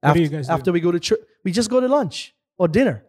After, 0.02 0.18
do 0.18 0.22
you 0.22 0.28
guys 0.28 0.46
do? 0.46 0.52
after 0.52 0.72
we 0.72 0.80
go 0.80 0.92
to 0.92 1.00
church, 1.00 1.20
we 1.44 1.52
just 1.52 1.70
go 1.70 1.80
to 1.80 1.88
lunch 1.88 2.35
or 2.59 2.68
dinner. 2.68 3.04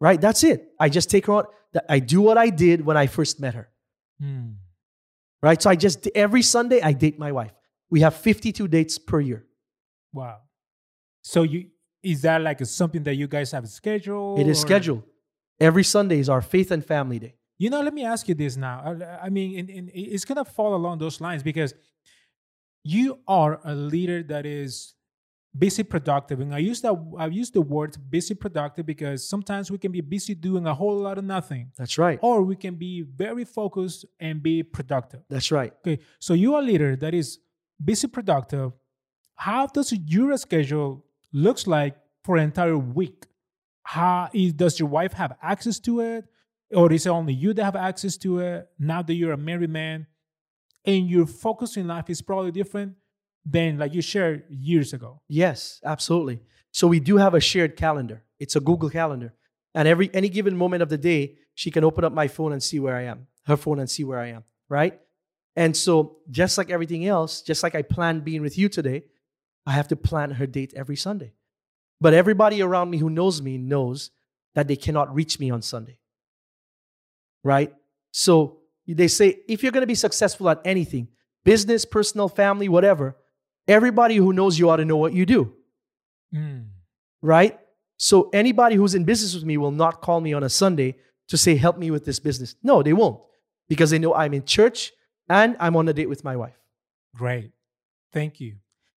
Right? 0.00 0.20
That's 0.20 0.44
it. 0.44 0.72
I 0.78 0.88
just 0.88 1.10
take 1.10 1.26
her 1.26 1.32
on. 1.32 1.44
I 1.88 1.98
do 1.98 2.20
what 2.20 2.38
I 2.38 2.50
did 2.50 2.84
when 2.84 2.96
I 2.96 3.06
first 3.06 3.40
met 3.40 3.54
her. 3.54 3.68
Mm. 4.22 4.54
Right? 5.42 5.60
So 5.60 5.70
I 5.70 5.76
just 5.76 6.08
every 6.14 6.42
Sunday 6.42 6.80
I 6.82 6.92
date 6.92 7.18
my 7.18 7.32
wife. 7.32 7.52
We 7.90 8.00
have 8.00 8.14
52 8.14 8.68
dates 8.68 8.98
per 8.98 9.20
year. 9.20 9.46
Wow. 10.12 10.38
So 11.22 11.42
you 11.42 11.66
is 12.02 12.22
that 12.22 12.42
like 12.42 12.64
something 12.64 13.02
that 13.04 13.14
you 13.14 13.26
guys 13.28 13.52
have 13.52 13.68
scheduled? 13.68 14.40
It 14.40 14.46
is 14.46 14.58
or- 14.58 14.66
scheduled. 14.66 15.02
Every 15.60 15.84
Sunday 15.84 16.20
is 16.20 16.28
our 16.28 16.40
faith 16.40 16.70
and 16.70 16.84
family 16.84 17.18
day. 17.18 17.34
You 17.58 17.70
know, 17.70 17.80
let 17.80 17.92
me 17.92 18.04
ask 18.04 18.28
you 18.28 18.34
this 18.36 18.56
now. 18.56 18.80
I, 18.86 19.26
I 19.26 19.28
mean, 19.28 19.58
in, 19.58 19.68
in, 19.68 19.90
it's 19.92 20.24
gonna 20.24 20.44
fall 20.44 20.74
along 20.74 20.98
those 20.98 21.20
lines 21.20 21.42
because 21.42 21.74
you 22.84 23.18
are 23.26 23.60
a 23.64 23.74
leader 23.74 24.22
that 24.22 24.46
is 24.46 24.94
busy 25.58 25.82
productive, 25.82 26.40
and 26.40 26.54
I 26.54 26.58
use 26.58 26.80
that. 26.82 26.94
I 27.18 27.26
use 27.26 27.50
the 27.50 27.60
word 27.60 27.96
busy 28.10 28.34
productive 28.34 28.86
because 28.86 29.28
sometimes 29.28 29.70
we 29.70 29.78
can 29.78 29.92
be 29.92 30.00
busy 30.00 30.34
doing 30.34 30.66
a 30.66 30.74
whole 30.74 30.96
lot 30.96 31.18
of 31.18 31.24
nothing, 31.24 31.72
That's 31.76 31.98
right. 31.98 32.18
or 32.22 32.42
we 32.42 32.56
can 32.56 32.76
be 32.76 33.02
very 33.02 33.44
focused 33.44 34.04
and 34.20 34.42
be 34.42 34.62
productive. 34.62 35.20
That's 35.28 35.50
right. 35.50 35.72
Okay, 35.80 36.02
so 36.18 36.34
you 36.34 36.54
are 36.54 36.60
a 36.60 36.64
leader 36.64 36.96
that 36.96 37.14
is 37.14 37.38
busy 37.82 38.06
productive. 38.06 38.72
How 39.34 39.66
does 39.66 39.92
your 39.92 40.36
schedule 40.36 41.04
looks 41.32 41.66
like 41.66 41.96
for 42.24 42.36
an 42.36 42.44
entire 42.44 42.76
week? 42.78 43.26
How 43.82 44.28
is, 44.32 44.52
does 44.52 44.78
your 44.78 44.88
wife 44.88 45.12
have 45.14 45.36
access 45.42 45.78
to 45.80 46.00
it, 46.00 46.24
or 46.74 46.92
is 46.92 47.06
it 47.06 47.10
only 47.10 47.32
you 47.32 47.54
that 47.54 47.64
have 47.64 47.76
access 47.76 48.16
to 48.18 48.40
it? 48.40 48.68
Now 48.78 49.02
that 49.02 49.14
you're 49.14 49.32
a 49.32 49.38
married 49.38 49.70
man, 49.70 50.06
and 50.84 51.08
your 51.08 51.26
focus 51.26 51.76
in 51.76 51.86
life 51.86 52.08
is 52.10 52.22
probably 52.22 52.52
different 52.52 52.94
than 53.48 53.78
like 53.78 53.94
you 53.94 54.02
shared 54.02 54.44
years 54.50 54.92
ago. 54.92 55.20
Yes, 55.28 55.80
absolutely. 55.84 56.40
So 56.70 56.86
we 56.86 57.00
do 57.00 57.16
have 57.16 57.34
a 57.34 57.40
shared 57.40 57.76
calendar. 57.76 58.22
It's 58.38 58.56
a 58.56 58.60
Google 58.60 58.90
calendar. 58.90 59.34
And 59.74 59.88
every 59.88 60.10
any 60.12 60.28
given 60.28 60.56
moment 60.56 60.82
of 60.82 60.88
the 60.88 60.98
day, 60.98 61.36
she 61.54 61.70
can 61.70 61.84
open 61.84 62.04
up 62.04 62.12
my 62.12 62.28
phone 62.28 62.52
and 62.52 62.62
see 62.62 62.78
where 62.78 62.96
I 62.96 63.02
am, 63.02 63.26
her 63.46 63.56
phone 63.56 63.78
and 63.78 63.88
see 63.88 64.04
where 64.04 64.18
I 64.18 64.28
am, 64.28 64.44
right? 64.68 64.98
And 65.56 65.76
so 65.76 66.18
just 66.30 66.58
like 66.58 66.70
everything 66.70 67.06
else, 67.06 67.42
just 67.42 67.62
like 67.62 67.74
I 67.74 67.82
planned 67.82 68.24
being 68.24 68.42
with 68.42 68.58
you 68.58 68.68
today, 68.68 69.04
I 69.66 69.72
have 69.72 69.88
to 69.88 69.96
plan 69.96 70.32
her 70.32 70.46
date 70.46 70.72
every 70.76 70.96
Sunday. 70.96 71.32
But 72.00 72.14
everybody 72.14 72.62
around 72.62 72.90
me 72.90 72.98
who 72.98 73.10
knows 73.10 73.42
me 73.42 73.58
knows 73.58 74.10
that 74.54 74.68
they 74.68 74.76
cannot 74.76 75.14
reach 75.14 75.40
me 75.40 75.50
on 75.50 75.62
Sunday. 75.62 75.98
Right? 77.42 77.74
So 78.12 78.58
they 78.86 79.08
say 79.08 79.40
if 79.48 79.62
you're 79.62 79.72
going 79.72 79.82
to 79.82 79.86
be 79.86 79.94
successful 79.94 80.48
at 80.48 80.60
anything, 80.64 81.08
business, 81.44 81.84
personal, 81.84 82.28
family, 82.28 82.68
whatever, 82.68 83.16
everybody 83.68 84.16
who 84.16 84.32
knows 84.32 84.58
you 84.58 84.68
ought 84.70 84.76
to 84.78 84.84
know 84.84 84.96
what 84.96 85.12
you 85.12 85.26
do 85.26 85.54
Mm. 86.34 86.66
right? 87.22 87.58
So 87.96 88.28
anybody 88.32 88.76
who's 88.76 88.94
in 88.94 89.04
business 89.04 89.34
with 89.34 89.44
me 89.44 89.56
will 89.56 89.70
not 89.70 90.02
call 90.02 90.20
me 90.20 90.34
on 90.34 90.42
a 90.44 90.48
Sunday 90.50 90.96
to 91.28 91.36
say, 91.38 91.56
help 91.56 91.78
me 91.78 91.90
with 91.90 92.04
this 92.04 92.18
business. 92.20 92.54
No, 92.62 92.82
they 92.82 92.92
won't 92.92 93.20
because 93.68 93.90
they 93.90 93.98
know 93.98 94.14
I'm 94.14 94.34
in 94.34 94.44
church 94.44 94.92
and 95.28 95.56
I'm 95.58 95.74
on 95.76 95.88
a 95.88 95.92
date 95.94 96.08
with 96.08 96.24
my 96.24 96.36
wife. 96.36 96.58
Great, 97.16 97.52
thank 98.12 98.40
you, 98.40 98.56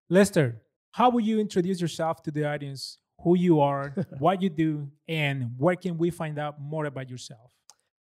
Lester. 0.10 0.62
How 0.92 1.10
will 1.10 1.22
you 1.22 1.40
introduce 1.40 1.80
yourself 1.80 2.22
to 2.24 2.32
the 2.32 2.46
audience? 2.46 2.98
Who 3.24 3.38
you 3.38 3.62
are, 3.62 3.96
what 4.20 4.42
you 4.42 4.50
do, 4.50 4.90
and 5.08 5.52
where 5.58 5.78
can 5.78 5.98
we 5.98 6.10
find 6.10 6.38
out 6.38 6.60
more 6.60 6.86
about 6.86 7.10
yourself? 7.10 7.50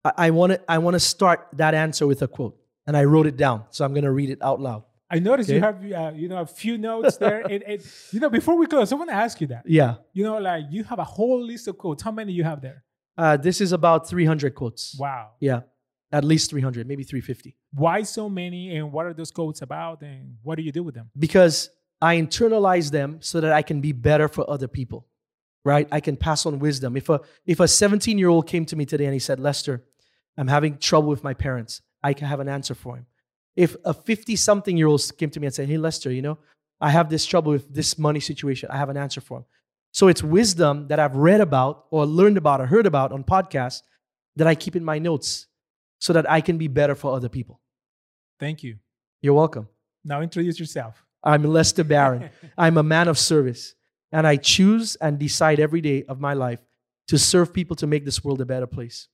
I 0.05 0.29
want 0.29 0.53
to 0.53 0.61
I 0.71 0.77
want 0.77 0.95
to 0.95 0.99
start 0.99 1.47
that 1.53 1.73
answer 1.73 2.07
with 2.07 2.21
a 2.21 2.27
quote, 2.27 2.57
and 2.87 2.95
I 2.95 3.03
wrote 3.03 3.27
it 3.27 3.35
down, 3.35 3.65
so 3.69 3.83
I'm 3.83 3.93
going 3.93 4.05
to 4.05 4.11
read 4.11 4.29
it 4.29 4.39
out 4.41 4.61
loud. 4.61 4.83
I 5.09 5.19
noticed 5.19 5.49
you 5.49 5.59
have 5.59 5.83
uh, 5.91 6.11
you 6.15 6.27
know 6.27 6.37
a 6.37 6.45
few 6.45 6.77
notes 6.77 7.17
there. 7.17 7.41
and, 7.41 7.63
and, 7.63 7.81
you 8.11 8.19
know 8.19 8.29
before 8.29 8.55
we 8.55 8.67
close, 8.67 8.91
I 8.91 8.95
want 8.95 9.09
to 9.09 9.15
ask 9.15 9.41
you 9.41 9.47
that. 9.47 9.63
Yeah, 9.65 9.95
You 10.13 10.23
know, 10.23 10.37
like 10.37 10.65
you 10.69 10.83
have 10.83 10.99
a 10.99 11.03
whole 11.03 11.43
list 11.43 11.67
of 11.67 11.77
quotes. 11.77 12.03
How 12.03 12.11
many 12.11 12.31
do 12.31 12.37
you 12.37 12.43
have 12.43 12.61
there? 12.61 12.83
Uh, 13.17 13.35
this 13.35 13.59
is 13.59 13.73
about 13.73 14.07
300 14.07 14.55
quotes. 14.55 14.95
Wow. 14.97 15.31
Yeah, 15.39 15.61
at 16.11 16.23
least 16.23 16.51
300, 16.51 16.87
maybe 16.87 17.03
350. 17.03 17.57
Why 17.73 18.03
so 18.03 18.29
many 18.29 18.75
and 18.75 18.91
what 18.91 19.05
are 19.05 19.13
those 19.13 19.31
quotes 19.31 19.61
about 19.61 20.01
and 20.01 20.37
what 20.41 20.55
do 20.55 20.63
you 20.63 20.71
do 20.71 20.83
with 20.83 20.95
them? 20.95 21.09
Because 21.17 21.69
I 22.01 22.15
internalize 22.17 22.91
them 22.91 23.17
so 23.19 23.41
that 23.41 23.51
I 23.51 23.61
can 23.61 23.81
be 23.81 23.91
better 23.91 24.27
for 24.27 24.49
other 24.49 24.67
people, 24.67 25.07
right? 25.65 25.87
I 25.91 25.99
can 25.99 26.15
pass 26.15 26.45
on 26.45 26.59
wisdom. 26.59 26.95
If 26.95 27.09
a 27.09 27.19
if 27.45 27.59
a 27.59 27.67
17 27.67 28.17
year 28.17 28.29
old 28.29 28.47
came 28.47 28.65
to 28.67 28.75
me 28.75 28.85
today 28.85 29.05
and 29.05 29.13
he 29.13 29.19
said, 29.19 29.39
Lester, 29.39 29.83
I'm 30.37 30.47
having 30.47 30.77
trouble 30.77 31.09
with 31.09 31.23
my 31.23 31.33
parents, 31.33 31.81
I 32.01 32.13
can 32.13 32.27
have 32.27 32.39
an 32.39 32.47
answer 32.47 32.73
for 32.73 32.95
him. 32.95 33.05
If 33.59 33.75
a 33.83 33.93
50 33.93 34.37
something 34.37 34.77
year 34.77 34.87
old 34.87 35.01
came 35.17 35.29
to 35.31 35.39
me 35.39 35.47
and 35.47 35.53
said, 35.53 35.67
Hey, 35.67 35.77
Lester, 35.77 36.09
you 36.09 36.21
know, 36.21 36.37
I 36.79 36.91
have 36.91 37.09
this 37.09 37.25
trouble 37.25 37.51
with 37.51 37.73
this 37.73 37.97
money 37.99 38.21
situation, 38.21 38.69
I 38.71 38.77
have 38.77 38.87
an 38.87 38.95
answer 38.95 39.19
for 39.19 39.39
him. 39.39 39.45
So 39.91 40.07
it's 40.07 40.23
wisdom 40.23 40.87
that 40.87 40.97
I've 40.97 41.17
read 41.17 41.41
about 41.41 41.83
or 41.91 42.05
learned 42.05 42.37
about 42.37 42.61
or 42.61 42.67
heard 42.67 42.85
about 42.85 43.11
on 43.11 43.25
podcasts 43.25 43.81
that 44.37 44.47
I 44.47 44.55
keep 44.55 44.77
in 44.77 44.85
my 44.85 44.97
notes 44.97 45.47
so 45.99 46.13
that 46.13 46.29
I 46.29 46.39
can 46.39 46.57
be 46.57 46.69
better 46.69 46.95
for 46.95 47.13
other 47.13 47.27
people. 47.27 47.59
Thank 48.39 48.63
you. 48.63 48.77
You're 49.21 49.33
welcome. 49.33 49.67
Now 50.05 50.21
introduce 50.21 50.57
yourself. 50.57 51.03
I'm 51.21 51.43
Lester 51.43 51.83
Barron. 51.83 52.29
I'm 52.57 52.77
a 52.77 52.83
man 52.83 53.09
of 53.09 53.19
service. 53.19 53.75
And 54.13 54.25
I 54.25 54.37
choose 54.37 54.95
and 54.95 55.19
decide 55.19 55.59
every 55.59 55.81
day 55.81 56.05
of 56.05 56.21
my 56.21 56.33
life 56.33 56.61
to 57.09 57.17
serve 57.17 57.53
people 57.53 57.75
to 57.75 57.87
make 57.87 58.05
this 58.05 58.23
world 58.23 58.39
a 58.39 58.45
better 58.45 58.67
place. 58.67 59.09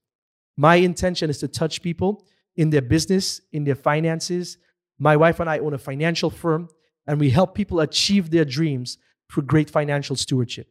My 0.56 0.76
intention 0.76 1.32
is 1.32 1.40
to 1.40 1.48
touch 1.48 1.82
people 1.82 2.28
in 2.56 2.70
their 2.70 2.82
business, 2.82 3.42
in 3.52 3.64
their 3.64 3.76
finances. 3.76 4.58
My 4.98 5.18
wife 5.18 5.40
and 5.40 5.50
I 5.50 5.60
own 5.60 5.74
a 5.74 5.78
financial 5.78 6.30
firm, 6.30 6.70
and 7.06 7.20
we 7.20 7.30
help 7.30 7.54
people 7.56 7.80
achieve 7.80 8.30
their 8.30 8.46
dreams 8.46 8.98
through 9.32 9.44
great 9.44 9.70
financial 9.70 10.16
stewardship. 10.16 10.68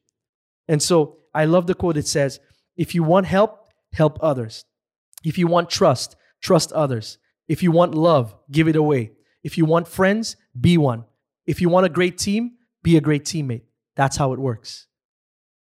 And 0.69 0.83
so 0.83 1.19
I 1.35 1.45
love 1.45 1.67
the 1.67 1.75
quote. 1.75 1.97
It 1.97 2.07
says, 2.07 2.41
If 2.77 2.95
you 2.95 3.03
want 3.03 3.27
help, 3.27 3.69
help 3.93 4.19
others. 4.23 4.65
If 5.25 5.39
you 5.39 5.47
want 5.47 5.71
trust, 5.71 6.17
trust 6.41 6.73
others. 6.73 7.19
If 7.49 7.63
you 7.63 7.71
want 7.71 7.95
love, 7.95 8.35
give 8.51 8.69
it 8.69 8.77
away. 8.77 9.13
If 9.43 9.59
you 9.59 9.65
want 9.65 9.89
friends, 9.89 10.37
be 10.59 10.79
one. 10.79 11.05
If 11.47 11.61
you 11.61 11.69
want 11.69 11.87
a 11.87 11.91
great 11.91 12.17
team, 12.17 12.53
be 12.83 12.97
a 12.97 13.01
great 13.01 13.25
teammate. 13.25 13.63
That's 13.97 14.17
how 14.17 14.33
it 14.33 14.39
works. 14.39 14.87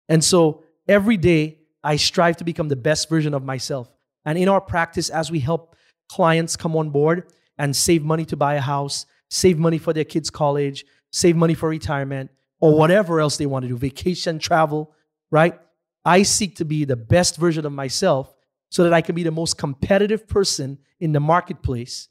And 0.09 0.23
so 0.23 0.63
every 0.87 1.17
day, 1.17 1.59
I 1.83 1.95
strive 1.95 2.37
to 2.37 2.43
become 2.43 2.67
the 2.67 2.75
best 2.75 3.09
version 3.09 3.33
of 3.33 3.43
myself. 3.43 3.89
And 4.25 4.37
in 4.37 4.49
our 4.49 4.59
practice, 4.59 5.09
as 5.09 5.31
we 5.31 5.39
help 5.39 5.75
clients 6.09 6.55
come 6.55 6.75
on 6.75 6.89
board 6.89 7.31
and 7.57 7.75
save 7.75 8.03
money 8.03 8.25
to 8.25 8.35
buy 8.35 8.55
a 8.55 8.61
house, 8.61 9.05
save 9.29 9.57
money 9.57 9.77
for 9.77 9.93
their 9.93 10.03
kids' 10.03 10.29
college, 10.29 10.85
save 11.11 11.35
money 11.35 11.53
for 11.53 11.69
retirement, 11.69 12.31
or 12.59 12.77
whatever 12.77 13.21
else 13.21 13.37
they 13.37 13.45
want 13.45 13.63
to 13.63 13.69
do, 13.69 13.77
vacation, 13.77 14.39
travel, 14.39 14.93
right? 15.31 15.59
I 16.03 16.23
seek 16.23 16.57
to 16.57 16.65
be 16.65 16.83
the 16.85 16.95
best 16.95 17.37
version 17.37 17.65
of 17.65 17.71
myself 17.71 18.33
so 18.69 18.83
that 18.83 18.93
I 18.93 19.01
can 19.01 19.15
be 19.15 19.23
the 19.23 19.31
most 19.31 19.57
competitive 19.57 20.27
person 20.27 20.79
in 20.99 21.11
the 21.11 21.19
marketplace 21.19 22.09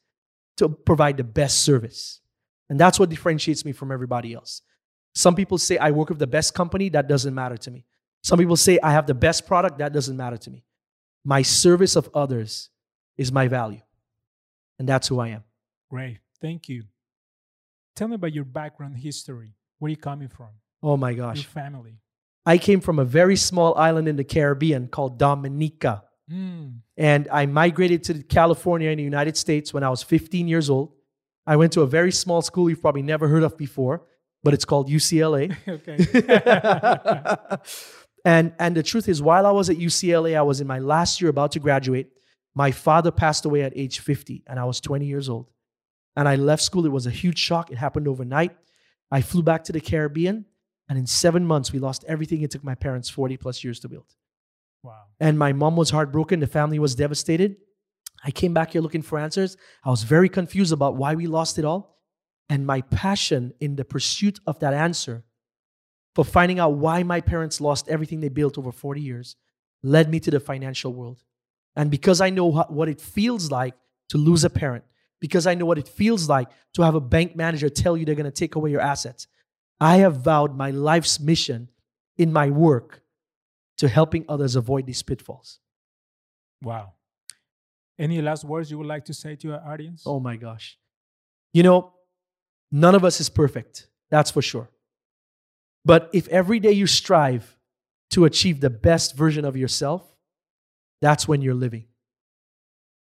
to 0.57 0.69
provide 0.69 1.17
the 1.17 1.25
best 1.25 1.63
service. 1.63 2.21
And 2.69 2.79
that's 2.79 2.99
what 2.99 3.11
differentiates 3.11 3.65
me 3.65 3.73
from 3.73 3.93
everybody 3.93 4.35
else. 4.35 4.63
Some 5.15 5.35
people 5.35 5.59
say 5.59 5.79
I 5.79 5.91
work 5.91 6.11
with 6.11 6.19
the 6.19 6.27
best 6.27 6.55
company, 6.55 6.89
that 6.91 7.09
doesn't 7.09 7.35
matter 7.35 7.57
to 7.57 7.71
me. 7.71 7.85
Some 8.23 8.39
people 8.39 8.57
say 8.57 8.79
I 8.83 8.93
have 8.93 9.07
the 9.07 9.15
best 9.15 9.47
product, 9.47 9.79
that 9.79 9.93
doesn't 9.93 10.17
matter 10.17 10.37
to 10.37 10.51
me. 10.51 10.65
My 11.25 11.43
service 11.43 11.97
of 11.97 12.09
others 12.15 12.71
is 13.17 13.33
my 13.33 13.49
value. 13.49 13.81
And 14.79 14.89
that's 14.89 15.09
who 15.09 15.19
I 15.19 15.29
am. 15.29 15.45
Great. 15.91 16.19
Thank 16.41 16.69
you. 16.69 16.85
Tell 17.97 18.09
me 18.09 18.15
about 18.15 18.33
your 18.33 18.45
background 18.45 18.97
history. 18.97 19.55
Where 19.79 19.89
are 19.89 19.91
you 19.91 19.97
coming 19.97 20.29
from? 20.29 20.49
Oh 20.83 20.97
my 20.97 21.15
gosh. 21.15 21.39
Your 21.39 21.45
family. 21.45 21.99
I 22.47 22.59
came 22.59 22.81
from 22.81 22.99
a 22.99 23.05
very 23.05 23.37
small 23.37 23.77
island 23.77 24.09
in 24.09 24.17
the 24.17 24.25
Caribbean 24.25 24.89
called 24.89 25.19
Dominica. 25.19 26.05
Mm. 26.31 26.79
And 26.97 27.29
I 27.33 27.47
migrated 27.47 28.05
to 28.05 28.23
California 28.23 28.91
in 28.91 28.99
the 28.99 29.05
United 29.05 29.37
States 29.37 29.75
when 29.75 29.83
I 29.83 29.91
was 29.91 30.03
15 30.03 30.49
years 30.49 30.71
old. 30.71 30.93
I 31.47 31.57
went 31.57 31.73
to 31.73 31.81
a 31.83 31.87
very 31.87 32.13
small 32.13 32.43
school 32.43 32.69
you've 32.69 32.83
probably 32.83 33.03
never 33.03 33.27
heard 33.29 33.43
of 33.43 33.57
before, 33.57 34.03
but 34.43 34.55
it's 34.55 34.65
called 34.65 34.89
UCLA. 34.89 35.57
okay. 35.69 37.59
and 38.25 38.53
and 38.59 38.77
the 38.77 38.83
truth 38.83 39.09
is 39.09 39.23
while 39.23 39.47
I 39.47 39.51
was 39.51 39.71
at 39.71 39.77
UCLA, 39.77 40.37
I 40.37 40.43
was 40.43 40.61
in 40.61 40.67
my 40.67 40.79
last 40.79 41.21
year 41.21 41.31
about 41.31 41.53
to 41.53 41.61
graduate. 41.61 42.11
My 42.59 42.73
father 42.73 43.13
passed 43.13 43.45
away 43.45 43.63
at 43.63 43.73
age 43.77 44.01
50 44.01 44.43
and 44.49 44.59
I 44.59 44.65
was 44.65 44.81
20 44.81 45.07
years 45.07 45.29
old. 45.29 45.49
And 46.17 46.29
I 46.29 46.35
left 46.35 46.61
school. 46.61 46.85
It 46.87 46.97
was 46.99 47.07
a 47.07 47.11
huge 47.23 47.39
shock. 47.39 47.71
It 47.71 47.79
happened 47.79 48.09
overnight. 48.09 48.53
I 49.13 49.21
flew 49.21 49.45
back 49.45 49.63
to 49.67 49.73
the 49.73 49.81
Caribbean 49.81 50.45
and 50.89 50.99
in 50.99 51.07
7 51.07 51.45
months 51.53 51.73
we 51.73 51.79
lost 51.79 52.05
everything 52.09 52.43
it 52.43 52.51
took 52.51 52.65
my 52.65 52.75
parents 52.75 53.09
40 53.09 53.37
plus 53.37 53.63
years 53.63 53.79
to 53.83 53.89
build. 53.89 54.11
wow. 54.83 55.05
And 55.21 55.39
my 55.39 55.53
mom 55.53 55.77
was 55.77 55.91
heartbroken. 55.91 56.41
The 56.41 56.49
family 56.49 56.81
was 56.81 56.97
devastated. 56.97 57.51
I 58.25 58.33
came 58.33 58.55
back 58.55 58.73
here 58.73 58.83
looking 58.83 59.03
for 59.03 59.21
answers. 59.21 59.57
I 59.85 59.91
was 59.91 60.03
very 60.03 60.29
confused 60.29 60.73
about 60.73 60.97
why 60.97 61.15
we 61.15 61.29
lost 61.29 61.61
it 61.61 61.65
all. 61.65 61.83
And 62.49 62.67
my 62.67 62.81
passion 63.05 63.53
in 63.61 63.77
the 63.77 63.85
pursuit 63.85 64.41
of 64.49 64.59
that 64.59 64.75
answer 64.75 65.23
for 66.17 66.25
finding 66.25 66.59
out 66.59 66.73
why 66.85 67.05
my 67.05 67.21
parents 67.21 67.61
lost 67.61 67.89
everything 67.89 68.19
they 68.19 68.31
built 68.41 68.59
over 68.59 68.73
40 68.73 69.01
years 69.01 69.37
led 69.85 70.11
me 70.11 70.19
to 70.19 70.31
the 70.33 70.41
financial 70.41 70.93
world. 70.93 71.23
And 71.77 71.91
because 71.91 72.21
I 72.21 72.31
know 72.31 72.51
what 72.51 72.89
it 72.89 73.01
feels 73.01 73.51
like 73.51 73.75
to 74.09 74.19
lose 74.19 74.45
a 74.45 74.51
parent, 74.51 74.85
because 75.21 75.47
I 75.47 75.55
know 75.55 75.67
what 75.67 75.79
it 75.79 75.89
feels 75.89 76.29
like 76.29 76.49
to 76.75 76.83
have 76.83 76.95
a 76.95 77.01
bank 77.01 77.37
manager 77.37 77.69
tell 77.69 77.97
you 77.97 78.05
they're 78.05 78.15
going 78.15 78.25
to 78.25 78.31
take 78.31 78.55
away 78.55 78.71
your 78.71 78.81
assets, 78.81 79.27
I 79.81 79.97
have 79.97 80.23
vowed 80.23 80.57
my 80.57 80.71
life's 80.71 81.21
mission 81.21 81.69
in 82.17 82.33
my 82.33 82.51
work 82.51 83.03
to 83.79 83.89
helping 83.89 84.25
others 84.29 84.57
avoid 84.57 84.87
these 84.87 85.03
pitfalls. 85.03 85.61
Wow. 86.63 86.95
Any 87.99 88.21
last 88.21 88.45
words 88.45 88.71
you 88.71 88.79
would 88.79 88.87
like 88.87 89.05
to 89.07 89.15
say 89.15 89.37
to 89.37 89.49
your 89.49 89.61
audience? 89.65 90.03
Oh 90.05 90.21
my 90.21 90.37
gosh. 90.37 90.79
You 91.53 91.63
know, 91.63 91.93
none 92.71 92.95
of 92.95 93.05
us 93.05 93.21
is 93.21 93.29
perfect. 93.29 93.89
That's 94.11 94.31
for 94.31 94.43
sure. 94.43 94.69
But 95.85 96.11
if 96.13 96.29
every 96.29 96.61
day 96.61 96.73
you 96.73 96.87
strive 96.87 97.57
to 98.11 98.25
achieve 98.25 98.61
the 98.61 98.71
best 98.71 99.17
version 99.17 99.45
of 99.45 99.57
yourself, 99.57 100.03
that's 101.01 101.29
when 101.29 101.43
you're 101.43 101.55
living. 101.55 101.87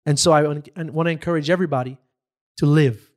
And 0.05 0.19
so 0.19 0.31
I 0.31 0.43
want 0.43 0.65
to 0.65 1.07
encourage 1.07 1.49
everybody 1.49 1.97
to 2.57 2.65
live. 2.65 3.09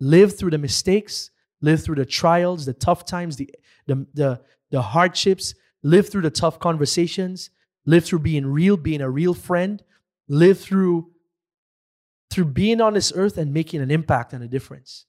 Live 0.00 0.38
through 0.38 0.50
the 0.50 0.58
mistakes, 0.58 1.30
live 1.60 1.82
through 1.82 1.96
the 1.96 2.06
trials, 2.06 2.64
the 2.64 2.72
tough 2.72 3.04
times, 3.04 3.36
the, 3.36 3.50
the, 3.86 4.06
the, 4.14 4.40
the 4.70 4.82
hardships, 4.82 5.54
live 5.82 6.08
through 6.08 6.22
the 6.22 6.30
tough 6.30 6.58
conversations, 6.58 7.50
live 7.86 8.04
through 8.04 8.20
being 8.20 8.46
real, 8.46 8.76
being 8.76 9.00
a 9.00 9.10
real 9.10 9.34
friend, 9.34 9.82
live 10.28 10.58
through 10.58 11.10
through 12.30 12.44
being 12.44 12.80
on 12.80 12.94
this 12.94 13.12
earth 13.16 13.38
and 13.38 13.52
making 13.52 13.80
an 13.80 13.90
impact 13.90 14.32
and 14.32 14.44
a 14.44 14.48
difference. 14.48 15.06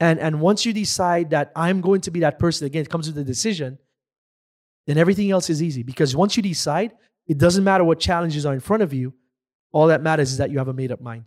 And 0.00 0.18
and 0.18 0.40
once 0.40 0.66
you 0.66 0.72
decide 0.72 1.30
that 1.30 1.52
I'm 1.54 1.80
going 1.80 2.00
to 2.02 2.10
be 2.10 2.20
that 2.20 2.40
person, 2.40 2.66
again, 2.66 2.82
it 2.82 2.90
comes 2.90 3.06
with 3.06 3.14
the 3.14 3.24
decision, 3.24 3.78
then 4.86 4.98
everything 4.98 5.30
else 5.30 5.48
is 5.48 5.62
easy. 5.62 5.84
Because 5.84 6.16
once 6.16 6.36
you 6.36 6.42
decide, 6.42 6.92
it 7.26 7.38
doesn't 7.38 7.64
matter 7.64 7.84
what 7.84 8.00
challenges 8.00 8.44
are 8.46 8.54
in 8.54 8.60
front 8.60 8.82
of 8.82 8.92
you. 8.92 9.14
All 9.72 9.86
that 9.86 10.02
matters 10.02 10.32
is 10.32 10.38
that 10.38 10.50
you 10.50 10.58
have 10.58 10.68
a 10.68 10.74
made 10.74 10.92
up 10.92 11.00
mind. 11.00 11.24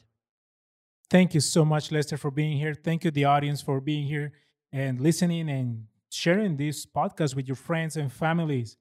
Thank 1.10 1.34
you 1.34 1.40
so 1.40 1.64
much, 1.64 1.92
Lester, 1.92 2.18
for 2.18 2.32
being 2.32 2.58
here. 2.58 2.74
Thank 2.74 3.04
you, 3.04 3.12
the 3.12 3.26
audience, 3.26 3.62
for 3.62 3.80
being 3.80 4.08
here 4.08 4.34
and 4.72 5.00
listening 5.00 5.50
and 5.50 5.86
sharing 6.10 6.58
this 6.58 6.86
podcast 6.86 7.36
with 7.36 7.48
your 7.48 7.56
friends 7.56 7.96
and 7.98 8.12
families. 8.12 8.78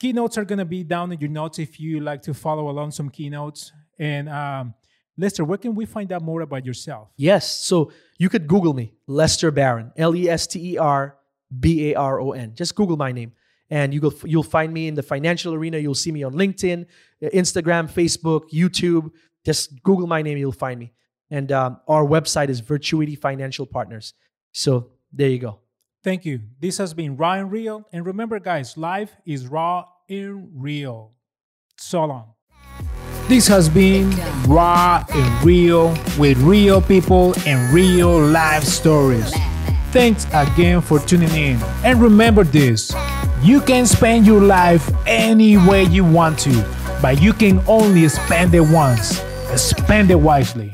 Keynotes 0.00 0.36
are 0.36 0.44
going 0.44 0.58
to 0.58 0.64
be 0.64 0.82
down 0.82 1.12
in 1.12 1.20
your 1.20 1.30
notes 1.30 1.58
if 1.58 1.78
you 1.78 2.00
like 2.00 2.22
to 2.22 2.34
follow 2.34 2.68
along 2.68 2.90
some 2.90 3.08
keynotes. 3.08 3.72
And 3.98 4.28
um, 4.28 4.74
Lester, 5.16 5.44
where 5.44 5.58
can 5.58 5.74
we 5.74 5.86
find 5.86 6.12
out 6.12 6.22
more 6.22 6.40
about 6.40 6.66
yourself? 6.66 7.08
Yes. 7.16 7.48
So 7.48 7.92
you 8.18 8.28
could 8.28 8.48
Google 8.48 8.74
me, 8.74 8.92
Lester 9.06 9.50
Barron, 9.50 9.92
L 9.96 10.14
E 10.16 10.28
S 10.28 10.46
T 10.48 10.72
E 10.72 10.78
R 10.78 11.16
B 11.60 11.92
A 11.92 11.94
R 11.94 12.20
O 12.20 12.32
N. 12.32 12.52
Just 12.54 12.74
Google 12.74 12.96
my 12.96 13.12
name. 13.12 13.32
And 13.70 13.94
you 13.94 14.00
will, 14.00 14.14
you'll 14.24 14.42
find 14.42 14.72
me 14.72 14.88
in 14.88 14.94
the 14.94 15.02
financial 15.02 15.54
arena. 15.54 15.78
You'll 15.78 15.94
see 15.94 16.12
me 16.12 16.22
on 16.22 16.34
LinkedIn, 16.34 16.86
Instagram, 17.22 17.90
Facebook, 17.90 18.50
YouTube. 18.50 19.10
Just 19.44 19.82
Google 19.82 20.06
my 20.06 20.22
name, 20.22 20.38
you'll 20.38 20.52
find 20.52 20.78
me. 20.78 20.92
And 21.30 21.50
um, 21.50 21.80
our 21.88 22.04
website 22.04 22.48
is 22.48 22.60
Virtuity 22.60 23.16
Financial 23.16 23.66
Partners. 23.66 24.14
So 24.52 24.90
there 25.12 25.28
you 25.28 25.38
go. 25.38 25.60
Thank 26.02 26.24
you. 26.24 26.40
This 26.60 26.78
has 26.78 26.92
been 26.92 27.16
Ryan 27.16 27.48
Real. 27.48 27.88
And 27.92 28.04
remember, 28.04 28.38
guys, 28.38 28.76
life 28.76 29.16
is 29.24 29.48
raw 29.48 29.86
and 30.08 30.50
real. 30.54 31.12
So 31.78 32.04
long. 32.04 32.34
This 33.26 33.48
has 33.48 33.70
been 33.70 34.10
Raw 34.46 35.02
and 35.08 35.44
Real 35.44 35.96
with 36.18 36.36
real 36.38 36.82
people 36.82 37.34
and 37.46 37.72
real 37.74 38.20
life 38.20 38.64
stories. 38.64 39.34
Thanks 39.92 40.26
again 40.34 40.82
for 40.82 40.98
tuning 40.98 41.30
in. 41.30 41.56
And 41.84 42.02
remember 42.02 42.44
this 42.44 42.92
you 43.44 43.60
can 43.60 43.84
spend 43.84 44.24
your 44.24 44.40
life 44.40 44.90
any 45.06 45.58
way 45.58 45.84
you 45.84 46.02
want 46.02 46.38
to, 46.38 46.64
but 47.02 47.20
you 47.20 47.34
can 47.34 47.62
only 47.68 48.08
spend 48.08 48.54
it 48.54 48.60
once. 48.60 49.20
Spend 49.54 50.10
it 50.10 50.18
wisely. 50.18 50.72